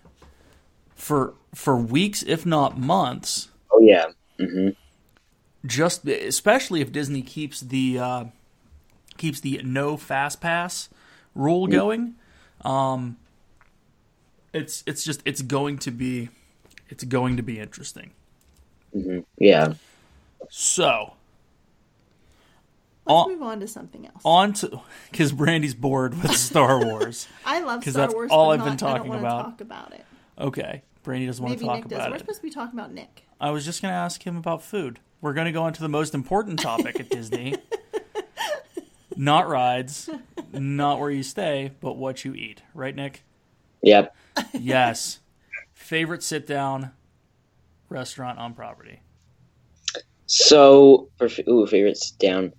for 0.97 1.33
for 1.55 1.77
weeks, 1.77 2.23
if 2.23 2.45
not 2.45 2.77
months. 2.77 3.47
Oh 3.71 3.79
yeah. 3.79 4.07
hmm 4.39 4.69
Just 5.65 6.05
especially 6.07 6.81
if 6.81 6.91
Disney 6.91 7.21
keeps 7.21 7.61
the 7.61 7.97
uh, 7.99 8.23
keeps 9.17 9.39
the 9.39 9.61
no 9.63 9.95
fast 9.97 10.41
pass 10.41 10.89
rule 11.33 11.67
going. 11.67 12.15
Um, 12.65 13.17
it's 14.53 14.83
it's 14.87 15.03
just 15.05 15.21
it's 15.25 15.41
going 15.41 15.77
to 15.79 15.91
be 15.91 16.29
it's 16.89 17.03
going 17.03 17.37
to 17.37 17.43
be 17.43 17.59
interesting. 17.59 18.11
hmm 18.93 19.19
Yeah. 19.37 19.75
So 20.49 21.13
Let's 23.05 23.19
on, 23.25 23.29
move 23.31 23.41
on 23.41 23.59
to 23.61 23.67
something 23.67 24.05
else. 24.05 24.21
on 24.25 24.53
to 24.53 24.81
because 25.11 25.31
Brandy's 25.31 25.73
bored 25.73 26.21
with 26.21 26.35
Star 26.35 26.79
Wars. 26.85 27.27
I 27.45 27.61
love 27.61 27.81
'cause 27.83 27.93
Star 27.93 28.03
that's 28.07 28.13
Wars. 28.13 28.31
all 28.31 28.47
but 28.49 28.59
I've 28.59 28.59
been 28.59 28.65
not- 28.67 28.83
I 28.83 28.97
don't 28.97 29.07
talking 29.07 29.13
about. 29.19 29.43
Talk 29.43 29.61
about 29.61 29.93
it. 29.93 30.05
Okay, 30.39 30.81
Brandy 31.07 31.25
doesn't 31.25 31.41
want 31.41 31.53
Maybe 31.53 31.59
to 31.61 31.65
talk 31.67 31.75
Nick 31.77 31.87
does. 31.87 31.99
about 31.99 32.09
We're 32.09 32.15
it. 32.17 32.19
supposed 32.19 32.39
to 32.39 32.43
be 32.43 32.49
talking 32.49 32.77
about 32.77 32.91
Nick. 32.91 33.23
I 33.39 33.49
was 33.51 33.63
just 33.63 33.81
going 33.81 33.93
to 33.93 33.97
ask 33.97 34.27
him 34.27 34.35
about 34.35 34.61
food. 34.61 34.99
We're 35.21 35.31
going 35.31 35.45
to 35.45 35.53
go 35.53 35.63
on 35.63 35.71
to 35.71 35.81
the 35.81 35.87
most 35.87 36.13
important 36.13 36.59
topic 36.59 36.99
at 36.99 37.09
Disney. 37.09 37.55
not 39.15 39.47
rides, 39.47 40.09
not 40.51 40.99
where 40.99 41.09
you 41.09 41.23
stay, 41.23 41.71
but 41.79 41.95
what 41.95 42.25
you 42.25 42.33
eat. 42.33 42.61
Right, 42.73 42.93
Nick? 42.93 43.23
Yep. 43.83 44.13
Yes. 44.51 45.19
Favorite 45.73 46.23
sit 46.23 46.45
down 46.45 46.91
restaurant 47.87 48.37
on 48.37 48.53
property. 48.53 48.99
So, 50.25 51.07
for 51.17 51.29
ooh, 51.47 51.65
favorites 51.67 52.11
down. 52.11 52.51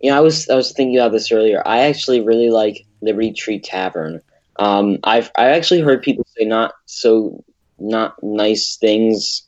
You 0.00 0.12
know, 0.12 0.18
I 0.18 0.20
was 0.20 0.48
I 0.48 0.54
was 0.54 0.70
thinking 0.70 0.96
about 0.96 1.10
this 1.10 1.32
earlier. 1.32 1.66
I 1.66 1.80
actually 1.80 2.20
really 2.20 2.50
like 2.50 2.86
Liberty 3.00 3.32
Tree 3.32 3.58
Tavern. 3.58 4.22
Um, 4.60 4.98
I've 5.02 5.32
I 5.36 5.46
actually 5.46 5.80
heard 5.80 6.00
people 6.00 6.24
say 6.36 6.44
not 6.44 6.74
so 6.86 7.42
not 7.78 8.14
nice 8.22 8.76
things 8.76 9.42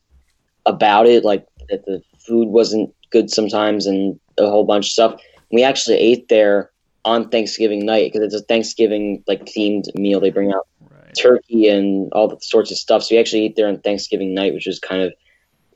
about 0.66 1.07
it, 1.07 1.24
like 1.24 1.47
that 1.68 1.85
the 1.87 2.03
food 2.26 2.49
wasn't 2.49 2.93
good 3.11 3.31
sometimes 3.31 3.87
and 3.87 4.18
a 4.39 4.49
whole 4.49 4.64
bunch 4.64 4.87
of 4.87 4.93
stuff. 4.93 5.20
We 5.53 5.62
actually 5.62 5.97
ate 5.97 6.28
there 6.28 6.70
on 7.05 7.28
Thanksgiving 7.28 7.85
night 7.85 8.12
because 8.12 8.33
it's 8.33 8.43
a 8.43 8.47
Thanksgiving 8.47 9.22
like 9.26 9.45
themed 9.47 9.93
meal. 9.95 10.20
They 10.20 10.31
bring 10.31 10.53
out 10.53 10.66
Right. 10.81 11.14
turkey 11.18 11.68
and 11.68 12.12
all 12.12 12.28
the 12.28 12.39
sorts 12.41 12.70
of 12.70 12.76
stuff. 12.76 13.03
So 13.03 13.14
we 13.14 13.18
actually 13.20 13.45
ate 13.45 13.57
there 13.57 13.68
on 13.68 13.81
Thanksgiving 13.81 14.35
night, 14.35 14.55
which 14.55 14.66
was 14.66 14.78
kind 14.78 15.03
of 15.03 15.12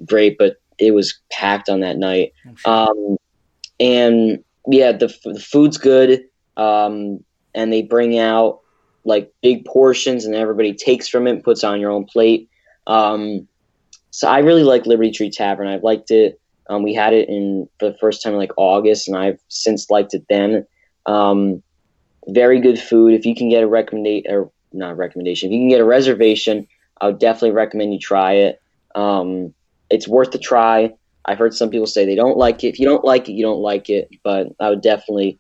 great, 0.05 0.38
but 0.38 0.57
it 0.78 0.92
was 0.92 1.18
packed 1.30 1.68
on 1.68 1.80
that 1.80 1.96
night. 1.96 2.32
Sure. 2.57 2.72
Um, 2.88 3.16
and 3.80 4.44
yeah, 4.68 4.92
the, 4.92 5.07
f- 5.07 5.20
the 5.24 5.40
food's 5.40 5.78
good. 5.78 6.22
Um, 6.57 7.24
and 7.55 7.72
they 7.72 7.82
bring 7.82 8.18
out 8.18 8.61
like 9.05 9.32
big 9.42 9.64
portions 9.64 10.24
and 10.24 10.34
everybody 10.34 10.74
takes 10.74 11.09
from 11.09 11.26
it 11.26 11.30
and 11.30 11.44
puts 11.44 11.64
on 11.64 11.80
your 11.80 11.90
own 11.90 12.05
plate. 12.05 12.48
Um, 12.86 13.48
so 14.11 14.28
I 14.28 14.38
really 14.38 14.62
like 14.62 14.86
Liberty 14.86 15.11
Tree 15.11 15.30
Tavern. 15.30 15.68
I've 15.68 15.82
liked 15.82 16.11
it. 16.11 16.40
Um, 16.68 16.82
we 16.82 16.94
had 16.94 17.12
it 17.12 17.28
in 17.28 17.68
for 17.78 17.90
the 17.90 17.98
first 17.98 18.22
time 18.22 18.32
in 18.32 18.38
like 18.38 18.52
August, 18.57 19.09
and 19.09 19.16
I've 19.16 19.40
since 19.48 19.90
liked 19.90 20.14
it 20.14 20.24
then. 20.28 20.66
Um, 21.05 21.62
very 22.28 22.61
good 22.61 22.78
food. 22.78 23.12
If 23.12 23.26
you 23.26 23.34
can 23.34 23.50
get 23.50 23.62
a 23.62 23.66
recommendation, 23.66 24.32
or 24.32 24.50
not 24.72 24.92
a 24.92 24.94
recommendation, 24.94 25.48
if 25.48 25.52
you 25.52 25.61
can 25.61 25.68
get 25.68 25.80
a 25.80 25.84
reservation, 25.84 26.66
I 27.00 27.07
would 27.07 27.18
definitely 27.18 27.50
recommend 27.50 27.92
you 27.92 27.98
try 27.98 28.32
it. 28.34 28.62
Um, 28.94 29.52
it's 29.90 30.09
worth 30.09 30.30
the 30.30 30.38
try. 30.38 30.94
I've 31.26 31.38
heard 31.38 31.55
some 31.55 31.70
people 31.70 31.86
say 31.86 32.07
they 32.07 32.14
don't 32.14 32.38
like 32.38 32.64
it. 32.64 32.68
If 32.68 32.78
you 32.78 32.86
don't 32.86 33.05
like 33.05 33.28
it, 33.28 33.32
you 33.32 33.44
don't 33.44 33.61
like 33.61 33.90
it. 33.90 34.09
But 34.22 34.48
I 34.61 34.70
would 34.70 34.80
definitely, 34.80 35.38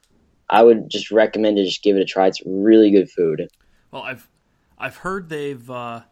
I 0.48 0.62
would 0.62 0.88
just 0.90 1.10
recommend 1.10 1.56
to 1.56 1.64
just 1.64 1.82
give 1.82 1.96
it 1.96 2.00
a 2.00 2.04
try. 2.04 2.26
It's 2.26 2.42
really 2.44 2.90
good 2.90 3.10
food. 3.10 3.48
Well, 3.90 4.02
I've 4.02 4.28
I've 4.78 4.96
heard 4.98 5.28
they've 5.28 5.70
uh, 5.70 6.02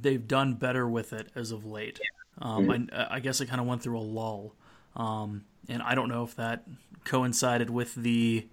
they've 0.00 0.26
done 0.26 0.54
better 0.54 0.88
with 0.88 1.12
it 1.12 1.28
as 1.34 1.50
of 1.50 1.64
late. 1.64 2.00
Um, 2.38 2.88
I, 2.92 3.16
I 3.16 3.20
guess 3.20 3.40
it 3.40 3.46
kind 3.46 3.60
of 3.60 3.66
went 3.66 3.82
through 3.82 3.98
a 3.98 4.00
lull, 4.02 4.54
um, 4.96 5.44
and 5.68 5.82
I 5.82 5.94
don't 5.94 6.08
know 6.08 6.24
if 6.24 6.34
that 6.36 6.64
coincided 7.04 7.70
with 7.70 7.94
the 7.94 8.46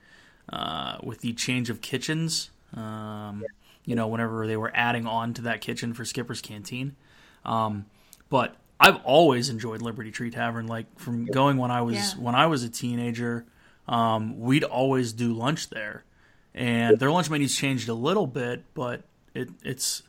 uh, 0.51 0.97
with 1.03 1.21
the 1.21 1.33
change 1.33 1.69
of 1.69 1.81
kitchens. 1.81 2.49
Um, 2.73 3.45
You 3.85 3.95
know, 3.95 4.07
whenever 4.07 4.45
they 4.45 4.57
were 4.57 4.71
adding 4.75 5.07
on 5.07 5.33
to 5.35 5.41
that 5.43 5.61
kitchen 5.61 5.93
for 5.93 6.03
Skipper's 6.03 6.41
Canteen, 6.41 6.97
um, 7.45 7.85
but 8.29 8.57
I've 8.79 8.97
always 9.05 9.47
enjoyed 9.47 9.81
Liberty 9.81 10.11
Tree 10.11 10.29
Tavern. 10.29 10.67
Like 10.67 10.87
from 10.99 11.25
going 11.25 11.55
when 11.57 11.71
I 11.71 11.81
was 11.81 11.95
Yeah. 11.95 12.21
when 12.21 12.35
I 12.35 12.47
was 12.47 12.63
a 12.63 12.69
teenager, 12.69 13.45
um, 13.87 14.39
we'd 14.39 14.63
always 14.63 15.13
do 15.13 15.33
lunch 15.33 15.69
there, 15.69 16.03
and 16.53 16.99
their 16.99 17.11
lunch 17.11 17.29
menu's 17.29 17.55
changed 17.55 17.87
a 17.89 17.93
little 17.93 18.27
bit, 18.27 18.63
but 18.73 19.03
it, 19.33 19.49
it's 19.63 20.03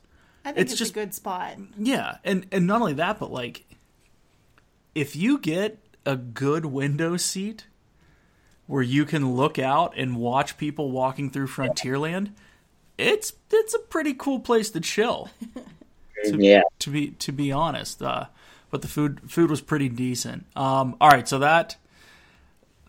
I 0.44 0.52
think 0.52 0.62
It's 0.62 0.72
it's, 0.72 0.78
just- 0.78 0.90
a 0.92 0.94
good 0.94 1.14
spot. 1.14 1.54
yeah, 1.78 2.16
and 2.24 2.46
and 2.52 2.66
not 2.66 2.80
only 2.80 2.94
that, 2.94 3.18
but 3.18 3.30
like 3.32 3.64
if 4.94 5.14
you 5.14 5.38
get 5.38 5.78
a 6.06 6.16
good 6.16 6.64
window 6.66 7.16
seat 7.16 7.66
where 8.66 8.82
you 8.82 9.04
can 9.04 9.34
look 9.34 9.58
out 9.58 9.94
and 9.96 10.16
watch 10.16 10.56
people 10.58 10.90
walking 10.90 11.30
through 11.30 11.46
Frontierland, 11.46 12.32
it's 12.96 13.32
it's 13.50 13.74
a 13.74 13.78
pretty 13.78 14.14
cool 14.14 14.40
place 14.40 14.70
to 14.70 14.80
chill. 14.80 15.30
To- 16.24 16.36
Yeah. 16.44 16.62
To 16.80 16.90
be 16.90 17.10
to 17.12 17.30
be 17.30 17.52
honest, 17.52 18.02
uh, 18.02 18.24
but 18.72 18.82
the 18.82 18.88
food 18.88 19.20
food 19.30 19.50
was 19.50 19.60
pretty 19.60 19.88
decent. 19.88 20.46
Um, 20.56 20.96
all 21.00 21.10
right, 21.10 21.28
so 21.28 21.38
that 21.38 21.76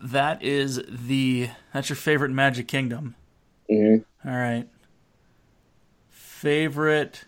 that 0.00 0.42
is 0.42 0.82
the 0.88 1.50
that's 1.72 1.88
your 1.88 1.96
favorite 1.96 2.30
Magic 2.30 2.68
Kingdom. 2.68 3.14
hmm 3.68 3.96
All 4.24 4.32
right. 4.36 4.68
favorite. 6.08 7.24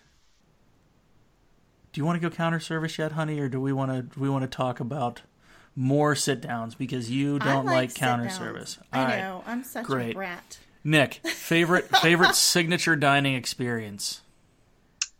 Do 1.91 2.01
you 2.01 2.05
want 2.05 2.19
to 2.19 2.29
go 2.29 2.35
counter 2.35 2.59
service 2.59 2.97
yet, 2.97 3.11
honey, 3.11 3.39
or 3.39 3.47
do 3.47 3.61
we 3.61 3.71
want 3.71 3.91
to? 3.91 4.01
Do 4.01 4.19
we 4.19 4.29
want 4.29 4.43
to 4.43 4.47
talk 4.47 4.79
about 4.79 5.21
more 5.75 6.15
sit 6.15 6.41
downs 6.41 6.75
because 6.75 7.11
you 7.11 7.37
don't 7.39 7.65
like, 7.65 7.91
sit 7.91 7.99
counter 7.99 8.25
downs. 8.25 8.37
service? 8.37 8.77
I 8.91 8.99
All 8.99 9.05
right. 9.05 9.21
know. 9.21 9.43
I'm 9.45 9.63
such 9.63 9.85
Great. 9.85 10.11
a 10.11 10.13
brat. 10.13 10.57
Nick, 10.83 11.15
favorite 11.23 11.85
favorite 11.97 12.35
signature 12.35 12.95
dining 12.95 13.35
experience. 13.35 14.21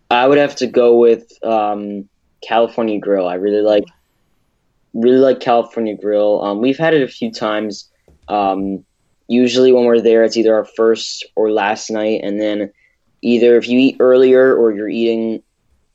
I 0.10 0.28
would 0.28 0.38
have 0.38 0.56
to 0.58 0.68
go 0.68 0.98
with 0.98 1.32
um, 1.44 2.10
California 2.42 3.00
Grill. 3.00 3.28
I 3.28 3.36
really 3.36 3.62
like 3.62 3.86
really 4.94 5.18
like 5.18 5.40
California 5.40 5.96
Grill. 5.96 6.42
Um, 6.42 6.62
we've 6.62 6.78
had 6.78 6.94
it 6.94 7.02
a 7.02 7.08
few 7.08 7.32
times. 7.32 7.90
Um, 8.28 8.86
usually 9.28 9.72
when 9.72 9.86
we're 9.86 10.02
there, 10.02 10.24
it's 10.24 10.38
either 10.38 10.56
our 10.56 10.66
first 10.66 11.26
or 11.36 11.52
last 11.52 11.90
night, 11.90 12.22
and 12.24 12.40
then 12.40 12.72
either 13.22 13.58
if 13.58 13.68
you 13.68 13.80
eat 13.80 13.98
earlier 14.00 14.56
or 14.56 14.72
you're 14.72 14.90
eating 14.90 15.42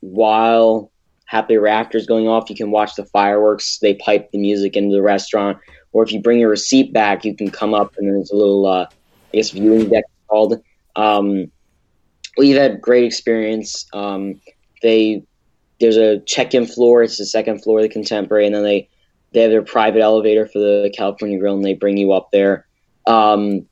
while 0.01 0.91
Happily 1.27 1.57
Ever 1.57 1.69
After 1.69 2.01
going 2.07 2.27
off, 2.27 2.51
you 2.51 2.57
can 2.57 2.71
watch 2.71 2.95
the 2.95 3.05
fireworks. 3.05 3.79
They 3.79 3.95
pipe 3.95 4.31
the 4.31 4.39
music 4.39 4.77
into 4.77 4.95
the 4.95 5.03
restaurant, 5.03 5.59
or 5.93 6.03
if 6.03 6.13
you 6.13 6.21
bring 6.21 6.41
your 6.41 6.51
receipt 6.51 6.93
back, 6.93 7.25
you 7.25 7.37
can 7.37 7.51
come 7.51 7.75
up 7.75 7.95
and 7.99 8.09
there's 8.09 8.31
a 8.31 8.37
little, 8.37 8.67
uh, 8.67 8.87
I 8.87 9.37
guess, 9.37 9.51
viewing 9.51 9.89
deck 9.89 10.05
called. 10.29 10.61
Um, 10.97 11.51
we've 12.37 12.57
had 12.57 12.81
great 12.81 13.05
experience. 13.05 13.87
Um, 13.93 14.41
they 14.83 15.23
there's 15.81 15.97
a 15.97 16.21
check-in 16.21 16.67
floor. 16.67 17.03
It's 17.03 17.19
the 17.19 17.27
second 17.27 17.63
floor 17.63 17.79
of 17.79 17.85
the 17.85 17.89
Contemporary, 17.89 18.47
and 18.47 18.55
then 18.55 18.63
they 18.63 18.89
they 19.33 19.43
have 19.43 19.51
their 19.51 19.63
private 19.63 20.01
elevator 20.01 20.47
for 20.47 20.59
the 20.59 20.93
California 20.97 21.39
Grill, 21.39 21.55
and 21.55 21.65
they 21.65 21.75
bring 21.75 21.97
you 21.97 22.13
up 22.13 22.31
there. 22.33 22.67
Um, 23.07 23.67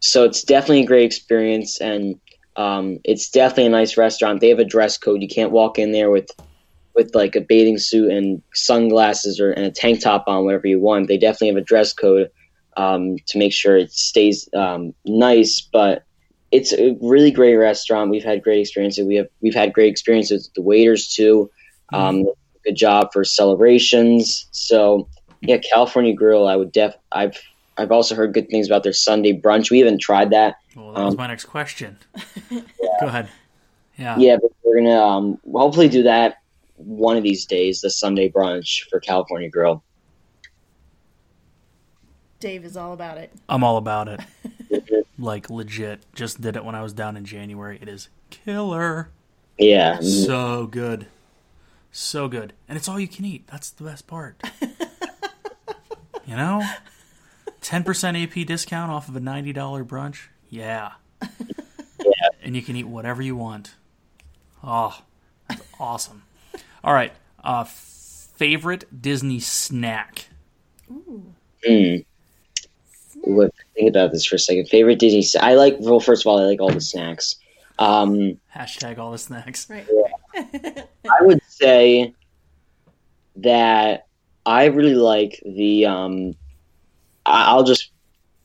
so 0.00 0.24
it's 0.24 0.42
definitely 0.42 0.82
a 0.82 0.86
great 0.86 1.04
experience, 1.04 1.80
and 1.80 2.20
um, 2.56 2.98
it's 3.04 3.30
definitely 3.30 3.66
a 3.66 3.70
nice 3.70 3.96
restaurant. 3.96 4.40
They 4.40 4.50
have 4.50 4.58
a 4.58 4.64
dress 4.64 4.98
code. 4.98 5.22
You 5.22 5.28
can't 5.28 5.52
walk 5.52 5.78
in 5.78 5.92
there 5.92 6.10
with 6.10 6.30
with 6.94 7.14
like 7.14 7.34
a 7.36 7.40
bathing 7.40 7.78
suit 7.78 8.10
and 8.10 8.42
sunglasses 8.52 9.40
or 9.40 9.52
and 9.52 9.64
a 9.64 9.70
tank 9.70 10.02
top 10.02 10.24
on, 10.26 10.44
whatever 10.44 10.66
you 10.66 10.80
want. 10.80 11.08
They 11.08 11.16
definitely 11.16 11.48
have 11.48 11.56
a 11.56 11.62
dress 11.62 11.92
code 11.92 12.30
um, 12.76 13.16
to 13.26 13.38
make 13.38 13.52
sure 13.52 13.76
it 13.76 13.92
stays 13.92 14.48
um, 14.54 14.94
nice, 15.04 15.60
but 15.72 16.04
it's 16.52 16.72
a 16.74 16.96
really 17.00 17.30
great 17.30 17.56
restaurant. 17.56 18.10
We've 18.10 18.22
had 18.22 18.42
great 18.42 18.60
experiences. 18.60 19.06
We 19.06 19.16
have 19.16 19.28
we've 19.40 19.54
had 19.54 19.72
great 19.72 19.90
experiences 19.90 20.46
with 20.48 20.54
the 20.54 20.62
waiters 20.62 21.08
too. 21.08 21.50
Um, 21.92 22.26
good 22.64 22.76
job 22.76 23.12
for 23.12 23.24
celebrations. 23.24 24.46
So 24.52 25.08
yeah, 25.40 25.58
California 25.58 26.14
Grill. 26.14 26.46
I 26.46 26.56
would 26.56 26.70
def. 26.70 26.94
I've 27.10 27.36
I've 27.78 27.90
also 27.90 28.14
heard 28.14 28.34
good 28.34 28.48
things 28.48 28.66
about 28.66 28.82
their 28.82 28.92
Sunday 28.92 29.32
brunch. 29.38 29.70
We 29.70 29.80
haven't 29.80 29.98
tried 29.98 30.30
that. 30.30 30.56
Well, 30.76 30.92
that 30.92 31.04
was 31.04 31.14
Um, 31.14 31.18
my 31.18 31.26
next 31.26 31.46
question. 31.46 31.96
Go 32.50 33.06
ahead. 33.06 33.28
Yeah. 33.98 34.16
Yeah, 34.18 34.36
but 34.40 34.52
we're 34.62 34.76
gonna 34.76 35.00
um, 35.00 35.40
hopefully 35.50 35.88
do 35.88 36.02
that 36.04 36.38
one 36.76 37.16
of 37.16 37.22
these 37.22 37.46
days. 37.46 37.80
The 37.80 37.90
Sunday 37.90 38.30
brunch 38.30 38.88
for 38.90 39.00
California 39.00 39.48
Grill. 39.48 39.82
Dave 42.40 42.64
is 42.64 42.76
all 42.76 42.92
about 42.92 43.18
it. 43.18 43.32
I'm 43.48 43.62
all 43.64 43.76
about 43.76 44.08
it. 44.08 44.20
like 45.18 45.50
legit. 45.50 46.04
Just 46.14 46.40
did 46.40 46.56
it 46.56 46.64
when 46.64 46.74
I 46.74 46.82
was 46.82 46.92
down 46.92 47.16
in 47.16 47.24
January. 47.24 47.78
It 47.80 47.88
is 47.88 48.08
killer. 48.30 49.10
Yeah, 49.58 50.00
So 50.00 50.66
good. 50.66 51.06
So 51.90 52.26
good. 52.26 52.54
And 52.68 52.76
it's 52.78 52.88
all 52.88 52.98
you 52.98 53.06
can 53.06 53.24
eat. 53.24 53.46
That's 53.48 53.70
the 53.70 53.84
best 53.84 54.06
part. 54.06 54.42
you 56.26 56.36
know? 56.36 56.62
10% 57.60 58.22
AP 58.22 58.46
discount 58.46 58.90
off 58.90 59.08
of 59.08 59.16
a 59.16 59.20
$90 59.20 59.54
brunch? 59.86 60.28
Yeah. 60.48 60.92
Yeah. 61.20 62.28
And 62.42 62.56
you 62.56 62.62
can 62.62 62.76
eat 62.76 62.86
whatever 62.86 63.22
you 63.22 63.36
want. 63.36 63.74
Oh, 64.64 65.02
that's 65.48 65.62
awesome. 65.78 66.22
All 66.82 66.94
right. 66.94 67.12
Uh, 67.44 67.64
favorite 67.64 69.02
Disney 69.02 69.38
snack? 69.38 70.28
Mm. 70.90 72.04
Look, 73.24 73.54
think 73.74 73.88
about 73.88 74.12
this 74.12 74.24
for 74.26 74.36
a 74.36 74.38
second. 74.38 74.68
Favorite 74.68 74.98
Disney? 74.98 75.22
sa- 75.22 75.40
I 75.40 75.54
like. 75.54 75.76
Well, 75.78 76.00
first 76.00 76.22
of 76.22 76.26
all, 76.26 76.38
I 76.40 76.44
like 76.44 76.60
all 76.60 76.70
the 76.70 76.80
snacks. 76.80 77.36
Um, 77.78 78.38
Hashtag 78.54 78.98
all 78.98 79.12
the 79.12 79.18
snacks. 79.18 79.68
Right. 79.70 79.86
I 80.34 81.22
would 81.22 81.40
say 81.48 82.14
that 83.36 84.06
I 84.44 84.66
really 84.66 84.94
like 84.94 85.40
the. 85.44 85.86
Um, 85.86 86.34
I- 87.24 87.46
I'll 87.50 87.64
just 87.64 87.90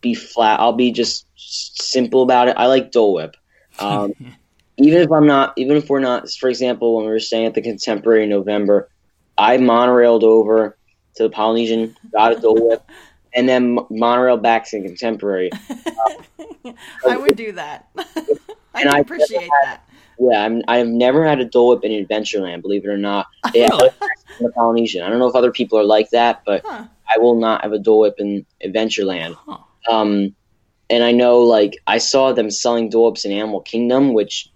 be 0.01 0.13
flat. 0.13 0.59
I'll 0.59 0.73
be 0.73 0.91
just 0.91 1.25
simple 1.35 2.21
about 2.21 2.47
it. 2.49 2.55
I 2.57 2.67
like 2.67 2.91
Dole 2.91 3.13
Whip. 3.15 3.35
Um, 3.79 4.13
even 4.77 5.01
if 5.01 5.11
I'm 5.11 5.25
not, 5.27 5.53
even 5.57 5.77
if 5.77 5.89
we're 5.89 5.99
not, 5.99 6.29
for 6.31 6.49
example, 6.49 6.95
when 6.97 7.05
we 7.05 7.11
were 7.11 7.19
staying 7.19 7.45
at 7.47 7.53
the 7.55 7.61
Contemporary 7.61 8.23
in 8.23 8.29
November, 8.29 8.89
I 9.37 9.57
monorailed 9.57 10.23
over 10.23 10.77
to 11.15 11.23
the 11.23 11.29
Polynesian, 11.29 11.95
got 12.11 12.37
a 12.37 12.39
Dole 12.39 12.69
Whip, 12.69 12.83
and 13.33 13.47
then 13.47 13.79
monorail 13.89 14.37
backs 14.37 14.71
the 14.71 14.81
Contemporary. 14.81 15.49
I 17.07 17.17
would 17.17 17.35
do 17.35 17.51
that. 17.53 17.87
I 17.97 18.01
And 18.81 18.83
can 18.83 18.87
I- 18.95 18.99
appreciate 18.99 19.49
that. 19.63 19.81
Yeah, 20.19 20.43
I'm, 20.43 20.63
I've 20.67 20.87
never 20.87 21.27
had 21.27 21.39
a 21.39 21.45
Dole 21.45 21.69
Whip 21.69 21.83
in 21.83 21.91
Adventureland, 22.03 22.63
believe 22.63 22.83
it 22.83 22.87
or 22.89 22.97
not. 22.97 23.27
In 23.53 23.67
the 23.67 24.51
Polynesian. 24.55 25.03
I 25.03 25.09
don't 25.09 25.19
know 25.19 25.27
if 25.27 25.35
other 25.35 25.51
people 25.51 25.77
are 25.77 25.83
like 25.83 26.09
that, 26.09 26.41
but 26.43 26.63
Huh. 26.65 26.85
I 27.07 27.19
will 27.19 27.35
not 27.39 27.61
have 27.61 27.71
a 27.71 27.77
Dole 27.77 27.99
Whip 27.99 28.15
in 28.17 28.43
Adventureland. 28.65 29.35
Huh. 29.45 29.57
Um, 29.91 30.35
and 30.89 31.03
I 31.03 31.11
know, 31.11 31.39
like, 31.41 31.77
I 31.85 31.99
saw 31.99 32.33
them 32.33 32.49
selling 32.49 32.89
Dole 32.89 33.11
Whips 33.11 33.25
in 33.25 33.31
Animal 33.31 33.61
Kingdom, 33.61 34.13
which, 34.13 34.49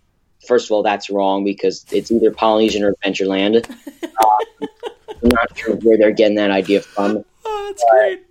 first 0.47 0.65
of 0.65 0.71
all, 0.71 0.81
that's 0.81 1.11
wrong 1.11 1.43
because 1.43 1.85
it's 1.91 2.09
either 2.11 2.31
Polynesian 2.31 2.83
or 2.83 2.95
Adventureland. 2.95 3.69
um, 3.69 4.67
I'm 5.09 5.29
not 5.29 5.55
sure 5.57 5.75
where 5.75 5.97
they're 5.99 6.11
getting 6.11 6.37
that 6.37 6.49
idea 6.49 6.81
from. 6.81 7.23
Oh, 7.45 7.65
that's 7.69 7.83
great. 7.91 8.23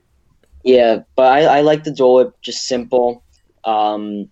Yeah, 0.65 1.01
but 1.17 1.27
I, 1.33 1.59
I 1.59 1.61
like 1.63 1.85
the 1.85 1.91
Dole 1.91 2.17
Whip, 2.17 2.35
just 2.43 2.67
simple. 2.67 3.25
Um, 3.65 4.29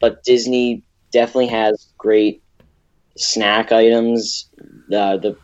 but 0.00 0.22
Disney 0.24 0.82
definitely 1.12 1.48
has 1.48 1.92
great 1.98 2.42
snack 3.16 3.72
items. 3.72 4.48
Uh, 4.92 5.16
the 5.18 5.36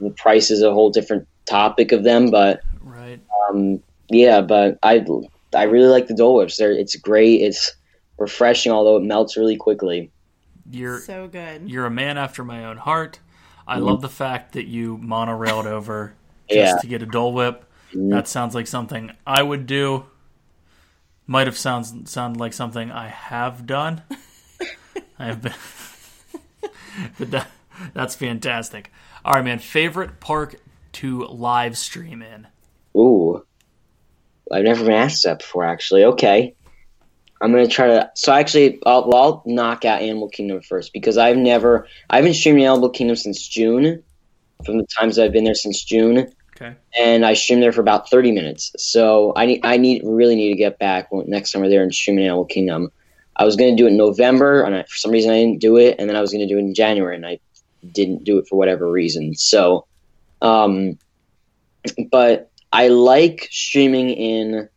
the 0.00 0.10
price 0.16 0.50
is 0.50 0.62
a 0.62 0.72
whole 0.72 0.90
different 0.90 1.26
topic 1.46 1.92
of 1.92 2.04
them, 2.04 2.30
but 2.30 2.60
Right. 2.80 3.20
um, 3.48 3.82
yeah, 4.10 4.40
but 4.40 4.78
I 4.82 5.04
I 5.54 5.64
really 5.64 5.88
like 5.88 6.06
the 6.08 6.14
Dole 6.14 6.36
Whips. 6.36 6.56
They're, 6.56 6.72
it's 6.72 6.96
great. 6.96 7.40
It's 7.40 7.72
refreshing, 8.18 8.72
although 8.72 8.96
it 8.96 9.02
melts 9.02 9.36
really 9.36 9.56
quickly. 9.56 10.10
You're 10.70 11.00
So 11.00 11.28
good. 11.28 11.68
you're 11.70 11.86
a 11.86 11.90
man 11.90 12.18
after 12.18 12.42
my 12.44 12.64
own 12.64 12.78
heart. 12.78 13.20
I 13.66 13.78
love 13.78 14.02
the 14.02 14.08
fact 14.10 14.52
that 14.52 14.66
you 14.66 14.98
monorailed 14.98 15.66
over 15.66 16.14
just 16.50 16.54
Mm-hmm. 16.54 16.58
Yeah. 16.58 16.76
to 16.82 16.86
get 16.86 17.02
a 17.02 17.06
Dole 17.06 17.32
Whip. 17.32 17.63
Mhm. 17.94 18.10
That 18.10 18.28
sounds 18.28 18.54
like 18.54 18.66
something 18.66 19.12
I 19.26 19.42
would 19.42 19.66
do. 19.66 20.04
Might 21.26 21.46
have 21.46 21.56
sounds 21.56 22.10
sound 22.10 22.38
like 22.38 22.52
something 22.52 22.90
I 22.90 23.08
have 23.08 23.66
done. 23.66 24.02
I 25.18 25.26
have 25.26 25.40
been, 25.42 25.54
but 27.18 27.30
that, 27.30 27.50
that's 27.94 28.14
fantastic. 28.14 28.90
All 29.24 29.32
right, 29.32 29.44
man. 29.44 29.58
Favorite 29.58 30.20
park 30.20 30.56
to 30.94 31.24
live 31.26 31.78
stream 31.78 32.22
in? 32.22 32.46
Ooh, 32.96 33.44
I've 34.52 34.64
never 34.64 34.84
been 34.84 34.92
asked 34.92 35.24
that 35.24 35.38
before. 35.38 35.64
Actually, 35.64 36.04
okay. 36.04 36.54
I'm 37.40 37.52
gonna 37.52 37.66
try 37.68 37.86
to. 37.88 38.10
So 38.14 38.32
actually, 38.32 38.80
I'll, 38.86 39.14
I'll 39.14 39.42
knock 39.46 39.84
out 39.84 40.02
Animal 40.02 40.28
Kingdom 40.28 40.62
first 40.62 40.92
because 40.92 41.18
I've 41.18 41.36
never, 41.36 41.86
I 42.10 42.16
haven't 42.16 42.34
streamed 42.34 42.60
Animal 42.60 42.90
Kingdom 42.90 43.16
since 43.16 43.46
June. 43.46 44.02
From 44.64 44.78
the 44.78 44.86
times 44.98 45.18
I've 45.18 45.32
been 45.32 45.44
there 45.44 45.54
since 45.54 45.84
June, 45.84 46.32
Okay. 46.56 46.76
and 46.96 47.26
I 47.26 47.34
streamed 47.34 47.62
there 47.62 47.72
for 47.72 47.80
about 47.80 48.08
30 48.08 48.30
minutes. 48.30 48.72
So 48.78 49.32
I 49.34 49.46
need, 49.46 49.60
I 49.64 49.76
need, 49.76 50.02
really 50.04 50.36
need 50.36 50.50
to 50.50 50.56
get 50.56 50.78
back 50.78 51.08
next 51.12 51.52
time 51.52 51.62
we're 51.62 51.68
there 51.68 51.82
and 51.82 51.92
stream 51.92 52.18
in 52.18 52.24
Animal 52.24 52.44
Kingdom. 52.44 52.90
I 53.36 53.44
was 53.44 53.56
gonna 53.56 53.76
do 53.76 53.86
it 53.86 53.90
in 53.90 53.96
November, 53.96 54.62
and 54.62 54.74
I, 54.76 54.82
for 54.84 54.96
some 54.96 55.10
reason 55.10 55.32
I 55.32 55.40
didn't 55.40 55.60
do 55.60 55.76
it, 55.76 55.96
and 55.98 56.08
then 56.08 56.16
I 56.16 56.20
was 56.20 56.32
gonna 56.32 56.46
do 56.46 56.56
it 56.56 56.60
in 56.60 56.74
January, 56.74 57.16
and 57.16 57.26
I 57.26 57.40
didn't 57.92 58.24
do 58.24 58.38
it 58.38 58.46
for 58.46 58.56
whatever 58.56 58.88
reason. 58.88 59.34
So, 59.34 59.86
um, 60.40 60.98
but 62.10 62.50
I 62.72 62.88
like 62.88 63.48
streaming 63.50 64.10
in 64.10 64.68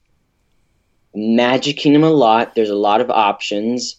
Magic 1.14 1.78
Kingdom 1.78 2.04
a 2.04 2.10
lot. 2.10 2.56
There's 2.56 2.70
a 2.70 2.76
lot 2.76 3.02
of 3.02 3.10
options. 3.10 3.98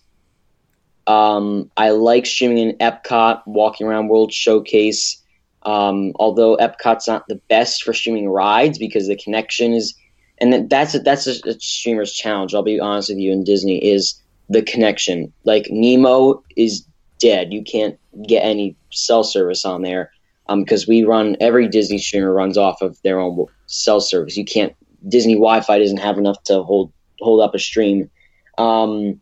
Um, 1.07 1.71
I 1.77 1.91
like 1.91 2.27
streaming 2.27 2.59
in 2.59 2.77
Epcot, 2.77 3.43
walking 3.47 3.87
around 3.87 4.09
World 4.09 4.33
Showcase. 4.33 5.23
Um, 5.69 6.13
although 6.19 6.57
Epcot's 6.57 7.07
not 7.07 7.29
the 7.29 7.41
best 7.51 7.83
for 7.83 7.93
streaming 7.93 8.31
rides 8.31 8.79
because 8.79 9.07
the 9.07 9.17
connection 9.17 9.75
is, 9.75 9.95
and 10.39 10.71
that's 10.71 10.95
a, 10.95 11.01
that's 11.01 11.27
a, 11.27 11.35
a 11.47 11.61
streamer's 11.61 12.11
challenge. 12.11 12.55
I'll 12.55 12.63
be 12.63 12.81
honest 12.81 13.11
with 13.11 13.19
you. 13.19 13.33
In 13.33 13.45
Disney, 13.45 13.77
is 13.77 14.19
the 14.49 14.63
connection. 14.63 15.31
Like 15.45 15.67
Nemo 15.69 16.43
is 16.57 16.87
dead. 17.19 17.53
You 17.53 17.63
can't 17.63 17.99
get 18.27 18.41
any 18.41 18.77
cell 18.91 19.23
service 19.23 19.67
on 19.67 19.83
there 19.83 20.11
because 20.57 20.89
we 20.89 21.05
run 21.05 21.37
every 21.39 21.69
Disney 21.69 21.99
streamer 21.99 22.33
runs 22.33 22.57
off 22.57 22.81
of 22.81 22.97
their 23.03 23.21
own 23.21 23.45
cell 23.67 24.01
service. 24.01 24.39
You 24.39 24.47
can't 24.47 24.75
Disney 25.07 25.35
Wi-Fi 25.35 25.79
doesn't 25.79 25.99
have 25.99 26.17
enough 26.17 26.43
to 26.45 26.63
hold 26.63 26.91
hold 27.21 27.43
up 27.43 27.55
a 27.55 27.59
stream. 27.59 28.09
Um, 28.57 29.21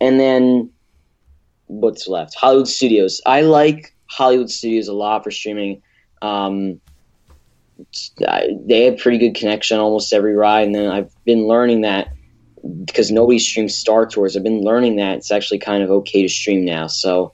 and 0.00 0.18
then 0.18 0.70
what's 1.66 2.08
left? 2.08 2.34
Hollywood 2.34 2.68
Studios. 2.68 3.20
I 3.26 3.42
like 3.42 3.93
Hollywood 4.06 4.50
Studios 4.50 4.88
a 4.88 4.92
lot 4.92 5.24
for 5.24 5.30
streaming. 5.30 5.82
Um, 6.22 6.80
they 8.66 8.84
have 8.84 8.98
pretty 8.98 9.18
good 9.18 9.34
connection 9.34 9.78
almost 9.78 10.12
every 10.12 10.34
ride, 10.34 10.66
and 10.66 10.74
then 10.74 10.88
I've 10.90 11.12
been 11.24 11.46
learning 11.46 11.82
that 11.82 12.12
because 12.84 13.10
nobody 13.10 13.38
streams 13.38 13.76
Star 13.76 14.06
Tours. 14.06 14.36
I've 14.36 14.42
been 14.42 14.62
learning 14.62 14.96
that 14.96 15.18
it's 15.18 15.30
actually 15.30 15.58
kind 15.58 15.82
of 15.82 15.90
okay 15.90 16.22
to 16.22 16.28
stream 16.28 16.64
now. 16.64 16.86
So 16.86 17.32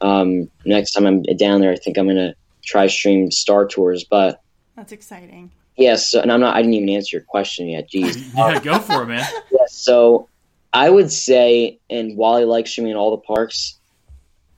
um, 0.00 0.50
next 0.64 0.92
time 0.92 1.06
I'm 1.06 1.22
down 1.22 1.60
there, 1.60 1.72
I 1.72 1.76
think 1.76 1.96
I'm 1.98 2.06
gonna 2.06 2.34
try 2.64 2.86
stream 2.86 3.30
Star 3.30 3.66
Tours. 3.66 4.04
But 4.04 4.40
That's 4.76 4.92
exciting. 4.92 5.50
yes, 5.76 6.14
and 6.14 6.30
I'm 6.30 6.40
not. 6.40 6.54
I 6.54 6.60
didn't 6.62 6.74
even 6.74 6.90
answer 6.90 7.16
your 7.16 7.24
question 7.24 7.68
yet. 7.68 7.90
Jeez. 7.90 8.22
Yeah, 8.36 8.60
go 8.60 8.78
for 8.78 9.02
it, 9.02 9.06
man. 9.06 9.26
Yes, 9.50 9.74
so 9.74 10.28
I 10.72 10.90
would 10.90 11.10
say, 11.10 11.80
and 11.88 12.16
while 12.16 12.34
I 12.34 12.44
like 12.44 12.66
streaming 12.66 12.92
in 12.92 12.96
all 12.98 13.10
the 13.12 13.22
parks, 13.22 13.77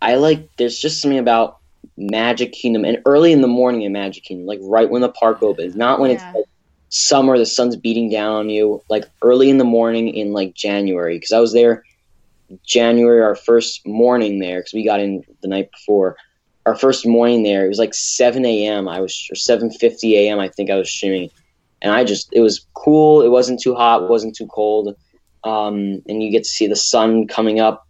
I 0.00 0.16
like 0.16 0.48
there's 0.58 0.78
just 0.78 1.00
something 1.00 1.18
about 1.18 1.56
Magic 1.96 2.52
Kingdom 2.52 2.84
and 2.84 2.98
early 3.06 3.32
in 3.32 3.40
the 3.42 3.48
morning 3.48 3.82
in 3.82 3.92
Magic 3.92 4.24
Kingdom, 4.24 4.46
like 4.46 4.60
right 4.62 4.88
when 4.90 5.02
the 5.02 5.10
park 5.12 5.38
opens, 5.42 5.74
not 5.76 6.00
when 6.00 6.10
Yeah. 6.10 6.16
it's 6.16 6.26
like 6.34 6.44
summer, 6.90 7.38
the 7.38 7.46
sun's 7.46 7.76
beating 7.76 8.10
down 8.10 8.34
on 8.34 8.50
you, 8.50 8.82
like 8.88 9.04
early 9.22 9.50
in 9.50 9.58
the 9.58 9.64
morning 9.64 10.08
in 10.08 10.32
like 10.32 10.54
January, 10.54 11.16
because 11.16 11.32
I 11.32 11.40
was 11.40 11.52
there 11.52 11.82
January, 12.66 13.22
our 13.22 13.36
first 13.36 13.86
morning 13.86 14.38
there, 14.38 14.60
because 14.60 14.72
we 14.74 14.84
got 14.84 15.00
in 15.00 15.22
the 15.42 15.48
night 15.48 15.68
before. 15.72 16.16
Our 16.66 16.74
first 16.76 17.06
morning 17.06 17.42
there, 17.42 17.64
it 17.64 17.68
was 17.68 17.78
like 17.78 17.94
7 17.94 18.66
a.m. 18.66 18.88
I 18.88 19.00
was 19.00 19.26
or 19.30 19.34
7:50 19.36 20.14
a.m. 20.14 20.38
I 20.38 20.48
think 20.48 20.70
I 20.70 20.76
was 20.76 20.90
streaming, 20.92 21.30
and 21.82 21.92
I 21.92 22.04
just 22.04 22.28
it 22.32 22.40
was 22.40 22.66
cool. 22.74 23.22
It 23.22 23.28
wasn't 23.30 23.60
too 23.60 23.74
hot, 23.74 24.02
it 24.02 24.10
wasn't 24.10 24.36
too 24.36 24.46
cold 24.46 24.94
um, 25.44 26.02
and 26.06 26.22
you 26.22 26.30
get 26.30 26.42
to 26.44 26.48
see 26.48 26.66
the 26.66 26.76
sun 26.76 27.26
coming 27.26 27.60
up 27.60 27.82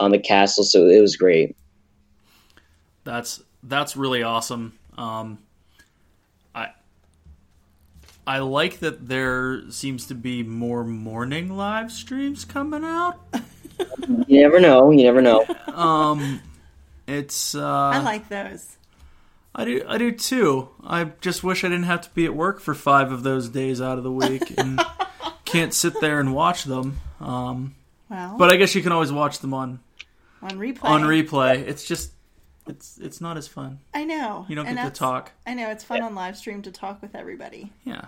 on 0.00 0.10
the 0.10 0.18
castle. 0.18 0.64
So 0.64 0.86
it 0.86 1.00
was 1.00 1.16
great. 1.16 1.56
That's 3.04 3.42
that's 3.62 3.96
really 3.96 4.22
awesome. 4.22 4.78
Um, 4.96 5.38
I 6.54 6.70
I 8.26 8.40
like 8.40 8.80
that 8.80 9.08
there 9.08 9.70
seems 9.70 10.06
to 10.08 10.14
be 10.14 10.42
more 10.42 10.84
morning 10.84 11.56
live 11.56 11.90
streams 11.90 12.44
coming 12.44 12.84
out. 12.84 13.18
You 14.26 14.42
never 14.42 14.60
know. 14.60 14.90
You 14.90 15.04
never 15.04 15.22
know. 15.22 15.46
Um, 15.78 16.40
it's 17.06 17.54
uh, 17.54 17.62
I 17.64 18.00
like 18.00 18.28
those. 18.28 18.76
I 19.54 19.64
do 19.64 19.84
I 19.86 19.96
do 19.96 20.10
too. 20.10 20.68
I 20.82 21.04
just 21.20 21.44
wish 21.44 21.62
I 21.62 21.68
didn't 21.68 21.84
have 21.84 22.00
to 22.02 22.10
be 22.10 22.24
at 22.24 22.34
work 22.34 22.60
for 22.60 22.74
five 22.74 23.12
of 23.12 23.22
those 23.22 23.48
days 23.48 23.80
out 23.80 23.96
of 23.96 24.02
the 24.02 24.10
week 24.10 24.54
and 24.58 24.80
can't 25.44 25.72
sit 25.72 26.00
there 26.00 26.18
and 26.18 26.34
watch 26.34 26.64
them. 26.64 26.98
Um, 27.20 27.76
Well, 28.10 28.36
but 28.38 28.52
I 28.52 28.56
guess 28.56 28.74
you 28.74 28.82
can 28.82 28.90
always 28.90 29.12
watch 29.12 29.38
them 29.38 29.54
on 29.54 29.78
on 30.42 30.50
replay. 30.52 30.84
on 30.84 31.02
replay. 31.02 31.66
It's 31.66 31.84
just 31.86 32.12
it's 32.66 32.98
it's 32.98 33.20
not 33.20 33.36
as 33.36 33.48
fun. 33.48 33.78
I 33.94 34.04
know. 34.04 34.44
You 34.48 34.56
don't 34.56 34.66
And 34.66 34.76
get 34.76 34.84
to 34.94 34.98
talk. 34.98 35.32
I 35.46 35.54
know 35.54 35.70
it's 35.70 35.84
fun 35.84 36.02
on 36.02 36.14
live 36.14 36.36
stream 36.36 36.62
to 36.62 36.70
talk 36.72 37.00
with 37.02 37.14
everybody. 37.14 37.72
Yeah. 37.84 38.06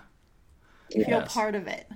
Feel 0.93 1.05
Yes. 1.09 1.33
part 1.33 1.55
of 1.55 1.67
it. 1.67 1.89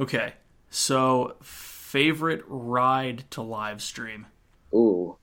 Okay. 0.00 0.34
So 0.70 1.36
favorite 1.42 2.42
ride 2.46 3.24
to 3.32 3.42
live 3.42 3.82
stream. 3.82 4.26
Ooh, 4.74 5.16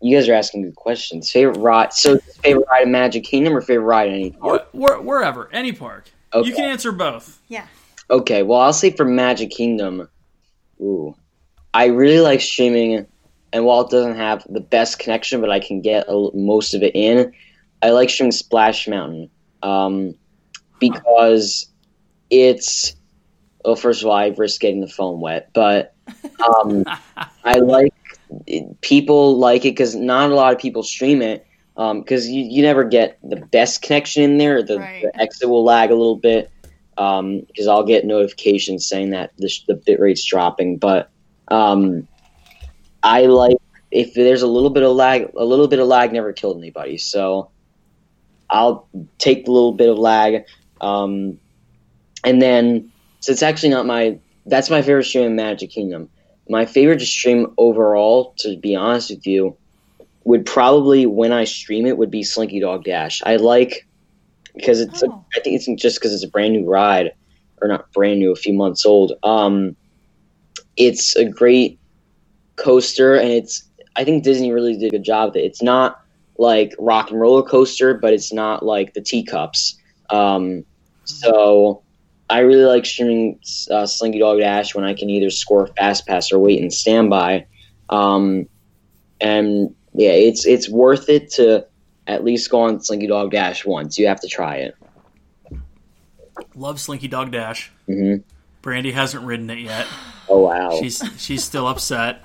you 0.00 0.16
guys 0.16 0.28
are 0.28 0.34
asking 0.34 0.62
good 0.62 0.76
questions. 0.76 1.30
Favorite 1.30 1.58
ride? 1.58 1.92
So 1.92 2.18
favorite 2.42 2.66
ride 2.70 2.84
in 2.84 2.92
Magic 2.92 3.24
Kingdom 3.24 3.54
or 3.54 3.60
favorite 3.60 3.84
ride 3.84 4.08
in 4.08 4.14
any 4.14 4.30
park? 4.30 4.70
Wh- 4.70 4.74
where, 4.74 5.00
wherever, 5.00 5.52
any 5.52 5.72
park. 5.72 6.10
Okay. 6.32 6.48
You 6.48 6.54
can 6.54 6.64
answer 6.70 6.92
both. 6.92 7.38
Yeah. 7.48 7.66
Okay, 8.08 8.42
well 8.42 8.60
I'll 8.60 8.72
say 8.72 8.90
for 8.90 9.04
Magic 9.04 9.50
Kingdom. 9.50 10.08
Ooh, 10.80 11.14
I 11.72 11.86
really 11.86 12.20
like 12.20 12.40
streaming, 12.40 13.06
and 13.52 13.64
while 13.64 13.82
it 13.82 13.90
doesn't 13.90 14.16
have 14.16 14.44
the 14.48 14.60
best 14.60 14.98
connection, 14.98 15.40
but 15.40 15.50
I 15.50 15.60
can 15.60 15.80
get 15.80 16.06
a, 16.08 16.30
most 16.34 16.74
of 16.74 16.82
it 16.82 16.94
in, 16.94 17.32
I 17.82 17.90
like 17.90 18.10
streaming 18.10 18.32
Splash 18.32 18.88
Mountain, 18.88 19.30
um, 19.62 20.14
because 20.78 21.66
it's 22.30 22.94
well, 23.64 23.76
first 23.76 24.02
of 24.02 24.08
all, 24.08 24.14
I 24.14 24.28
risk 24.28 24.60
getting 24.60 24.80
the 24.80 24.88
phone 24.88 25.20
wet, 25.20 25.50
but 25.52 25.94
um, 26.46 26.84
I 27.44 27.54
like 27.58 27.94
it, 28.46 28.80
people 28.80 29.38
like 29.38 29.64
it 29.64 29.72
because 29.72 29.94
not 29.94 30.30
a 30.30 30.34
lot 30.34 30.52
of 30.52 30.58
people 30.58 30.82
stream 30.82 31.22
it 31.22 31.46
because 31.76 32.28
you, 32.28 32.42
you 32.42 32.62
never 32.62 32.84
get 32.84 33.18
the 33.22 33.36
best 33.36 33.82
connection 33.82 34.22
in 34.22 34.38
there. 34.38 34.62
The, 34.62 34.78
Right. 34.78 35.02
the 35.02 35.20
exit 35.20 35.48
will 35.48 35.64
lag 35.64 35.90
a 35.90 35.94
little 35.94 36.16
bit 36.16 36.50
because 36.96 37.66
I'll 37.66 37.84
get 37.84 38.04
notifications 38.04 38.86
saying 38.86 39.10
that 39.10 39.32
the, 39.38 39.50
the 39.66 39.74
bit 39.74 40.00
rate's 40.00 40.24
dropping. 40.24 40.76
But 40.78 41.09
um, 41.50 42.06
I 43.02 43.26
like 43.26 43.56
if 43.90 44.14
there's 44.14 44.42
a 44.42 44.46
little 44.46 44.70
bit 44.70 44.82
of 44.82 44.94
lag, 44.94 45.30
a 45.36 45.44
little 45.44 45.68
bit 45.68 45.78
of 45.78 45.88
lag 45.88 46.12
never 46.12 46.32
killed 46.32 46.58
anybody. 46.58 46.96
So 46.98 47.50
I'll 48.48 48.88
take 49.18 49.46
a 49.46 49.50
little 49.50 49.72
bit 49.72 49.88
of 49.88 49.98
lag, 49.98 50.44
um, 50.80 51.38
and 52.24 52.40
then 52.40 52.92
so 53.20 53.32
it's 53.32 53.42
actually 53.42 53.70
not 53.70 53.86
my 53.86 54.18
that's 54.46 54.70
my 54.70 54.82
favorite 54.82 55.04
stream 55.04 55.24
in 55.24 55.36
Magic 55.36 55.70
Kingdom. 55.70 56.08
My 56.48 56.66
favorite 56.66 57.00
stream 57.02 57.54
overall, 57.58 58.34
to 58.38 58.56
be 58.56 58.74
honest 58.74 59.10
with 59.10 59.26
you, 59.26 59.56
would 60.24 60.44
probably 60.46 61.06
when 61.06 61.32
I 61.32 61.44
stream 61.44 61.86
it 61.86 61.96
would 61.96 62.10
be 62.10 62.22
Slinky 62.22 62.60
Dog 62.60 62.84
Dash. 62.84 63.22
I 63.24 63.36
like 63.36 63.86
because 64.54 64.80
it's 64.80 65.02
Oh. 65.02 65.24
I 65.36 65.40
think 65.40 65.56
it's 65.56 65.82
just 65.82 65.98
because 65.98 66.12
it's 66.12 66.24
a 66.24 66.28
brand 66.28 66.52
new 66.52 66.68
ride 66.68 67.12
or 67.62 67.68
not 67.68 67.92
brand 67.92 68.20
new, 68.20 68.32
a 68.32 68.36
few 68.36 68.52
months 68.52 68.84
old. 68.86 69.12
Um, 69.22 69.76
it's 70.80 71.14
a 71.16 71.24
great 71.24 71.78
coaster, 72.56 73.14
and 73.14 73.30
it's 73.30 73.64
I 73.96 74.04
think 74.04 74.24
Disney 74.24 74.52
really 74.52 74.76
did 74.76 74.88
a 74.88 74.90
good 74.90 75.04
job 75.04 75.30
of 75.30 75.36
it. 75.36 75.44
It's 75.44 75.62
not 75.62 76.02
like 76.38 76.74
Rock 76.78 77.10
and 77.10 77.20
Roller 77.20 77.42
Coaster, 77.42 77.94
but 77.94 78.12
it's 78.12 78.32
not 78.32 78.64
like 78.64 78.94
the 78.94 79.02
teacups. 79.02 79.76
Um, 80.08 80.64
so 81.04 81.82
I 82.30 82.40
really 82.40 82.64
like 82.64 82.86
streaming 82.86 83.38
uh, 83.70 83.86
Slinky 83.86 84.20
Dog 84.20 84.38
Dash 84.38 84.74
when 84.74 84.84
I 84.84 84.94
can 84.94 85.10
either 85.10 85.30
score 85.30 85.66
fast 85.66 86.06
pass 86.06 86.32
or 86.32 86.38
wait 86.38 86.62
and 86.62 86.72
standby. 86.72 87.46
Um, 87.90 88.46
and 89.20 89.74
yeah, 89.92 90.12
it's 90.12 90.46
it's 90.46 90.68
worth 90.68 91.08
it 91.08 91.30
to 91.32 91.66
at 92.06 92.24
least 92.24 92.50
go 92.50 92.62
on 92.62 92.80
Slinky 92.80 93.06
Dog 93.06 93.32
Dash 93.32 93.66
once. 93.66 93.98
You 93.98 94.06
have 94.06 94.20
to 94.20 94.28
try 94.28 94.56
it. 94.56 94.76
Love 96.54 96.80
Slinky 96.80 97.08
Dog 97.08 97.32
Dash. 97.32 97.70
hmm 97.86 98.16
Brandy 98.62 98.92
hasn't 98.92 99.24
ridden 99.24 99.50
it 99.50 99.58
yet. 99.58 99.86
Oh 100.32 100.42
wow! 100.42 100.78
She's 100.78 101.02
she's 101.18 101.42
still 101.42 101.66
upset. 101.66 102.22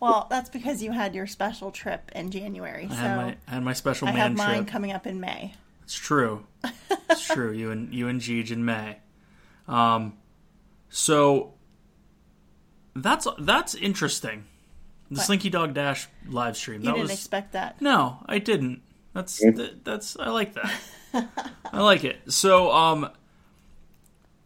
Well, 0.00 0.26
that's 0.28 0.50
because 0.50 0.82
you 0.82 0.92
had 0.92 1.14
your 1.14 1.26
special 1.26 1.70
trip 1.70 2.10
in 2.14 2.30
January. 2.30 2.84
I 2.84 2.88
So 2.90 2.94
had 2.96 3.16
my 3.16 3.36
I 3.48 3.54
had 3.54 3.62
my 3.64 3.72
special 3.72 4.08
I 4.08 4.12
man 4.12 4.20
have 4.20 4.36
mine 4.36 4.56
trip. 4.64 4.68
coming 4.68 4.92
up 4.92 5.06
in 5.06 5.18
May. 5.18 5.54
It's 5.84 5.94
true. 5.94 6.44
It's 7.08 7.26
true. 7.32 7.52
You 7.52 7.70
and 7.70 7.94
you 7.94 8.06
and 8.08 8.20
Jeej 8.20 8.50
in 8.50 8.66
May. 8.66 8.98
Um, 9.66 10.18
so 10.90 11.54
that's 12.94 13.26
that's 13.38 13.74
interesting. 13.74 14.44
The 15.10 15.16
What? 15.16 15.24
Slinky 15.24 15.48
Dog 15.48 15.72
Dash 15.72 16.06
live 16.28 16.58
stream. 16.58 16.80
You 16.82 16.86
that 16.88 16.92
didn't 16.96 17.02
was 17.04 17.12
expect 17.12 17.52
that. 17.52 17.80
no, 17.80 18.18
I 18.26 18.40
didn't. 18.40 18.82
That's 19.14 19.38
th- 19.38 19.76
that's 19.84 20.18
I 20.18 20.28
like 20.28 20.52
that. 20.52 20.72
I 21.72 21.80
like 21.80 22.04
it. 22.04 22.18
So 22.30 22.70
um, 22.72 23.08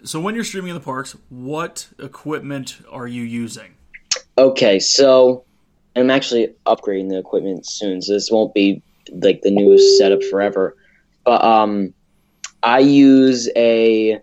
so 0.05 0.21
when 0.21 0.35
you're 0.35 0.45
streaming 0.45 0.71
in 0.71 0.75
the 0.75 0.81
parks, 0.81 1.17
what 1.29 1.89
equipment 1.99 2.79
are 2.91 3.07
you 3.07 3.23
using? 3.23 3.75
Okay, 4.39 4.79
so 4.79 5.45
I'm 5.97 6.11
actually 6.11 6.55
upgrading 6.67 7.11
the 7.11 7.19
equipment 7.19 7.67
soon, 7.67 8.01
so 8.03 8.13
this 8.13 8.31
won't 8.31 8.55
be 8.55 8.83
like 9.13 9.43
the 9.43 9.51
newest 9.51 9.99
setup 9.99 10.23
forever. 10.25 10.77
But 11.25 11.43
um, 11.45 11.93
I 12.63 12.79
use 12.79 13.49
a 13.57 14.21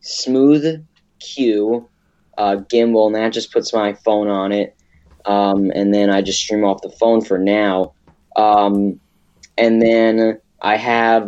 Smooth 0.00 0.84
Q 1.20 1.88
uh, 2.36 2.56
gimbal, 2.70 3.06
and 3.06 3.16
that 3.16 3.32
just 3.32 3.52
puts 3.52 3.72
my 3.72 3.92
phone 3.92 4.28
on 4.28 4.52
it, 4.52 4.76
um, 5.26 5.70
and 5.74 5.92
then 5.92 6.10
I 6.10 6.22
just 6.22 6.40
stream 6.40 6.64
off 6.64 6.82
the 6.82 6.90
phone 6.90 7.20
for 7.20 7.38
now. 7.38 7.92
Um, 8.36 9.00
and 9.56 9.82
then 9.82 10.40
I 10.62 10.76
have 10.76 11.26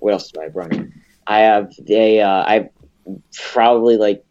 what 0.00 0.12
else 0.12 0.30
do 0.30 0.40
I 0.40 0.44
have 0.44 0.56
running? 0.56 0.92
I 1.26 1.40
have 1.40 1.72
a 1.88 2.20
uh, 2.20 2.44
I 2.46 2.70
probably 3.52 3.96
like 3.96 4.24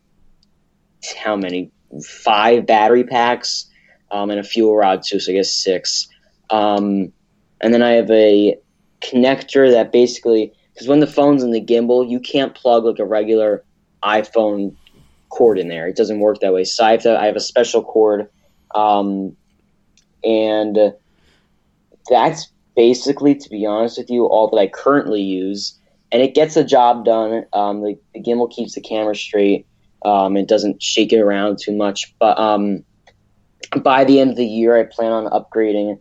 how 1.17 1.36
many 1.36 1.71
five 2.03 2.65
battery 2.65 3.03
packs 3.03 3.69
um, 4.11 4.30
and 4.30 4.39
a 4.39 4.43
FuelRod 4.43 5.05
too, 5.05 5.19
so 5.19 5.32
I 5.32 5.36
guess 5.36 5.53
six. 5.53 6.07
Um, 6.49 7.11
and 7.61 7.73
then 7.73 7.82
I 7.82 7.91
have 7.91 8.09
a 8.11 8.57
connector 9.01 9.71
that 9.71 9.91
basically 9.91 10.53
because 10.73 10.88
when 10.88 10.99
the 10.99 11.07
phone's 11.07 11.43
in 11.43 11.51
the 11.51 11.63
gimbal, 11.63 12.07
you 12.07 12.19
can't 12.19 12.53
plug 12.53 12.86
like 12.86 12.99
a 12.99 13.05
regular 13.05 13.63
iPhone 14.03 14.75
cord 15.30 15.57
in 15.57 15.67
there. 15.67 15.88
It 15.88 15.95
doesn't 15.95 16.19
work 16.19 16.39
that 16.41 16.53
way. 16.53 16.63
So 16.63 16.86
I 16.86 16.91
have 16.91 17.01
to. 17.03 17.19
I 17.19 17.25
have 17.25 17.36
a 17.36 17.41
special 17.41 17.84
cord, 17.84 18.30
um, 18.75 19.36
and 20.23 20.93
that's 22.09 22.51
basically, 22.75 23.36
to 23.36 23.49
be 23.49 23.65
honest 23.65 23.97
with 23.97 24.09
you, 24.09 24.25
all 24.25 24.49
that 24.49 24.57
I 24.57 24.67
currently 24.67 25.21
use. 25.21 25.80
And 26.12 26.22
it 26.22 26.34
gets 26.36 26.55
the 26.55 26.64
job 26.64 27.05
done. 27.05 27.45
Um, 27.53 27.82
the, 27.82 27.99
the 28.14 28.22
gimbal 28.22 28.51
keeps 28.51 28.76
the 28.76 28.82
camera 28.82 29.16
straight. 29.16 29.66
Um, 30.05 30.38
it 30.38 30.47
doesn't 30.47 30.82
shake 30.82 31.12
it 31.12 31.20
around 31.20 31.60
too 31.60 31.76
much. 31.76 32.14
But 32.20 32.39
um, 32.39 32.84
by 33.82 34.03
the 34.03 34.20
end 34.20 34.32
of 34.32 34.38
the 34.38 34.45
year, 34.45 34.78
I 34.78 34.84
plan 34.84 35.12
on 35.12 35.26
upgrading 35.32 35.99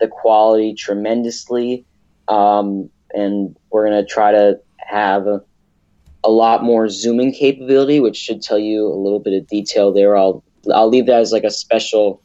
the 0.00 0.08
quality 0.08 0.74
tremendously, 0.74 1.84
um, 2.28 2.90
and 3.14 3.56
we're 3.70 3.84
gonna 3.84 4.04
try 4.04 4.32
to 4.32 4.60
have 4.78 5.26
a, 5.26 5.42
a 6.24 6.30
lot 6.30 6.62
more 6.62 6.88
zooming 6.88 7.32
capability, 7.32 8.00
which 8.00 8.16
should 8.16 8.42
tell 8.42 8.58
you 8.58 8.86
a 8.86 8.96
little 8.96 9.20
bit 9.20 9.34
of 9.34 9.46
detail 9.46 9.92
there. 9.92 10.16
I'll 10.16 10.42
I'll 10.74 10.88
leave 10.88 11.06
that 11.06 11.20
as 11.20 11.32
like 11.32 11.44
a 11.44 11.50
special 11.50 12.20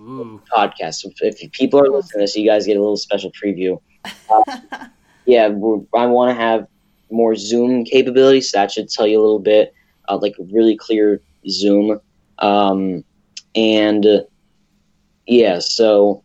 Ooh. 0.00 0.40
podcast. 0.54 1.04
If, 1.04 1.40
if 1.42 1.52
people 1.52 1.80
are 1.80 1.88
listening 1.88 2.12
to 2.12 2.18
this, 2.20 2.36
you 2.36 2.48
guys 2.48 2.66
get 2.66 2.76
a 2.76 2.80
little 2.80 2.96
special 2.96 3.32
preview. 3.32 3.80
Uh, 4.30 4.42
yeah, 5.26 5.48
we're, 5.48 5.80
I 5.94 6.06
want 6.06 6.30
to 6.30 6.34
have 6.34 6.66
more 7.10 7.34
zoom 7.36 7.84
capabilities. 7.84 8.50
So 8.50 8.58
that 8.58 8.72
should 8.72 8.88
tell 8.88 9.06
you 9.06 9.18
a 9.18 9.22
little 9.22 9.38
bit, 9.38 9.72
uh, 10.08 10.18
like 10.20 10.34
really 10.52 10.76
clear 10.76 11.20
zoom. 11.48 12.00
Um, 12.38 13.04
and 13.54 14.04
uh, 14.06 14.20
yeah, 15.26 15.58
so 15.60 16.22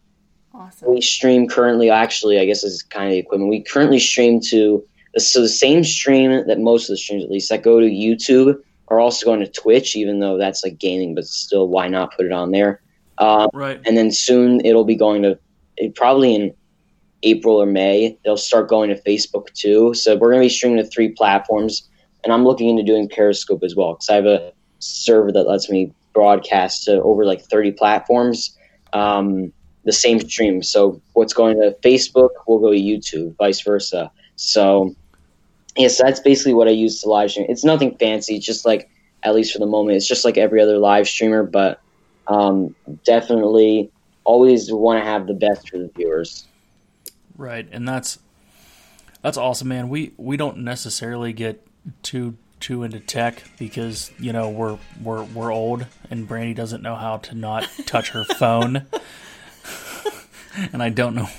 Awesome. 0.54 0.92
we 0.94 1.02
stream 1.02 1.48
currently. 1.48 1.90
Actually, 1.90 2.40
I 2.40 2.46
guess 2.46 2.64
this 2.64 2.74
is 2.74 2.82
kind 2.84 3.06
of 3.08 3.12
the 3.12 3.20
equipment. 3.20 3.50
We 3.50 3.62
currently 3.62 4.00
stream 4.00 4.40
to 4.50 4.84
so 5.18 5.42
the 5.42 5.50
same 5.50 5.84
stream 5.84 6.46
that 6.48 6.60
most 6.60 6.84
of 6.90 6.94
the 6.94 6.98
streams, 6.98 7.24
at 7.24 7.32
least, 7.32 7.50
that 7.50 7.64
go 7.64 7.80
to 7.80 7.86
YouTube 7.88 8.56
are 8.90 9.00
also 9.00 9.26
going 9.26 9.40
to 9.40 9.48
Twitch, 9.48 9.96
even 9.96 10.20
though 10.20 10.38
that's 10.38 10.64
like 10.64 10.78
gaming, 10.78 11.16
but 11.16 11.26
still, 11.26 11.68
why 11.68 11.88
not 11.88 12.16
put 12.16 12.26
it 12.26 12.32
on 12.32 12.52
there? 12.52 12.82
Um, 13.18 13.50
Right. 13.54 13.80
and 13.86 13.98
then 13.98 14.12
soon 14.12 14.64
it'll 14.66 14.86
be 14.86 14.96
going 14.96 15.22
to 15.24 15.38
it- 15.78 15.96
probably 15.96 16.36
in 16.36 16.54
April 17.24 17.62
or 17.62 17.66
May. 17.66 18.18
They'll 18.24 18.38
start 18.38 18.70
going 18.70 18.90
to 18.90 19.02
Facebook 19.02 19.52
too. 19.54 19.94
So 19.94 20.16
we're 20.16 20.32
going 20.32 20.42
to 20.42 20.46
be 20.46 20.50
streaming 20.50 20.84
to 20.84 20.90
three 20.90 21.10
platforms, 21.10 21.88
and 22.24 22.34
I'm 22.34 22.44
looking 22.44 22.70
into 22.70 22.84
doing 22.84 23.10
Periscope 23.10 23.64
as 23.64 23.76
well 23.76 23.94
because 23.94 24.10
I 24.10 24.16
have 24.16 24.26
a 24.26 24.54
server 24.80 25.32
that 25.32 25.48
lets 25.48 25.70
me 25.70 25.94
broadcast 26.14 26.86
to 26.86 27.02
over 27.02 27.26
like 27.26 27.42
30 27.42 27.74
platforms. 27.74 28.58
Um, 28.94 29.54
the 29.86 29.94
same 29.94 30.20
stream. 30.20 30.62
So 30.62 31.02
what's 31.14 31.34
going 31.34 31.60
to 31.62 31.76
Facebook 31.82 32.30
will 32.48 32.60
go 32.60 32.72
to 32.72 32.78
YouTube, 32.78 33.36
vice 33.38 33.62
versa. 33.62 34.12
So 34.36 34.96
yes, 35.76 35.98
that's 35.98 36.20
basically 36.20 36.54
what 36.54 36.68
I 36.68 36.72
use 36.72 37.02
to 37.02 37.10
live 37.10 37.32
stream. 37.32 37.46
It's 37.50 37.64
nothing 37.64 37.96
fancy. 37.98 38.36
It's 38.36 38.46
just 38.46 38.66
like 38.66 38.90
at 39.24 39.36
least 39.36 39.54
for 39.54 39.60
the 39.60 39.66
moment, 39.66 39.98
it's 39.98 40.08
just 40.08 40.26
like 40.26 40.38
every 40.38 40.62
other 40.62 40.78
live 40.78 41.08
streamer, 41.08 41.44
but 41.44 41.82
um, 42.28 42.76
definitely 43.04 43.92
always 44.24 44.72
want 44.72 45.04
to 45.04 45.10
have 45.10 45.28
the 45.28 45.34
best 45.34 45.70
for 45.70 45.78
the 45.78 45.90
viewers. 45.96 46.48
Right, 47.40 47.66
and 47.72 47.88
that's 47.88 48.20
that's 49.22 49.38
awesome, 49.38 49.70
man. 49.70 49.88
We 49.88 50.12
we 50.18 50.36
don't 50.36 50.58
necessarily 50.58 51.32
get 51.32 51.66
too 52.04 52.36
too 52.60 52.84
into 52.84 53.00
tech 53.00 53.44
because 53.58 54.12
you 54.20 54.34
know 54.34 54.50
we're 54.50 54.78
we're 55.02 55.24
we're 55.24 55.50
old, 55.50 55.86
and 56.12 56.28
Brandy 56.28 56.54
doesn't 56.54 56.84
know 56.84 56.96
how 56.96 57.16
to 57.20 57.36
not 57.36 57.66
touch 57.86 58.10
her 58.10 58.26
phone, 58.26 58.88
and 60.74 60.84
I 60.84 60.90
don't 60.90 61.16
know. 61.16 61.30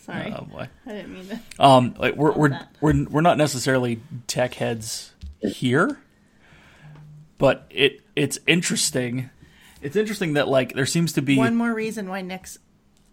Sorry, 0.00 0.30
Oh 0.36 0.44
boy. 0.44 0.68
I 0.84 0.92
didn't 0.92 1.14
mean 1.14 1.26
to. 1.28 1.40
Um, 1.58 1.94
like 1.96 2.16
we're 2.16 2.32
we're, 2.32 2.50
that. 2.50 2.76
we're 2.82 3.04
we're 3.04 3.22
not 3.22 3.38
necessarily 3.38 4.02
tech 4.26 4.52
heads 4.52 5.12
here, 5.40 5.98
but 7.38 7.66
it 7.70 8.02
it's 8.14 8.38
interesting. 8.46 9.30
It's 9.80 9.96
interesting 9.96 10.34
that 10.34 10.48
like 10.48 10.74
there 10.74 10.84
seems 10.84 11.14
to 11.14 11.22
be 11.22 11.38
One 11.38 11.56
more 11.56 11.72
reason 11.72 12.10
why 12.10 12.20
Nick's 12.20 12.58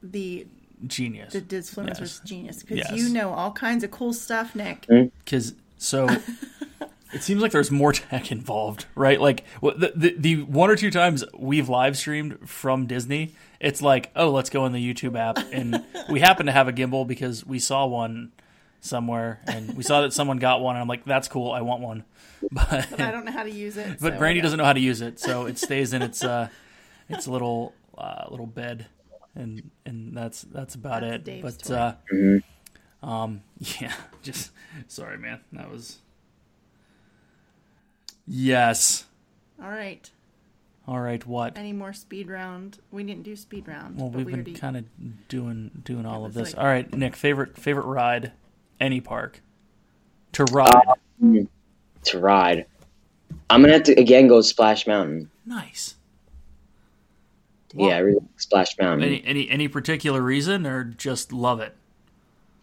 the 0.02 0.46
genius 0.88 1.34
the 1.34 1.42
Disfluencer's 1.42 2.00
Yes. 2.00 2.22
genius 2.26 2.62
because 2.64 2.78
Yes. 2.78 2.92
you 2.92 3.10
know 3.10 3.32
all 3.34 3.52
kinds 3.52 3.84
of 3.84 3.92
cool 3.92 4.14
stuff, 4.14 4.56
Nick. 4.56 4.86
because 5.26 5.54
so 5.78 6.08
it 7.14 7.22
seems 7.22 7.42
like 7.42 7.52
there's 7.52 7.72
more 7.72 7.94
tech 7.94 8.32
involved, 8.32 8.86
right? 8.96 9.20
Like 9.22 9.44
the, 9.62 9.94
the 9.96 10.16
the 10.18 10.42
one 10.44 10.70
or 10.70 10.76
two 10.76 10.92
times 10.92 11.24
we've 11.38 11.70
live 11.70 11.98
streamed 11.98 12.50
from 12.50 12.86
Disney, 12.88 13.34
it's 13.60 13.82
like, 13.82 14.12
oh, 14.16 14.30
let's 14.32 14.50
go 14.50 14.66
in 14.66 14.72
the 14.74 14.94
YouTube 14.94 15.18
app, 15.18 15.38
and 15.52 15.84
we 16.10 16.20
happen 16.22 16.46
to 16.48 16.52
have 16.52 16.68
a 16.68 16.74
gimbal 16.74 17.08
because 17.08 17.46
we 17.46 17.60
saw 17.60 17.86
one 17.86 18.32
somewhere, 18.82 19.40
and 19.48 19.78
we 19.78 19.84
saw 19.84 20.02
that 20.02 20.12
someone 20.12 20.38
got 20.40 20.60
one, 20.62 20.76
and 20.76 20.82
I'm 20.82 20.88
like, 20.90 21.06
that's 21.06 21.28
cool, 21.30 21.52
I 21.52 21.62
want 21.62 21.82
one, 21.82 22.04
but 22.52 23.00
I 23.00 23.12
don't 23.12 23.24
know 23.26 23.32
how 23.32 23.44
to 23.44 23.52
use 23.52 23.78
it. 23.78 24.00
but 24.02 24.14
so 24.14 24.18
Brandy 24.20 24.42
doesn't 24.42 24.58
know 24.58 24.66
how 24.66 24.74
to 24.74 24.80
use 24.80 25.00
it, 25.02 25.20
so 25.20 25.46
it 25.46 25.58
stays 25.58 25.94
in 25.94 26.02
its 26.02 26.24
uh 26.24 26.50
its 27.10 27.28
little 27.28 27.74
uh, 27.98 28.26
little 28.30 28.48
bed, 28.48 28.88
and 29.36 29.70
and 29.86 30.16
that's 30.16 30.42
that's 30.44 30.76
about 30.76 31.02
That's 31.02 31.16
it. 31.16 31.24
Dave's 31.24 31.58
but 31.58 31.64
toy. 31.66 31.76
uh, 31.76 31.96
Mhm. 32.14 32.44
um, 33.02 33.42
yeah, 33.60 33.94
just 34.22 34.52
sorry, 34.88 35.18
man. 35.18 35.40
That 35.54 35.70
was 35.72 36.00
yes. 38.28 39.06
All 39.62 39.70
right. 39.70 40.10
All 40.86 41.00
right, 41.00 41.26
what? 41.26 41.58
Any 41.58 41.72
more 41.72 41.94
speed 41.94 42.30
round? 42.30 42.80
We 42.92 43.04
didn't 43.04 43.24
do 43.24 43.38
speed 43.38 43.68
round. 43.70 43.98
Well, 43.98 44.10
we've 44.10 44.26
we 44.26 44.32
been 44.34 44.42
already- 44.42 44.54
kind 44.54 44.76
of 44.78 44.86
doing 45.30 45.72
doing 45.86 46.06
all 46.06 46.26
of 46.26 46.34
this. 46.34 46.54
like- 46.54 46.62
All 46.62 46.68
right, 46.70 46.94
Nick, 46.94 47.16
favorite 47.16 47.58
favorite 47.58 47.86
ride, 47.86 48.34
any 48.82 49.00
park 49.00 49.42
to 50.34 50.44
ride. 50.46 50.70
to 52.04 52.20
ride. 52.20 52.66
I'm 53.50 53.62
gonna 53.62 53.74
have 53.74 53.84
to 53.84 53.94
again 53.94 54.28
go 54.28 54.42
Splash 54.42 54.86
Mountain. 54.86 55.30
nice. 55.46 55.96
Yeah, 57.74 57.96
I 57.96 58.00
really 58.00 58.20
like 58.20 58.40
Splash 58.40 58.78
Mountain. 58.80 59.08
Any 59.08 59.24
any 59.26 59.50
any 59.50 59.68
particular 59.68 60.22
reason 60.22 60.66
or 60.66 60.84
just 60.84 61.34
love 61.34 61.60
it? 61.60 61.76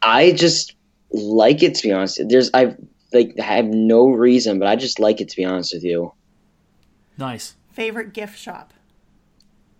I 0.02 0.32
just 0.32 0.74
like 1.10 1.62
it 1.62 1.74
to 1.76 1.82
be 1.82 1.92
honest. 1.92 2.20
There's 2.28 2.50
I 2.54 2.76
like 3.12 3.34
I 3.38 3.42
have 3.42 3.66
no 3.66 4.08
reason, 4.08 4.58
but 4.58 4.68
I 4.68 4.76
just 4.76 4.98
like 5.00 5.20
it 5.20 5.28
to 5.30 5.36
be 5.36 5.44
honest 5.44 5.74
with 5.74 5.84
you. 5.84 6.12
Nice. 7.18 7.54
favorite 7.72 8.14
gift 8.14 8.38
shop. 8.38 8.72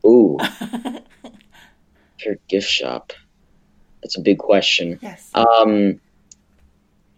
Ooh, 0.05 0.39
your 2.25 2.37
gift 2.49 2.69
shop. 2.69 3.13
That's 4.03 4.17
a 4.17 4.21
big 4.21 4.39
question. 4.39 4.99
Yes. 5.03 5.31
Um, 5.35 6.01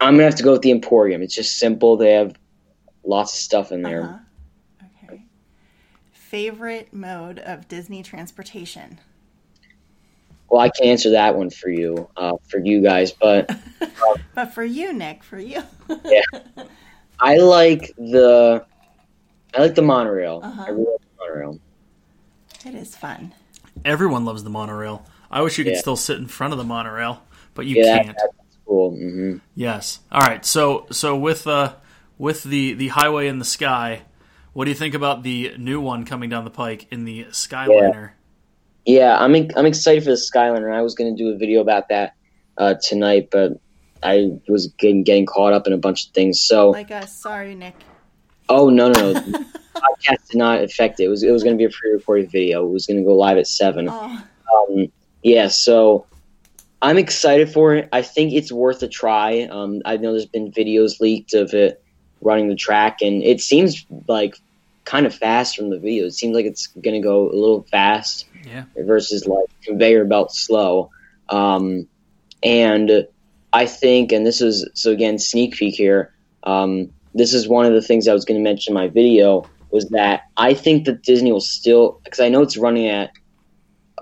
I'm 0.00 0.14
gonna 0.14 0.24
have 0.24 0.34
to 0.36 0.42
go 0.42 0.52
with 0.52 0.62
the 0.62 0.70
Emporium. 0.72 1.22
It's 1.22 1.34
just 1.34 1.58
simple. 1.58 1.96
They 1.96 2.12
have 2.12 2.36
lots 3.04 3.32
of 3.34 3.38
stuff 3.38 3.72
in 3.72 3.82
there. 3.82 4.02
Uh-huh. 4.02 4.18
Okay. 6.32 6.50
Favorite 6.50 6.92
mode 6.92 7.38
of 7.40 7.68
Disney 7.68 8.02
transportation. 8.02 8.98
Well, 10.48 10.60
I 10.60 10.70
can 10.70 10.86
answer 10.88 11.10
that 11.10 11.36
one 11.36 11.50
for 11.50 11.68
you, 11.68 12.08
uh, 12.16 12.32
for 12.48 12.58
you 12.58 12.82
guys, 12.82 13.12
but 13.12 13.50
But 14.34 14.46
for 14.54 14.64
you, 14.64 14.92
Nick, 14.92 15.22
for 15.22 15.38
you. 15.38 15.62
I 17.20 17.36
like 17.36 17.92
the 17.96 18.64
I 19.54 19.60
like 19.60 19.74
the 19.74 19.82
monorail. 19.82 20.40
Uh-huh. 20.42 20.64
I 20.66 20.70
really 20.70 20.84
like 20.92 21.00
the 21.00 21.24
monorail. 21.28 21.58
it 22.66 22.74
is 22.74 22.96
fun. 22.96 23.34
Everyone 23.84 24.24
loves 24.24 24.42
the 24.44 24.50
monorail. 24.50 25.04
I 25.30 25.42
wish 25.42 25.58
you 25.58 25.64
could 25.64 25.74
Yeah. 25.74 25.80
still 25.80 25.96
sit 25.96 26.18
in 26.18 26.26
front 26.26 26.52
of 26.52 26.58
the 26.58 26.64
monorail, 26.64 27.22
but 27.54 27.66
you 27.66 27.76
Yeah, 27.76 27.98
can't. 28.02 28.16
that's 28.16 28.58
cool. 28.66 28.92
hmm 28.92 29.36
Yes. 29.54 30.00
All 30.10 30.20
right. 30.20 30.44
So 30.46 30.86
so 30.90 31.16
with 31.16 31.46
uh 31.46 31.74
with 32.18 32.42
the 32.44 32.72
the 32.74 32.88
highway 32.88 33.28
in 33.28 33.38
the 33.38 33.44
sky, 33.44 34.02
what 34.52 34.64
do 34.64 34.70
you 34.70 34.74
think 34.76 34.94
about 34.94 35.22
the 35.22 35.54
new 35.58 35.80
one 35.80 36.04
coming 36.04 36.28
down 36.30 36.44
the 36.44 36.50
pike 36.50 36.86
in 36.90 37.04
the 37.04 37.24
Skyliner? 37.30 38.10
Yeah, 38.84 39.16
I'm 39.18 39.34
I'm 39.56 39.66
excited 39.66 40.02
for 40.04 40.10
the 40.10 40.16
Skyliner. 40.16 40.74
I 40.74 40.82
was 40.82 40.94
going 40.94 41.14
to 41.16 41.22
do 41.22 41.30
a 41.30 41.36
video 41.38 41.60
about 41.60 41.88
that 41.88 42.14
uh, 42.58 42.74
tonight, 42.82 43.28
but 43.30 43.52
I 44.02 44.32
was 44.48 44.66
getting 44.78 45.04
getting 45.04 45.26
caught 45.26 45.52
up 45.52 45.66
in 45.66 45.72
a 45.72 45.78
bunch 45.78 46.06
of 46.06 46.12
things. 46.12 46.40
So, 46.40 46.70
Like 46.70 46.90
us. 46.90 47.16
Sorry, 47.16 47.54
Nick. 47.54 47.74
oh 48.48 48.68
no, 48.68 48.90
no, 48.90 49.12
no, 49.12 49.12
the 49.12 49.46
podcast 49.74 50.28
did 50.30 50.38
not 50.38 50.62
affect 50.62 51.00
it. 51.00 51.04
It 51.04 51.08
was 51.08 51.22
it 51.22 51.30
was 51.30 51.42
going 51.44 51.56
to 51.56 51.58
be 51.58 51.64
a 51.64 51.70
pre-recorded 51.70 52.30
video. 52.30 52.66
It 52.66 52.70
was 52.70 52.86
going 52.86 52.98
to 52.98 53.04
go 53.04 53.14
live 53.14 53.38
at 53.38 53.46
seven. 53.46 53.88
Oh, 53.88 54.22
Um, 54.52 54.86
yeah, 55.22 55.46
so 55.48 56.04
I'm 56.82 56.98
excited 56.98 57.50
for 57.52 57.74
it. 57.74 57.88
I 57.92 58.02
think 58.02 58.32
it's 58.32 58.50
worth 58.50 58.82
a 58.82 58.88
try. 58.88 59.42
Um, 59.42 59.80
I 59.84 59.96
know 59.96 60.10
there's 60.10 60.26
been 60.26 60.50
videos 60.50 61.00
leaked 61.00 61.32
of 61.34 61.54
it 61.54 61.81
running 62.22 62.48
the 62.48 62.54
track, 62.56 63.02
and 63.02 63.22
it 63.22 63.40
seems 63.40 63.84
like 64.08 64.36
kind 64.84 65.06
of 65.06 65.14
fast 65.14 65.56
from 65.56 65.70
the 65.70 65.78
video. 65.78 66.06
It 66.06 66.12
seems 66.14 66.34
like 66.34 66.46
it's 66.46 66.66
going 66.68 66.94
to 66.94 67.06
go 67.06 67.30
a 67.30 67.34
little 67.36 67.62
fast 67.70 68.26
Yeah. 68.46 68.64
versus 68.76 69.26
like 69.26 69.46
conveyor 69.64 70.04
belt 70.06 70.34
slow. 70.34 70.90
Um, 71.28 71.86
and 72.42 73.06
I 73.52 73.66
think, 73.66 74.12
and 74.12 74.26
this 74.26 74.40
is 74.40 74.68
so 74.74 74.90
again 74.90 75.18
sneak 75.18 75.54
peek 75.54 75.74
here. 75.74 76.12
Um, 76.42 76.92
this 77.14 77.34
is 77.34 77.46
one 77.46 77.66
of 77.66 77.72
the 77.74 77.82
things 77.82 78.08
I 78.08 78.14
was 78.14 78.24
going 78.24 78.40
to 78.40 78.44
mention 78.44 78.72
in 78.72 78.74
my 78.74 78.88
video 78.88 79.44
was 79.70 79.88
that 79.90 80.22
I 80.36 80.54
think 80.54 80.86
that 80.86 81.02
Disney 81.02 81.30
will 81.32 81.40
still 81.40 82.00
because 82.04 82.20
I 82.20 82.28
know 82.28 82.42
it's 82.42 82.56
running 82.56 82.88
at 82.88 83.10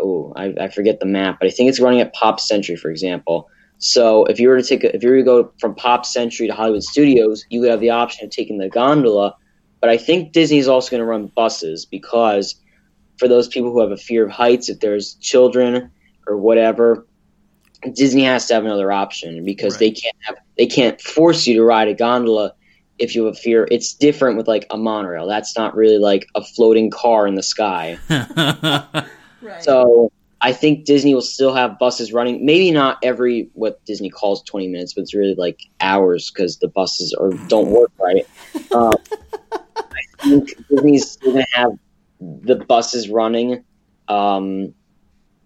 oh 0.00 0.32
I, 0.34 0.54
I 0.60 0.68
forget 0.68 1.00
the 1.00 1.06
map, 1.06 1.38
but 1.40 1.46
I 1.46 1.50
think 1.50 1.68
it's 1.68 1.80
running 1.80 2.00
at 2.00 2.14
Pop 2.14 2.40
Century, 2.40 2.76
for 2.76 2.90
example. 2.90 3.48
So 3.80 4.24
if 4.26 4.38
you 4.38 4.48
were 4.48 4.60
to 4.60 4.62
take 4.62 4.84
a, 4.84 4.94
if 4.94 5.02
you 5.02 5.10
were 5.10 5.16
to 5.16 5.22
go 5.22 5.52
from 5.58 5.74
Pop 5.74 6.04
Century 6.06 6.46
to 6.46 6.54
Hollywood 6.54 6.84
Studios, 6.84 7.44
you 7.50 7.60
would 7.60 7.70
have 7.70 7.80
the 7.80 7.90
option 7.90 8.24
of 8.26 8.30
taking 8.30 8.58
the 8.58 8.68
gondola. 8.68 9.34
But 9.80 9.88
I 9.90 9.96
think 9.96 10.32
Disney 10.32 10.58
is 10.58 10.68
also 10.68 10.90
going 10.90 11.00
to 11.00 11.06
run 11.06 11.32
buses 11.34 11.86
because 11.86 12.54
for 13.18 13.26
those 13.26 13.48
people 13.48 13.72
who 13.72 13.80
have 13.80 13.90
a 13.90 13.96
fear 13.96 14.26
of 14.26 14.30
heights, 14.30 14.68
if 14.68 14.80
there's 14.80 15.14
children 15.14 15.90
or 16.26 16.36
whatever, 16.36 17.06
Disney 17.94 18.24
has 18.24 18.46
to 18.46 18.54
have 18.54 18.66
another 18.66 18.92
option 18.92 19.42
because 19.44 19.74
Right. 19.74 19.80
they 19.80 19.90
can't 19.92 20.16
have 20.20 20.36
they 20.58 20.66
can't 20.66 21.00
force 21.00 21.46
you 21.46 21.54
to 21.54 21.64
ride 21.64 21.88
a 21.88 21.94
gondola 21.94 22.52
if 22.98 23.14
you 23.14 23.24
have 23.24 23.34
a 23.34 23.38
fear. 23.38 23.66
It's 23.70 23.94
different 23.94 24.36
with 24.36 24.46
like 24.46 24.66
a 24.70 24.76
monorail. 24.76 25.26
That's 25.26 25.56
not 25.56 25.74
really 25.74 25.96
like 25.96 26.26
a 26.34 26.44
floating 26.44 26.90
car 26.90 27.26
in 27.26 27.34
the 27.34 27.42
sky. 27.42 27.98
Right. 28.10 29.06
So 29.62 30.12
I 30.42 30.52
think 30.52 30.86
Disney 30.86 31.14
will 31.14 31.20
still 31.20 31.54
have 31.54 31.78
buses 31.78 32.12
running. 32.12 32.44
Maybe 32.44 32.70
not 32.70 32.98
every 33.02 33.50
what 33.52 33.84
Disney 33.84 34.08
calls 34.08 34.42
twenty 34.42 34.68
minutes, 34.68 34.94
but 34.94 35.02
it's 35.02 35.14
really 35.14 35.34
like 35.34 35.60
hours 35.80 36.30
because 36.30 36.58
the 36.58 36.68
buses 36.68 37.12
are 37.14 37.30
don't 37.48 37.70
work 37.70 37.92
right. 37.98 38.26
Um, 38.72 38.92
I 39.52 40.02
think 40.22 40.54
Disney's 40.68 41.10
still 41.10 41.32
gonna 41.32 41.46
have 41.54 41.72
the 42.20 42.54
buses 42.54 43.08
running. 43.08 43.64
Um, 44.06 44.74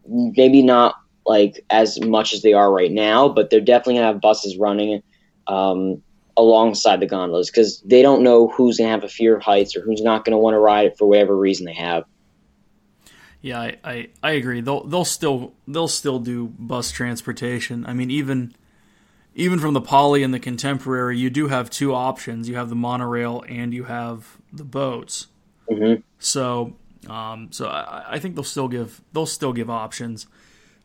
maybe 0.07 0.63
not 0.63 0.97
like 1.27 1.65
as 1.71 2.01
much 2.01 2.35
as 2.35 2.43
they 2.43 2.53
are 2.53 2.71
right 2.71 2.93
now, 2.93 3.29
but 3.29 3.51
they're 3.51 3.61
definitely 3.61 3.95
gonna 3.95 4.09
have 4.09 4.21
buses 4.21 4.59
running 4.59 5.03
um, 5.47 6.03
alongside 6.37 7.01
the 7.01 7.07
gondolas 7.07 7.51
because 7.51 7.81
they 7.83 8.03
don't 8.03 8.23
know 8.23 8.49
who's 8.49 8.79
gonna 8.79 8.91
have 8.91 9.05
a 9.05 9.09
fear 9.09 9.37
of 9.37 9.43
heights 9.43 9.75
or 9.77 9.81
who's 9.81 10.03
not 10.03 10.25
gonna 10.25 10.39
want 10.39 10.55
to 10.55 10.59
ride 10.59 10.87
it 10.87 10.99
for 10.99 11.07
whatever 11.07 11.37
reason 11.37 11.65
they 11.67 11.75
have. 11.75 12.05
Yeah, 13.45 13.61
I, 13.61 13.77
I, 13.85 14.09
I 14.23 14.31
agree. 14.33 14.63
They'll 14.63 14.85
they'll 14.85 15.05
still 15.05 15.53
they'll 15.69 15.87
still 15.87 16.19
do 16.19 16.49
bus 16.59 16.91
transportation. 16.91 17.85
I 17.85 17.93
mean, 17.93 18.11
even 18.11 18.55
even 19.35 19.59
from 19.59 19.75
the 19.75 19.83
poly 19.83 20.23
and 20.23 20.33
the 20.33 20.39
contemporary, 20.39 21.19
you 21.19 21.29
do 21.29 21.49
have 21.49 21.69
two 21.69 21.95
options. 21.95 22.49
You 22.49 22.55
have 22.55 22.71
the 22.71 22.75
monorail 22.75 23.45
and 23.47 23.75
you 23.75 23.85
have 23.85 24.39
the 24.51 24.65
boats. 24.65 25.27
hmm 25.69 25.97
So 26.19 26.75
um, 27.07 27.49
so 27.53 27.69
I, 27.69 28.15
I 28.15 28.19
think 28.19 28.35
they'll 28.35 28.45
still 28.45 28.69
give 28.69 29.03
they'll 29.13 29.27
still 29.27 29.53
give 29.53 29.69
options. 29.69 30.27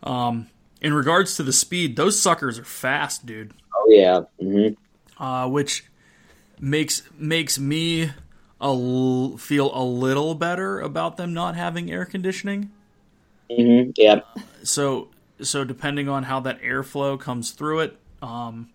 Um, 0.04 0.50
in 0.82 0.94
regards 0.94 1.38
to 1.38 1.44
the 1.44 1.54
speed, 1.54 1.96
those 1.96 2.22
suckers 2.22 2.60
are 2.60 2.66
fast, 2.66 3.26
dude. 3.26 3.54
Oh 3.74 3.88
yeah. 3.90 4.24
hmm 4.38 4.74
Uh, 5.18 5.48
which 5.48 5.86
makes 6.60 7.04
makes 7.18 7.58
me 7.58 8.12
a 8.62 8.66
l- 8.66 9.38
feel 9.38 9.72
a 9.74 9.84
little 9.84 10.36
better 10.36 10.80
about 10.80 11.18
them 11.18 11.34
not 11.34 11.56
having 11.56 11.92
air 11.92 12.06
conditioning. 12.06 12.70
hmm 13.50 13.92
Yeah. 13.96 14.22
so 14.64 15.10
so 15.42 15.64
depending 15.64 16.10
on 16.10 16.24
how 16.24 16.40
that 16.42 16.62
airflow 16.62 17.18
comes 17.20 17.52
through 17.52 17.80
it 17.80 17.98
um 18.22 18.70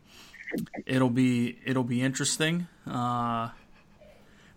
it'll 0.86 1.10
be 1.10 1.58
it'll 1.66 1.84
be 1.84 2.00
interesting 2.00 2.66
uh 2.86 3.50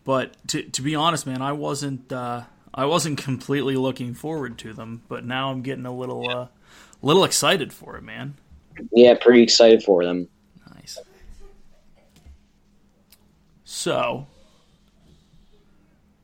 but 0.06 0.36
to 0.48 0.64
to 0.64 0.82
be 0.82 0.96
honest 0.96 1.28
man 1.28 1.42
i 1.42 1.52
wasn't 1.52 2.10
uh 2.14 2.42
i 2.74 2.86
wasn't 2.86 3.18
completely 3.18 3.76
looking 3.76 4.14
forward 4.14 4.58
to 4.58 4.72
them 4.72 5.02
but 5.10 5.26
now 5.26 5.52
i'm 5.52 5.62
getting 5.62 5.86
a 5.86 5.94
little 5.94 6.30
uh 6.30 6.48
little 7.02 7.26
excited 7.26 7.74
for 7.74 7.98
it 7.98 8.04
man 8.04 8.36
Yeah. 8.94 9.16
Pretty 9.20 9.42
excited 9.44 9.84
for 9.84 10.06
them. 10.06 10.30
nice 10.74 10.98
so 13.66 14.28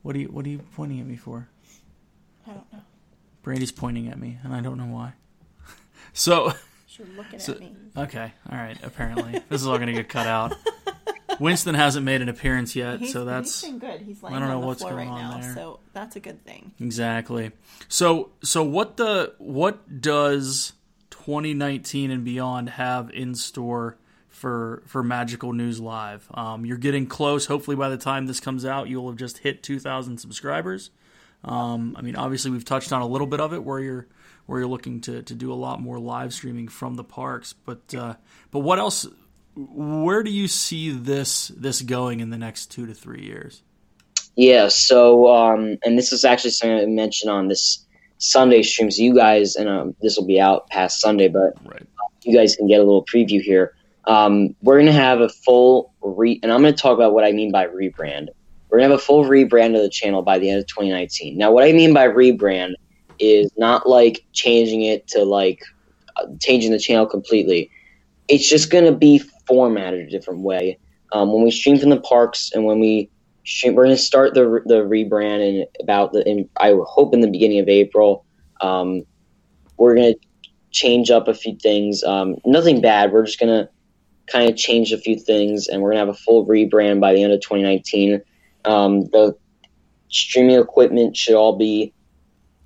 what 0.04 0.14
are 0.14 0.20
you 0.20 0.28
what 0.28 0.46
are 0.46 0.48
you 0.50 0.60
pointing 0.76 1.00
at 1.00 1.06
me 1.06 1.16
for 1.16 1.48
I 2.46 2.52
don't 2.52 2.72
know. 2.72 2.82
brandy's 3.42 3.72
pointing 3.72 4.06
at 4.08 4.18
me 4.18 4.38
and 4.44 4.54
i 4.54 4.60
don't 4.60 4.78
know 4.78 4.86
why 4.86 5.14
so 6.12 6.52
You're 6.96 7.08
looking 7.16 7.40
So- 7.40 7.54
at 7.54 7.60
me. 7.60 7.74
Okay, 7.96 8.32
all 8.50 8.56
right. 8.58 8.76
Apparently, 8.84 9.40
this 9.48 9.60
is 9.60 9.66
all 9.66 9.76
going 9.78 9.86
to 9.88 9.92
get 9.92 10.08
cut 10.08 10.26
out. 10.28 10.52
Winston 11.40 11.74
hasn't 11.74 12.04
made 12.04 12.22
an 12.22 12.28
appearance 12.28 12.76
yet, 12.76 13.00
He's, 13.00 13.12
so 13.12 13.24
that's 13.24 13.62
he's 13.62 13.74
good. 13.80 14.00
He's 14.02 14.22
laying 14.22 14.36
I 14.36 14.38
don't 14.38 14.48
know 14.48 14.60
what's 14.60 14.82
going 14.82 14.94
right 14.96 15.08
on 15.08 15.20
now, 15.20 15.38
there. 15.40 15.54
so 15.54 15.80
that's 15.92 16.14
a 16.16 16.20
good 16.20 16.44
thing. 16.44 16.72
exactly. 16.80 17.50
So, 17.88 18.30
so 18.44 18.62
what 18.62 18.96
the 18.96 19.34
what 19.38 20.00
does 20.00 20.72
2019 21.10 22.10
and 22.12 22.24
beyond 22.24 22.70
have 22.70 23.10
in 23.10 23.34
store 23.34 23.96
for 24.34 24.82
for 24.86 25.02
Magical 25.02 25.52
News 25.52 25.80
Live? 25.80 26.26
Um, 26.34 26.66
you're 26.66 26.76
getting 26.76 27.06
close. 27.06 27.46
Hopefully, 27.46 27.76
by 27.76 27.88
the 27.88 27.96
time 27.96 28.26
this 28.26 28.40
comes 28.40 28.64
out, 28.64 28.88
you'll 28.88 29.08
have 29.08 29.16
just 29.16 29.38
hit 29.38 29.62
2,000 29.62 30.18
subscribers. 30.18 30.90
Um, 31.44 31.94
I 31.98 32.02
mean, 32.02 32.16
obviously, 32.16 32.50
we've 32.50 32.64
touched 32.64 32.92
on 32.92 33.02
a 33.02 33.06
little 33.06 33.26
bit 33.26 33.40
of 33.40 33.52
it 33.52 33.62
where 33.64 33.80
you're 33.80 34.06
where 34.46 34.60
you're 34.60 34.68
looking 34.68 35.00
to, 35.02 35.22
to 35.22 35.34
do 35.34 35.52
a 35.52 35.54
lot 35.54 35.80
more 35.80 35.98
live 35.98 36.34
streaming 36.34 36.68
from 36.68 36.94
the 36.96 37.04
parks. 37.04 37.52
But 37.52 37.94
uh, 37.94 38.14
but 38.50 38.60
what 38.60 38.78
else? 38.78 39.06
Where 39.56 40.22
do 40.22 40.30
you 40.30 40.48
see 40.48 40.90
this 40.90 41.48
this 41.48 41.80
going 41.82 42.20
in 42.20 42.30
the 42.30 42.38
next 42.38 42.66
two 42.72 42.86
to 42.86 42.94
three 42.94 43.22
years? 43.22 43.62
Yeah. 44.36 44.68
So, 44.68 45.32
um, 45.32 45.78
and 45.84 45.96
this 45.96 46.12
is 46.12 46.24
actually 46.24 46.50
something 46.50 46.76
I 46.78 46.86
mentioned 46.86 47.30
on 47.30 47.46
this 47.48 47.86
Sunday 48.18 48.62
stream. 48.62 48.90
So 48.90 49.02
you 49.02 49.14
guys, 49.14 49.54
and 49.54 49.68
um, 49.68 49.94
this 50.02 50.16
will 50.16 50.26
be 50.26 50.40
out 50.40 50.68
past 50.70 51.00
Sunday, 51.00 51.28
but 51.28 51.52
Right. 51.64 51.86
you 52.22 52.34
guys 52.36 52.56
can 52.56 52.66
get 52.66 52.80
a 52.80 52.84
little 52.84 53.04
preview 53.04 53.40
here. 53.40 53.74
Um, 54.06 54.54
we're 54.62 54.78
gonna 54.78 54.92
have 54.92 55.20
a 55.20 55.28
full 55.28 55.92
re, 56.02 56.38
and 56.42 56.52
I'm 56.52 56.62
gonna 56.62 56.72
talk 56.72 56.94
about 56.94 57.14
what 57.14 57.24
I 57.24 57.32
mean 57.32 57.50
by 57.50 57.66
rebrand. 57.66 58.28
We're 58.68 58.78
gonna 58.78 58.90
have 58.90 58.98
a 58.98 59.02
full 59.02 59.24
rebrand 59.24 59.76
of 59.76 59.82
the 59.82 59.88
channel 59.88 60.22
by 60.22 60.38
the 60.38 60.50
end 60.50 60.60
of 60.60 60.66
2019. 60.66 61.38
Now, 61.38 61.52
what 61.52 61.64
I 61.64 61.72
mean 61.72 61.94
by 61.94 62.08
rebrand 62.08 62.74
is 63.18 63.50
not 63.56 63.88
like 63.88 64.24
changing 64.32 64.82
it 64.82 65.06
to 65.08 65.24
like 65.24 65.62
uh, 66.16 66.26
changing 66.40 66.72
the 66.72 66.78
channel 66.78 67.06
completely. 67.06 67.70
It's 68.28 68.48
just 68.48 68.70
gonna 68.70 68.92
be 68.92 69.18
formatted 69.46 70.06
a 70.06 70.10
different 70.10 70.40
way. 70.40 70.78
Um, 71.12 71.32
when 71.32 71.42
we 71.42 71.50
stream 71.50 71.78
from 71.78 71.90
the 71.90 72.00
parks 72.00 72.50
and 72.52 72.64
when 72.64 72.80
we 72.80 73.10
stream, 73.44 73.74
we're 73.74 73.84
gonna 73.84 73.96
start 73.96 74.34
the 74.34 74.62
the 74.66 74.82
rebrand 74.82 75.40
in 75.40 75.66
about 75.80 76.12
the. 76.12 76.28
In, 76.28 76.48
I 76.58 76.74
hope 76.86 77.14
in 77.14 77.20
the 77.20 77.30
beginning 77.30 77.60
of 77.60 77.68
April. 77.68 78.24
Um, 78.60 79.02
we're 79.78 79.94
gonna 79.94 80.14
change 80.72 81.10
up 81.10 81.28
a 81.28 81.34
few 81.34 81.56
things. 81.56 82.02
Um, 82.04 82.36
nothing 82.44 82.80
bad. 82.80 83.12
We're 83.12 83.24
just 83.24 83.38
gonna 83.38 83.68
kind 84.26 84.48
of 84.48 84.56
changed 84.56 84.92
a 84.92 84.98
few 84.98 85.16
things, 85.18 85.68
and 85.68 85.82
we're 85.82 85.90
gonna 85.90 86.00
have 86.00 86.08
a 86.08 86.14
full 86.14 86.46
rebrand 86.46 87.00
by 87.00 87.12
the 87.12 87.22
end 87.22 87.32
of 87.32 87.40
2019. 87.40 88.22
Um, 88.64 89.02
the 89.06 89.36
streaming 90.08 90.58
equipment 90.58 91.16
should 91.16 91.34
all 91.34 91.56
be 91.56 91.92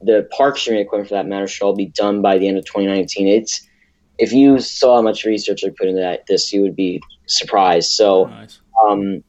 the 0.00 0.28
park 0.30 0.56
streaming 0.56 0.82
equipment, 0.82 1.08
for 1.08 1.14
that 1.14 1.26
matter, 1.26 1.48
should 1.48 1.64
all 1.64 1.74
be 1.74 1.86
done 1.86 2.22
by 2.22 2.38
the 2.38 2.46
end 2.46 2.58
of 2.58 2.64
2019. 2.64 3.26
It's 3.26 3.66
if 4.18 4.32
you 4.32 4.60
saw 4.60 4.96
how 4.96 5.02
much 5.02 5.24
research 5.24 5.64
I 5.64 5.68
put 5.70 5.88
into 5.88 6.00
that, 6.00 6.26
this 6.26 6.52
you 6.52 6.62
would 6.62 6.76
be 6.76 7.00
surprised. 7.26 7.90
So. 7.90 8.24
Nice. 8.24 8.60
Um, 8.86 9.24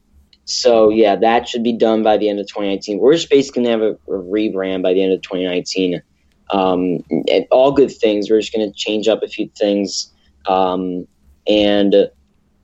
so 0.50 0.90
yeah, 0.90 1.16
that 1.16 1.48
should 1.48 1.62
be 1.62 1.72
done 1.72 2.02
by 2.02 2.16
the 2.16 2.28
end 2.28 2.40
of 2.40 2.46
2019. 2.48 2.98
We're 2.98 3.14
just 3.14 3.30
basically 3.30 3.64
gonna 3.64 3.70
have 3.70 3.82
a, 3.82 4.12
a 4.12 4.22
rebrand 4.22 4.82
by 4.82 4.92
the 4.92 5.02
end 5.02 5.12
of 5.12 5.22
2019. 5.22 6.02
Um, 6.50 7.04
and 7.28 7.46
all 7.50 7.70
good 7.70 7.92
things. 7.92 8.28
We're 8.28 8.40
just 8.40 8.52
gonna 8.52 8.72
change 8.72 9.06
up 9.06 9.22
a 9.22 9.28
few 9.28 9.48
things, 9.56 10.12
um, 10.46 11.06
and 11.46 11.94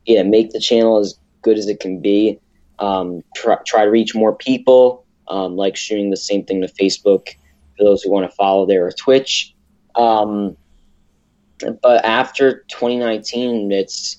yeah, 0.07 0.23
make 0.23 0.51
the 0.51 0.61
channel 0.61 0.99
as 0.99 1.19
good 1.43 1.59
as 1.59 1.69
it 1.69 1.81
can 1.81 2.01
be. 2.01 2.39
Um, 2.79 3.23
try, 3.35 3.57
try 3.67 3.85
to 3.85 3.91
reach 3.91 4.15
more 4.15 4.35
people. 4.35 5.05
Um, 5.29 5.57
like 5.57 5.75
shooting 5.77 6.11
the 6.11 6.17
same 6.17 6.45
thing 6.45 6.61
to 6.63 6.69
Facebook 6.69 7.29
for 7.77 7.83
those 7.85 8.01
who 8.03 8.11
want 8.13 8.31
to 8.31 8.37
follow 8.37 8.65
there 8.65 8.87
or 8.87 8.93
Twitch. 8.93 9.55
Um, 9.97 10.57
but 11.83 12.05
after 12.05 12.65
2019, 12.71 13.73
it's 13.73 14.19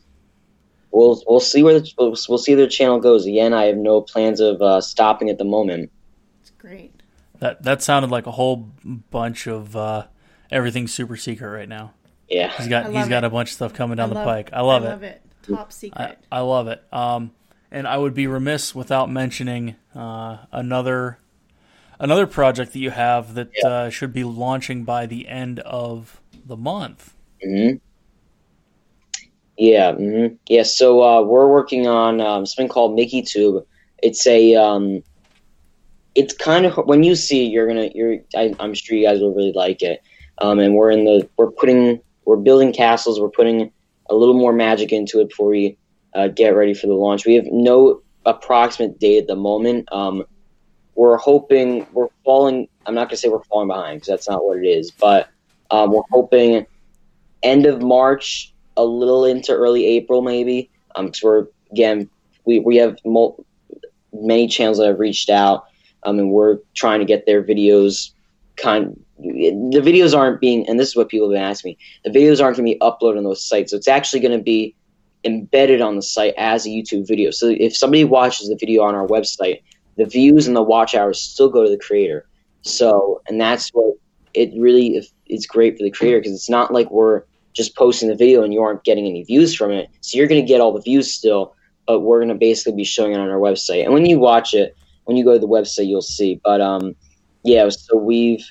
we'll 0.92 1.24
we'll 1.28 1.40
see 1.40 1.64
where 1.64 1.80
the, 1.80 1.90
we'll, 1.98 2.16
we'll 2.28 2.38
see 2.38 2.56
where 2.56 2.66
the 2.66 2.70
channel 2.72 3.00
goes. 3.00 3.26
Again, 3.26 3.54
I 3.54 3.66
have 3.66 3.78
no 3.78 4.02
plans 4.02 4.40
of 4.42 4.62
uh, 4.62 4.82
stopping 4.82 5.30
at 5.30 5.38
the 5.38 5.46
moment. 5.46 5.92
It's 6.42 6.50
great. 6.58 6.94
That 7.40 7.64
that 7.64 7.82
sounded 7.82 8.12
like 8.12 8.26
a 8.28 8.32
whole 8.32 8.70
bunch 9.12 9.48
of 9.48 9.76
uh, 9.78 10.08
everything 10.52 10.88
super 10.88 11.16
secret 11.16 11.48
right 11.50 11.70
now. 11.70 11.94
Yeah, 12.28 12.52
He's 12.58 12.68
got 12.68 12.86
I 12.86 12.88
he's 12.88 12.96
love 12.96 13.10
got 13.10 13.24
it. 13.24 13.28
a 13.28 13.30
bunch 13.30 13.50
of 13.50 13.54
stuff 13.54 13.74
coming 13.74 13.96
down 13.96 14.10
I 14.12 14.14
the 14.16 14.24
pike. 14.26 14.50
I 14.52 14.62
love 14.62 14.84
I 14.84 14.88
it. 14.88 14.90
love 14.90 15.04
it. 15.04 15.22
Top 15.50 15.72
secret. 15.72 16.18
I 16.32 16.40
love 16.42 16.68
it. 16.68 16.84
Um, 16.92 17.32
and 17.72 17.88
I 17.88 17.98
would 17.98 18.14
be 18.14 18.28
remiss 18.28 18.74
without 18.76 19.10
mentioning 19.12 19.76
uh, 19.96 20.38
another 20.52 21.18
another 22.00 22.28
project 22.28 22.74
that 22.74 22.80
you 22.80 22.92
have 22.92 23.34
that 23.34 23.50
Yeah. 23.56 23.68
uh, 23.68 23.90
should 23.90 24.14
be 24.14 24.24
launching 24.24 24.84
by 24.84 25.06
the 25.06 25.28
end 25.28 25.60
of 25.62 26.22
the 26.46 26.56
month. 26.58 27.14
hmm 27.44 27.72
yeah, 29.58 29.94
hmm 29.94 30.28
yeah. 30.48 30.64
So 30.64 31.02
uh, 31.02 31.22
we're 31.24 31.48
working 31.52 31.88
on 31.88 32.22
um, 32.22 32.46
something 32.46 32.70
called 32.70 32.94
Mickey 32.96 33.24
Tube. 33.24 33.66
It's 34.04 34.28
a 34.28 34.56
um, 34.56 35.02
it's 36.14 36.34
kind 36.36 36.66
of 36.68 36.76
when 36.86 37.04
you 37.04 37.16
see 37.16 37.46
it, 37.48 37.50
you're 37.50 37.68
gonna 37.68 37.90
you're 37.96 38.18
I, 38.36 38.54
I'm 38.60 38.74
sure 38.76 38.96
you 38.98 39.06
guys 39.08 39.20
will 39.20 39.34
really 39.34 39.54
like 39.54 39.82
it. 39.82 40.02
Um, 40.40 40.60
and 40.60 40.76
we're 40.76 40.92
in 40.92 41.06
the 41.06 41.28
we're 41.38 41.50
putting 41.52 42.00
we're 42.26 42.38
building 42.38 42.72
castles. 42.72 43.20
We're 43.20 43.30
putting 43.30 43.72
a 44.10 44.16
little 44.16 44.36
more 44.36 44.54
magic 44.54 44.92
into 44.92 45.20
it 45.20 45.30
before 45.30 45.50
we 45.50 45.78
uh, 46.14 46.28
get 46.28 46.50
ready 46.50 46.74
for 46.74 46.88
the 46.88 46.94
launch. 46.94 47.26
We 47.26 47.36
have 47.36 47.46
no 47.46 48.02
approximate 48.26 49.00
date 49.00 49.20
at 49.20 49.28
the 49.28 49.36
moment. 49.36 49.88
Um, 49.92 50.24
we're 50.96 51.18
hoping 51.18 51.86
we're 51.94 52.10
falling. 52.26 52.68
I'm 52.86 52.96
not 52.96 53.10
gonna 53.10 53.18
say 53.18 53.30
we're 53.30 53.44
falling 53.44 53.68
behind 53.68 53.98
because 53.98 54.08
that's 54.08 54.30
not 54.30 54.44
what 54.44 54.58
it 54.58 54.68
is, 54.68 54.92
but 54.92 55.30
um, 55.70 55.92
we're 55.92 56.02
hoping 56.12 56.66
end 57.44 57.66
of 57.66 57.82
March, 57.82 58.54
a 58.78 58.84
little 58.84 59.26
into 59.26 59.52
early 59.52 59.86
April, 59.86 60.22
maybe. 60.22 60.70
Um, 60.96 61.06
because 61.06 61.22
we're 61.22 61.46
again 61.72 62.10
we 62.46 62.60
we 62.60 62.78
have 62.78 62.98
mul- 63.06 63.46
many 64.12 64.48
channels 64.48 64.80
that 64.80 64.88
have 64.88 65.00
reached 65.00 65.30
out. 65.30 65.66
Um, 66.04 66.20
and 66.20 66.32
we're 66.32 66.60
trying 66.74 67.00
to 67.00 67.06
get 67.06 67.26
their 67.26 67.44
videos 67.44 68.12
kind. 68.56 69.00
The 69.20 69.82
videos 69.82 70.16
aren't 70.16 70.40
being, 70.40 70.68
and 70.68 70.80
this 70.80 70.90
is 70.90 70.96
what 70.96 71.10
people 71.10 71.30
have 71.30 71.36
been 71.36 71.44
asking 71.44 71.72
me. 71.72 71.78
The 72.04 72.12
videos 72.12 72.42
aren't 72.42 72.58
going 72.58 72.68
to 72.68 72.74
be 72.74 72.80
uploaded 72.80 73.18
on 73.18 73.24
those 73.24 73.44
sites, 73.44 73.72
so 73.72 73.78
it's 73.78 73.88
actually 73.88 74.20
going 74.20 74.38
to 74.38 74.44
be 74.44 74.76
embedded 75.24 75.82
on 75.82 75.96
the 75.96 76.02
site 76.02 76.34
as 76.38 76.66
a 76.66 76.70
YouTube 76.70 77.08
video. 77.08 77.32
So 77.32 77.48
if 77.60 77.76
somebody 77.76 78.04
watches 78.04 78.50
the 78.50 78.58
video 78.60 78.84
on 78.84 78.96
our 78.96 79.08
website, 79.08 79.62
the 79.98 80.06
views 80.06 80.48
and 80.48 80.56
the 80.56 80.62
watch 80.62 80.94
hours 80.96 81.20
still 81.20 81.50
go 81.50 81.64
to 81.64 81.70
the 81.70 81.78
creator. 81.78 82.28
So, 82.62 83.22
and 83.28 83.42
that's 83.42 83.70
what 83.70 83.96
it 84.34 84.52
really 84.56 85.02
it's 85.26 85.46
great 85.46 85.78
for 85.78 85.84
the 85.84 85.92
creator 85.92 86.20
because 86.20 86.34
it's 86.34 86.50
not 86.50 86.72
like 86.72 86.90
we're 86.92 87.24
just 87.54 87.76
posting 87.76 88.08
the 88.08 88.16
video 88.16 88.44
and 88.44 88.54
you 88.54 88.62
aren't 88.62 88.84
getting 88.84 89.08
any 89.08 89.24
views 89.24 89.56
from 89.56 89.72
it. 89.72 89.90
So 90.02 90.18
you're 90.18 90.28
going 90.28 90.42
to 90.42 90.48
get 90.48 90.62
all 90.62 90.72
the 90.72 90.82
views 90.82 91.12
still, 91.12 91.56
but 91.88 92.02
we're 92.02 92.20
going 92.20 92.30
to 92.30 92.36
basically 92.36 92.74
be 92.74 92.84
showing 92.84 93.14
it 93.14 93.20
on 93.20 93.30
our 93.30 93.40
website. 93.40 93.84
And 93.84 93.94
when 93.94 94.06
you 94.06 94.20
watch 94.20 94.54
it, 94.54 94.78
when 95.06 95.18
you 95.18 95.24
go 95.24 95.34
to 95.34 95.40
the 95.40 95.48
website, 95.48 95.88
you'll 95.88 96.02
see. 96.02 96.40
But 96.44 96.62
um, 96.62 96.96
yeah, 97.44 97.68
so 97.70 97.98
we've 97.98 98.46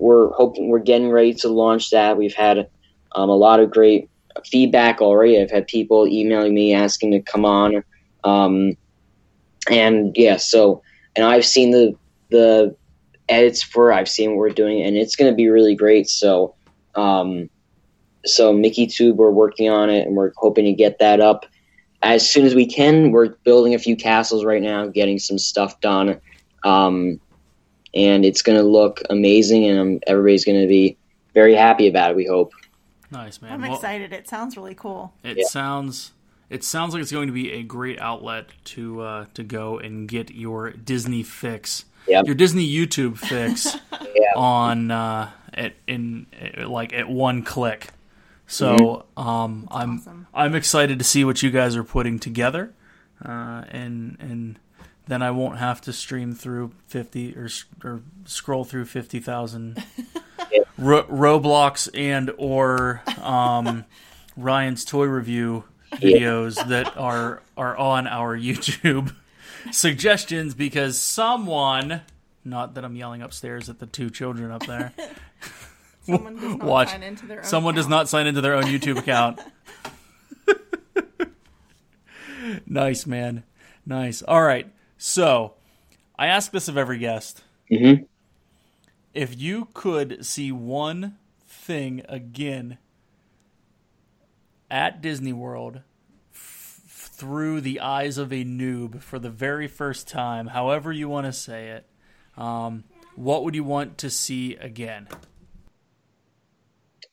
we're 0.00 0.30
hoping 0.32 0.68
we're 0.68 0.78
getting 0.78 1.10
ready 1.10 1.34
to 1.34 1.48
launch 1.48 1.90
that. 1.90 2.16
We've 2.16 2.34
had 2.34 2.68
um, 3.12 3.28
a 3.28 3.36
lot 3.36 3.60
of 3.60 3.70
great 3.70 4.08
feedback 4.46 5.00
already. 5.00 5.40
I've 5.40 5.50
had 5.50 5.66
people 5.66 6.08
emailing 6.08 6.54
me 6.54 6.72
asking 6.74 7.12
to 7.12 7.20
come 7.20 7.44
on, 7.44 7.84
um, 8.24 8.76
and 9.70 10.16
yeah, 10.16 10.36
so 10.36 10.82
and 11.16 11.24
I've 11.24 11.44
seen 11.44 11.70
the 11.70 11.96
the 12.30 12.74
edits 13.28 13.62
for. 13.62 13.92
I've 13.92 14.08
seen 14.08 14.30
what 14.30 14.38
we're 14.38 14.50
doing, 14.50 14.82
and 14.82 14.96
it's 14.96 15.16
going 15.16 15.30
to 15.30 15.36
be 15.36 15.48
really 15.48 15.74
great. 15.74 16.08
So, 16.08 16.54
um, 16.94 17.50
so 18.24 18.52
Mickey 18.52 18.86
Tube, 18.86 19.18
we're 19.18 19.30
working 19.30 19.68
on 19.68 19.90
it, 19.90 20.06
and 20.06 20.16
we're 20.16 20.32
hoping 20.36 20.64
to 20.64 20.72
get 20.72 20.98
that 20.98 21.20
up 21.20 21.46
as 22.02 22.28
soon 22.28 22.46
as 22.46 22.54
we 22.54 22.66
can. 22.66 23.12
We're 23.12 23.30
building 23.44 23.74
a 23.74 23.78
few 23.78 23.96
castles 23.96 24.44
right 24.44 24.62
now, 24.62 24.86
getting 24.86 25.18
some 25.18 25.38
stuff 25.38 25.80
done, 25.80 26.20
um, 26.64 27.20
and 27.94 28.24
it's 28.24 28.42
going 28.42 28.58
to 28.58 28.64
look 28.64 29.00
amazing, 29.10 29.64
and 29.66 29.78
um, 29.78 30.00
everybody's 30.06 30.44
going 30.44 30.60
to 30.60 30.66
be 30.68 30.96
very 31.34 31.54
happy 31.54 31.88
about 31.88 32.10
it. 32.12 32.16
We 32.16 32.26
hope. 32.26 32.52
Nice 33.12 33.42
man. 33.42 33.52
I'm 33.52 33.62
Well, 33.62 33.74
excited. 33.74 34.12
It 34.12 34.28
sounds 34.28 34.56
really 34.56 34.74
cool. 34.74 35.12
It 35.24 35.36
Yeah. 35.38 35.44
sounds 35.48 36.12
it 36.48 36.64
sounds 36.64 36.92
like 36.94 37.02
it's 37.02 37.12
going 37.12 37.28
to 37.28 37.32
be 37.32 37.52
a 37.52 37.62
great 37.62 38.00
outlet 38.00 38.46
to 38.64 39.00
uh, 39.02 39.24
to 39.34 39.42
go 39.44 39.78
and 39.78 40.08
get 40.08 40.30
your 40.32 40.70
Disney 40.70 41.22
fix, 41.22 41.84
Yep. 42.08 42.26
your 42.26 42.34
Disney 42.34 42.68
YouTube 42.68 43.18
fix 43.18 43.76
Yeah. 44.14 44.32
on 44.36 44.90
uh, 44.90 45.30
at 45.54 45.74
in 45.86 46.26
uh, 46.60 46.68
like 46.68 46.92
at 46.92 47.08
one 47.08 47.42
click. 47.42 47.88
So 48.46 49.04
um, 49.16 49.68
I'm 49.70 49.98
awesome. 49.98 50.26
I'm 50.34 50.54
excited 50.56 50.98
to 50.98 51.04
see 51.04 51.24
what 51.24 51.40
you 51.42 51.50
guys 51.50 51.76
are 51.76 51.84
putting 51.84 52.18
together, 52.18 52.72
uh, 53.24 53.62
and 53.70 54.16
and 54.20 54.58
then 55.10 55.22
I 55.22 55.30
won't 55.32 55.58
have 55.58 55.80
to 55.82 55.92
stream 55.92 56.34
through 56.34 56.70
fifty 56.86 57.34
or 57.36 57.48
or 57.82 58.02
scroll 58.26 58.64
through 58.64 58.84
fifty 58.84 59.18
thousand 59.18 59.82
Ro- 60.78 61.04
Roblox 61.04 61.88
and 61.94 62.30
or 62.38 63.02
um, 63.20 63.84
Ryan's 64.36 64.84
toy 64.84 65.06
review 65.06 65.64
videos 65.94 66.64
that 66.68 66.96
are 66.96 67.42
are 67.56 67.76
on 67.76 68.06
our 68.06 68.38
YouTube 68.38 69.14
suggestions 69.72 70.54
because 70.54 70.96
someone, 70.98 72.02
not 72.44 72.74
that 72.74 72.84
I'm 72.84 72.94
yelling 72.94 73.20
upstairs 73.22 73.68
at 73.68 73.80
the 73.80 73.86
two 73.86 74.10
children 74.10 74.52
up 74.52 74.64
there, 74.66 74.92
Someone 76.02 76.36
does 76.36 76.56
not 76.56 76.62
Watch. 76.62 76.90
sign 76.90 77.02
into 77.02 77.26
their 77.26 77.38
own 77.38 77.44
someone 77.44 77.74
does 77.74 77.88
not 77.88 78.08
sign 78.08 78.26
into 78.28 78.40
their 78.40 78.54
own 78.54 78.62
YouTube 78.64 78.96
account. 78.98 79.40
nice 82.66 83.06
man, 83.06 83.42
nice. 83.84 84.22
All 84.22 84.42
right, 84.42 84.66
so 85.00 85.54
I 86.18 86.26
ask 86.26 86.52
this 86.52 86.68
of 86.68 86.76
every 86.76 86.98
guest. 86.98 87.42
hmm 87.68 88.04
if 89.12 89.38
you 89.40 89.68
could 89.74 90.24
see 90.24 90.52
one 90.52 91.16
thing 91.46 92.02
again 92.08 92.78
at 94.70 95.00
Disney 95.00 95.32
World 95.32 95.80
f- 96.32 96.80
through 96.84 97.60
the 97.60 97.80
eyes 97.80 98.18
of 98.18 98.32
a 98.32 98.44
noob 98.44 99.02
for 99.02 99.18
the 99.18 99.30
very 99.30 99.66
first 99.66 100.08
time, 100.08 100.48
however 100.48 100.92
you 100.92 101.08
want 101.08 101.26
to 101.26 101.32
say 101.32 101.70
it, 101.70 101.86
um, 102.36 102.84
what 103.16 103.44
would 103.44 103.54
you 103.54 103.64
want 103.64 103.98
to 103.98 104.10
see 104.10 104.54
again? 104.56 105.08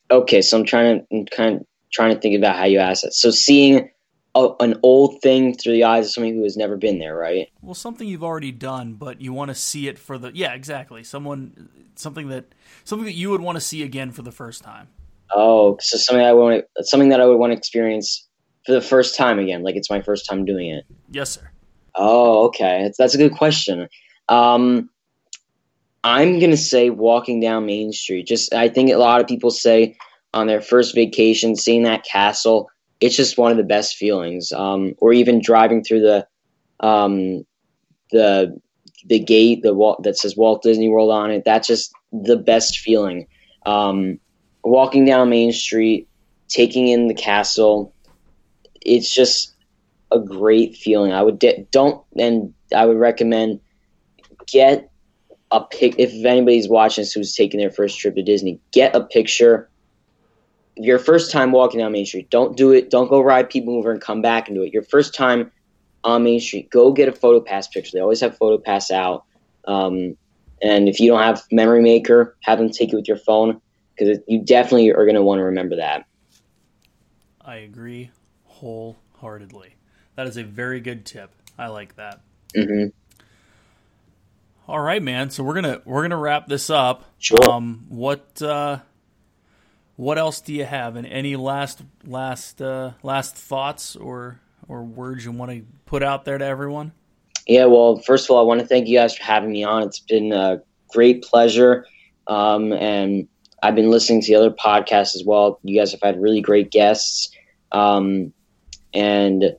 Okay, 0.09 0.41
so 0.41 0.57
I'm 0.57 0.65
trying 0.65 0.99
to 0.99 1.05
I'm 1.11 1.25
kind 1.25 1.55
of 1.57 1.65
trying 1.91 2.13
to 2.13 2.21
think 2.21 2.37
about 2.37 2.55
how 2.55 2.65
you 2.65 2.79
asked 2.79 3.03
it. 3.03 3.13
So 3.13 3.31
seeing 3.31 3.89
a, 4.37 4.55
an 4.59 4.79
old 4.83 5.21
thing 5.21 5.55
through 5.55 5.73
the 5.73 5.83
eyes 5.83 6.05
of 6.05 6.11
somebody 6.11 6.35
who 6.35 6.43
has 6.43 6.55
never 6.55 6.77
been 6.77 6.99
there, 6.99 7.15
right? 7.15 7.49
Well, 7.61 7.73
something 7.73 8.07
you've 8.07 8.23
already 8.23 8.51
done, 8.51 8.93
but 8.93 9.21
you 9.21 9.33
want 9.33 9.49
to 9.49 9.55
see 9.55 9.87
it 9.87 9.97
for 9.97 10.17
the 10.17 10.31
yeah, 10.33 10.53
exactly. 10.53 11.03
Someone, 11.03 11.69
something 11.95 12.29
that 12.29 12.53
something 12.83 13.05
that 13.05 13.15
you 13.15 13.29
would 13.31 13.41
want 13.41 13.55
to 13.55 13.61
see 13.61 13.83
again 13.83 14.11
for 14.11 14.21
the 14.21 14.31
first 14.31 14.63
time. 14.63 14.87
Oh, 15.33 15.77
so 15.81 15.97
something 15.97 16.25
I 16.25 16.33
want 16.33 16.65
something 16.81 17.09
that 17.09 17.19
I 17.19 17.25
would 17.25 17.37
want 17.37 17.51
to 17.51 17.57
experience 17.57 18.27
for 18.65 18.73
the 18.73 18.81
first 18.81 19.15
time 19.15 19.39
again, 19.39 19.63
like 19.63 19.75
it's 19.75 19.89
my 19.89 20.01
first 20.01 20.27
time 20.27 20.45
doing 20.45 20.69
it. 20.69 20.85
Yes, 21.09 21.31
sir. 21.31 21.49
Oh, 21.95 22.45
okay, 22.47 22.83
that's, 22.83 22.97
that's 22.97 23.15
a 23.15 23.17
good 23.17 23.33
question. 23.33 23.87
Um, 24.29 24.89
I'm 26.03 26.39
gonna 26.39 26.57
say 26.57 26.89
walking 26.89 27.39
down 27.39 27.65
Main 27.65 27.91
Street. 27.91 28.27
Just 28.27 28.53
I 28.53 28.69
think 28.69 28.91
a 28.91 28.97
lot 28.97 29.19
of 29.19 29.27
people 29.27 29.51
say 29.51 29.97
on 30.33 30.47
their 30.47 30.61
first 30.61 30.93
vacation, 30.93 31.55
seeing 31.55 31.83
that 31.83 32.05
castle, 32.05 32.69
it's 32.99 33.15
just 33.15 33.37
one 33.37 33.51
of 33.51 33.57
the 33.57 33.63
best 33.63 33.95
feelings. 33.95 34.51
Um, 34.51 34.93
or 34.99 35.13
even 35.13 35.41
driving 35.41 35.83
through 35.83 36.01
the 36.01 36.27
um, 36.79 37.45
the 38.11 38.59
the 39.05 39.19
gate 39.19 39.61
the 39.63 39.73
Walt, 39.73 40.03
that 40.03 40.17
says 40.17 40.35
Walt 40.35 40.63
Disney 40.63 40.89
World 40.89 41.11
on 41.11 41.31
it. 41.31 41.43
That's 41.45 41.67
just 41.67 41.93
the 42.11 42.37
best 42.37 42.79
feeling. 42.79 43.27
Um, 43.65 44.19
walking 44.63 45.05
down 45.05 45.29
Main 45.29 45.51
Street, 45.51 46.07
taking 46.47 46.87
in 46.87 47.07
the 47.07 47.13
castle, 47.13 47.93
it's 48.81 49.13
just 49.13 49.53
a 50.11 50.19
great 50.19 50.75
feeling. 50.75 51.11
I 51.11 51.21
would 51.21 51.39
de- 51.39 51.67
don't 51.71 52.03
and 52.17 52.53
I 52.75 52.85
would 52.85 52.97
recommend 52.97 53.59
get 54.47 54.89
a 55.51 55.61
pic. 55.61 55.95
If 55.97 56.13
anybody's 56.25 56.69
watching 56.69 57.03
this 57.03 57.13
who's 57.13 57.35
taking 57.35 57.59
their 57.59 57.71
first 57.71 57.99
trip 57.99 58.15
to 58.15 58.23
Disney, 58.23 58.59
get 58.71 58.95
a 58.95 59.03
picture. 59.03 59.69
Your 60.77 60.99
first 60.99 61.31
time 61.31 61.51
walking 61.51 61.79
down 61.79 61.91
Main 61.91 62.05
Street, 62.05 62.29
don't 62.29 62.55
do 62.55 62.71
it. 62.71 62.89
Don't 62.89 63.09
go 63.09 63.19
ride 63.21 63.49
People 63.49 63.73
Mover 63.73 63.91
and 63.91 64.01
come 64.01 64.21
back 64.21 64.47
and 64.47 64.55
do 64.55 64.63
it. 64.63 64.73
Your 64.73 64.83
first 64.83 65.13
time 65.13 65.51
on 66.03 66.23
Main 66.23 66.39
Street, 66.39 66.69
go 66.69 66.91
get 66.91 67.09
a 67.09 67.11
photo 67.11 67.41
pass 67.41 67.67
picture. 67.67 67.91
They 67.93 67.99
always 68.01 68.21
have 68.21 68.37
photo 68.37 68.57
pass 68.57 68.91
out. 68.91 69.25
Um, 69.65 70.15
and 70.61 70.87
if 70.87 70.99
you 70.99 71.11
don't 71.11 71.21
have 71.21 71.43
Memory 71.51 71.81
Maker, 71.81 72.37
have 72.41 72.57
them 72.59 72.69
take 72.69 72.93
it 72.93 72.95
with 72.95 73.07
your 73.07 73.17
phone 73.17 73.61
because 73.97 74.19
you 74.27 74.43
definitely 74.43 74.91
are 74.91 75.05
going 75.05 75.15
to 75.15 75.21
want 75.23 75.39
to 75.39 75.43
remember 75.43 75.77
that. 75.77 76.05
I 77.41 77.57
agree 77.57 78.11
wholeheartedly. 78.45 79.75
That 80.15 80.27
is 80.27 80.37
a 80.37 80.43
very 80.43 80.79
good 80.79 81.05
tip. 81.05 81.31
I 81.57 81.67
like 81.67 81.95
that. 81.95 82.21
hmm 82.55 82.87
All 84.67 84.79
right, 84.79 85.01
man. 85.01 85.29
So 85.29 85.43
we're 85.43 85.53
gonna 85.53 85.81
we're 85.85 86.01
gonna 86.01 86.17
wrap 86.17 86.47
this 86.47 86.69
up. 86.69 87.05
Sure. 87.19 87.37
Um, 87.49 87.85
what 87.89 88.41
uh, 88.41 88.79
what 89.97 90.17
else 90.17 90.39
do 90.39 90.53
you 90.53 90.63
have? 90.63 90.95
And 90.95 91.05
any 91.05 91.35
last 91.35 91.83
last 92.05 92.61
uh, 92.61 92.91
last 93.03 93.35
thoughts 93.35 93.95
or 93.95 94.39
or 94.69 94.83
words 94.83 95.25
you 95.25 95.31
want 95.31 95.51
to 95.51 95.63
put 95.85 96.03
out 96.03 96.23
there 96.23 96.37
to 96.37 96.45
everyone? 96.45 96.93
Yeah, 97.47 97.65
well, 97.65 97.97
first 97.99 98.25
of 98.25 98.31
all, 98.31 98.39
I 98.39 98.43
want 98.43 98.61
to 98.61 98.67
thank 98.67 98.87
you 98.87 98.97
guys 98.97 99.15
for 99.15 99.23
having 99.23 99.51
me 99.51 99.63
on. 99.63 99.83
It's 99.83 99.99
been 99.99 100.31
a 100.31 100.61
great 100.89 101.23
pleasure. 101.23 101.85
Um, 102.27 102.73
and 102.73 103.27
I've 103.63 103.75
been 103.75 103.89
listening 103.89 104.21
to 104.21 104.27
the 104.27 104.35
other 104.35 104.51
podcasts 104.51 105.15
as 105.15 105.23
well. 105.25 105.59
You 105.63 105.79
guys 105.79 105.91
have 105.91 106.01
had 106.01 106.21
really 106.21 106.41
great 106.41 106.71
guests. 106.71 107.31
Um, 107.71 108.33
and 108.93 109.55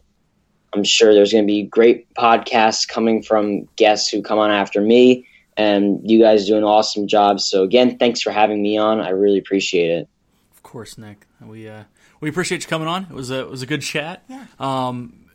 I'm 0.74 0.84
sure 0.84 1.14
there's 1.14 1.32
going 1.32 1.44
to 1.44 1.50
be 1.50 1.62
great 1.62 2.12
podcasts 2.14 2.86
coming 2.86 3.22
from 3.22 3.64
guests 3.76 4.10
who 4.10 4.22
come 4.22 4.38
on 4.38 4.50
after 4.50 4.82
me. 4.82 5.26
And 5.56 5.98
you 6.08 6.20
guys 6.20 6.46
do 6.46 6.56
an 6.56 6.64
awesome 6.64 7.08
job. 7.08 7.40
So, 7.40 7.64
again, 7.64 7.98
thanks 7.98 8.20
for 8.20 8.30
having 8.30 8.62
me 8.62 8.76
on. 8.76 9.00
I 9.00 9.08
really 9.08 9.38
appreciate 9.38 9.90
it. 9.90 10.08
Of 10.68 10.72
course, 10.72 10.98
Nick. 10.98 11.26
We 11.40 11.66
uh, 11.66 11.84
we 12.20 12.28
appreciate 12.28 12.62
you 12.62 12.68
coming 12.68 12.88
on. 12.88 13.04
It 13.04 13.12
was 13.12 13.30
a 13.30 13.40
it 13.40 13.48
was 13.48 13.62
a 13.62 13.66
good 13.66 13.80
chat. 13.80 14.22
Yeah. 14.28 14.44
Um, 14.60 15.30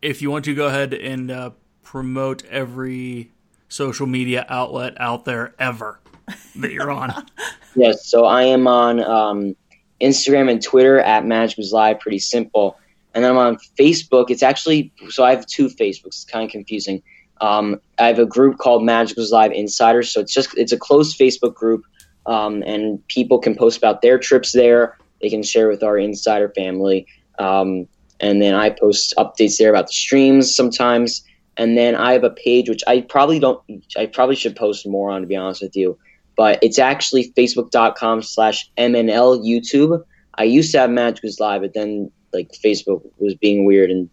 if 0.00 0.22
you 0.22 0.30
want 0.30 0.44
to 0.44 0.54
go 0.54 0.68
ahead 0.68 0.94
and 0.94 1.28
uh, 1.28 1.50
promote 1.82 2.44
every 2.44 3.32
social 3.68 4.06
media 4.06 4.46
outlet 4.48 4.94
out 5.00 5.24
there 5.24 5.56
ever 5.58 5.98
that 6.54 6.70
you're 6.70 6.92
on. 6.92 7.26
Yes, 7.74 8.06
so 8.06 8.26
I 8.26 8.44
am 8.44 8.68
on 8.68 9.02
um, 9.02 9.56
Instagram 10.00 10.48
and 10.48 10.62
Twitter 10.62 11.00
at 11.00 11.26
Magical 11.26 11.62
News 11.62 11.72
Live. 11.72 11.98
Pretty 11.98 12.20
simple. 12.20 12.78
And 13.12 13.24
then 13.24 13.32
I'm 13.32 13.38
on 13.38 13.58
Facebook. 13.76 14.30
It's 14.30 14.44
actually 14.44 14.92
so 15.08 15.24
I 15.24 15.30
have 15.30 15.46
two 15.46 15.66
Facebooks. 15.66 16.06
It's 16.06 16.24
kind 16.24 16.44
of 16.44 16.52
confusing. 16.52 17.02
Um, 17.40 17.80
I 17.98 18.06
have 18.06 18.20
a 18.20 18.26
group 18.26 18.58
called 18.58 18.84
Magical 18.84 19.22
News 19.22 19.32
Live 19.32 19.50
Insiders. 19.50 20.12
So 20.12 20.20
it's 20.20 20.32
just 20.32 20.56
it's 20.56 20.70
a 20.70 20.78
closed 20.78 21.18
Facebook 21.18 21.54
group, 21.54 21.82
um, 22.26 22.62
and 22.64 23.06
people 23.08 23.38
can 23.38 23.54
post 23.54 23.78
about 23.78 24.02
their 24.02 24.18
trips 24.18 24.52
there. 24.52 24.96
They 25.20 25.30
can 25.30 25.42
share 25.42 25.68
with 25.68 25.82
our 25.82 25.98
insider 25.98 26.50
family, 26.50 27.06
um, 27.38 27.86
and 28.20 28.40
then 28.42 28.54
I 28.54 28.70
post 28.70 29.14
updates 29.18 29.56
there 29.58 29.70
about 29.70 29.86
the 29.88 29.92
streams 29.92 30.54
sometimes. 30.54 31.24
And 31.56 31.78
then 31.78 31.94
I 31.94 32.12
have 32.12 32.24
a 32.24 32.30
page 32.30 32.68
which 32.68 32.82
I 32.86 33.02
probably 33.02 33.38
don't. 33.38 33.60
I 33.96 34.06
probably 34.06 34.34
should 34.34 34.56
post 34.56 34.86
more 34.88 35.10
on 35.10 35.20
to 35.20 35.26
be 35.26 35.36
honest 35.36 35.62
with 35.62 35.76
you 35.76 35.96
but 36.36 36.58
it's 36.62 36.78
actually 36.78 37.32
facebook.com 37.36 38.22
slash 38.22 38.70
mnl 38.76 39.44
youtube 39.44 40.02
i 40.36 40.44
used 40.44 40.72
to 40.72 40.78
have 40.78 40.90
Magical 40.90 41.26
News 41.26 41.40
Live 41.40 41.62
but 41.62 41.74
then 41.74 42.10
like 42.32 42.50
facebook 42.52 43.02
was 43.18 43.34
being 43.34 43.64
weird 43.64 43.90
and 43.90 44.08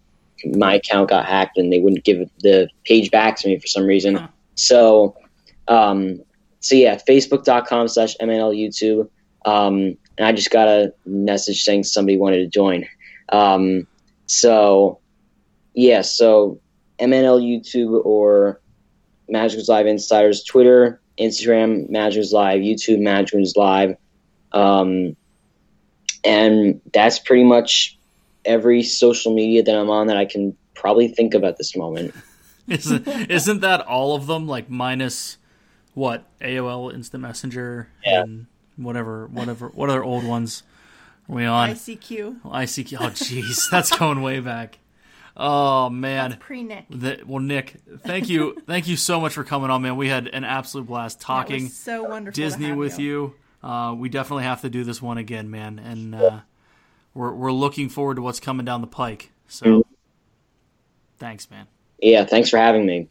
my 0.55 0.76
account 0.76 1.09
got 1.09 1.26
hacked 1.26 1.57
and 1.57 1.72
they 1.72 1.80
wouldn't 1.80 2.03
give 2.03 2.28
the 2.39 2.68
page 2.86 3.12
back 3.12 3.36
to 3.38 3.47
me 3.47 3.59
for 3.59 3.68
some 3.68 3.86
reason 3.86 4.16
Huh. 4.16 4.28
so 4.55 5.16
um, 5.68 6.20
so 6.62 6.76
yeah, 6.76 6.95
facebook.com 6.95 7.88
slash 7.88 8.16
MNL 8.22 8.55
YouTube. 8.55 9.09
Um, 9.45 9.97
and 10.18 10.28
I 10.28 10.32
just 10.32 10.51
got 10.51 10.68
a 10.68 10.93
message 11.05 11.64
saying 11.64 11.84
somebody 11.84 12.18
wanted 12.18 12.38
to 12.38 12.47
join. 12.47 12.86
Um, 13.30 13.88
so 14.28 14.99
yeah, 15.74 16.01
so 16.01 16.59
MNL 16.99 17.41
YouTube 17.41 18.05
or 18.05 18.62
Magic 19.28 19.68
Live 19.68 19.88
Insiders 19.88 20.43
Twitter, 20.43 21.01
Instagram, 21.20 21.89
Magic 21.89 22.32
Live, 22.32 22.62
YouTube, 22.62 22.99
Magic 22.99 23.39
Live. 23.55 23.95
Um, 24.51 25.16
and 26.24 26.80
that's 26.93 27.18
pretty 27.18 27.43
much 27.43 27.97
every 28.45 28.84
social 28.84 29.34
media 29.34 29.64
that 29.64 29.76
I'm 29.76 29.89
on 29.89 30.07
that 30.07 30.18
I 30.18 30.26
can 30.26 30.55
probably 30.76 31.07
think 31.07 31.34
of 31.34 31.43
at 31.43 31.57
this 31.57 31.76
moment. 31.76 32.14
isn't 32.68 33.07
isn't 33.07 33.62
that 33.62 33.82
all 33.82 34.14
of 34.16 34.28
them? 34.28 34.47
Like 34.47 34.70
minus 34.70 35.38
what 35.93 36.23
AOL 36.39 36.93
Instant 36.93 37.21
Messenger 37.21 37.89
Yeah. 38.05 38.21
and 38.21 38.45
whatever, 38.77 39.27
whatever, 39.27 39.67
what 39.69 39.89
other 39.89 40.03
old 40.03 40.23
ones 40.23 40.63
are 41.29 41.35
we 41.35 41.45
on? 41.45 41.69
ICQ. 41.71 42.41
ICQ. 42.43 42.97
Oh, 42.99 43.09
jeez, 43.09 43.69
that's 43.71 43.95
going 43.97 44.21
way 44.21 44.39
back. 44.39 44.79
Oh 45.37 45.89
man. 45.89 46.37
Pre 46.39 46.61
Nick. 46.63 46.85
Well, 47.25 47.39
Nick, 47.39 47.75
thank 47.99 48.27
you, 48.29 48.61
thank 48.67 48.87
you 48.87 48.97
so 48.97 49.19
much 49.21 49.33
for 49.33 49.43
coming 49.45 49.69
on, 49.69 49.81
man. 49.81 49.95
We 49.95 50.09
had 50.09 50.27
an 50.27 50.43
absolute 50.43 50.87
blast 50.87 51.21
talking 51.21 51.69
so 51.69 52.03
wonderful. 52.03 52.35
to 52.35 52.41
Disney 52.41 52.67
have 52.67 52.77
with 52.77 52.99
you. 52.99 53.35
you. 53.63 53.69
Uh, 53.69 53.93
we 53.93 54.09
definitely 54.09 54.43
have 54.43 54.61
to 54.61 54.69
do 54.69 54.83
this 54.83 55.01
one 55.01 55.17
again, 55.17 55.49
man, 55.49 55.79
and 55.79 56.15
uh, 56.15 56.39
we're 57.13 57.33
we're 57.33 57.51
looking 57.53 57.87
forward 57.89 58.15
to 58.15 58.21
what's 58.21 58.39
coming 58.41 58.65
down 58.65 58.81
the 58.81 58.87
pike. 58.87 59.31
So, 59.47 59.65
Mhm. 59.65 59.83
thanks, 61.17 61.49
man. 61.49 61.67
Yeah, 62.01 62.25
thanks 62.25 62.49
for 62.49 62.57
having 62.57 62.85
me. 62.85 63.07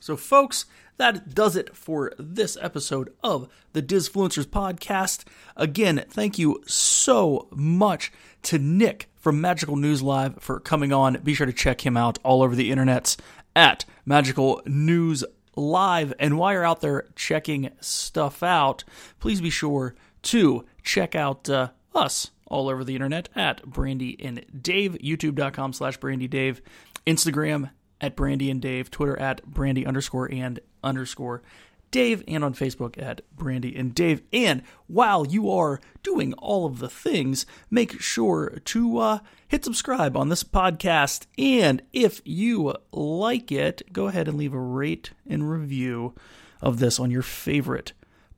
So, 0.00 0.16
folks, 0.16 0.66
that 0.98 1.34
does 1.34 1.56
it 1.56 1.74
for 1.74 2.12
this 2.18 2.58
episode 2.60 3.12
of 3.22 3.48
the 3.72 3.82
Disfluencers 3.82 4.46
podcast. 4.46 5.24
Again, 5.56 6.04
thank 6.08 6.38
you 6.38 6.62
so 6.66 7.48
much 7.52 8.12
to 8.42 8.58
Nick 8.58 9.08
from 9.16 9.40
Magical 9.40 9.76
News 9.76 10.02
Live 10.02 10.36
for 10.40 10.60
coming 10.60 10.92
on. 10.92 11.14
Be 11.22 11.34
sure 11.34 11.46
to 11.46 11.52
check 11.52 11.84
him 11.84 11.96
out 11.96 12.18
all 12.22 12.42
over 12.42 12.54
the 12.54 12.70
internets 12.70 13.16
at 13.56 13.84
Magical 14.04 14.60
News 14.66 15.24
Live. 15.56 16.12
And 16.18 16.38
while 16.38 16.52
you're 16.52 16.64
out 16.64 16.80
there 16.80 17.06
checking 17.16 17.70
stuff 17.80 18.42
out, 18.42 18.84
please 19.20 19.40
be 19.40 19.50
sure 19.50 19.94
to 20.22 20.64
check 20.82 21.14
out 21.14 21.48
uh, 21.48 21.70
us 21.94 22.30
all 22.46 22.68
over 22.68 22.84
the 22.84 22.94
internet 22.94 23.28
at 23.34 23.64
Brandy 23.64 24.16
and 24.20 24.44
Dave, 24.60 24.94
youtube.com 24.94 25.72
slash 25.72 25.96
Brandy 25.98 26.28
Dave, 26.28 26.62
Instagram 27.06 27.70
at 28.00 28.16
Brandy 28.16 28.50
and 28.50 28.60
Dave, 28.60 28.90
Twitter 28.90 29.18
at 29.18 29.44
Brandy 29.44 29.86
underscore 29.86 30.30
and 30.30 30.60
underscore 30.82 31.42
Dave, 31.90 32.22
and 32.28 32.44
on 32.44 32.52
Facebook 32.52 33.00
at 33.00 33.22
Brandy 33.34 33.74
and 33.74 33.94
Dave. 33.94 34.22
And 34.32 34.62
while 34.86 35.26
you 35.26 35.50
are 35.50 35.80
doing 36.02 36.34
all 36.34 36.66
of 36.66 36.80
the 36.80 36.88
things, 36.88 37.46
make 37.70 38.00
sure 38.00 38.58
to 38.66 38.98
uh, 38.98 39.18
hit 39.46 39.64
subscribe 39.64 40.16
on 40.16 40.28
this 40.28 40.44
podcast. 40.44 41.26
And 41.38 41.82
if 41.92 42.20
you 42.24 42.74
like 42.92 43.50
it, 43.50 43.90
go 43.92 44.08
ahead 44.08 44.28
and 44.28 44.36
leave 44.36 44.52
a 44.52 44.60
rate 44.60 45.12
and 45.26 45.50
review 45.50 46.14
of 46.60 46.78
this 46.78 47.00
on 47.00 47.10
your 47.10 47.22
favorite 47.22 47.92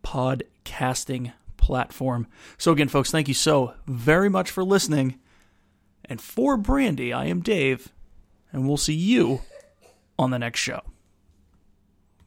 podcasting 0.04 1.32
platform. 1.56 2.26
So, 2.56 2.72
again, 2.72 2.88
folks, 2.88 3.10
thank 3.10 3.28
you 3.28 3.34
so 3.34 3.74
very 3.86 4.28
much 4.28 4.50
for 4.50 4.62
listening. 4.62 5.18
And 6.04 6.20
for 6.20 6.56
Brandy, 6.56 7.12
I 7.12 7.26
am 7.26 7.40
Dave, 7.40 7.92
and 8.52 8.66
we'll 8.66 8.76
see 8.76 8.94
you 8.94 9.40
on 10.18 10.30
the 10.30 10.38
next 10.38 10.60
show. 10.60 10.82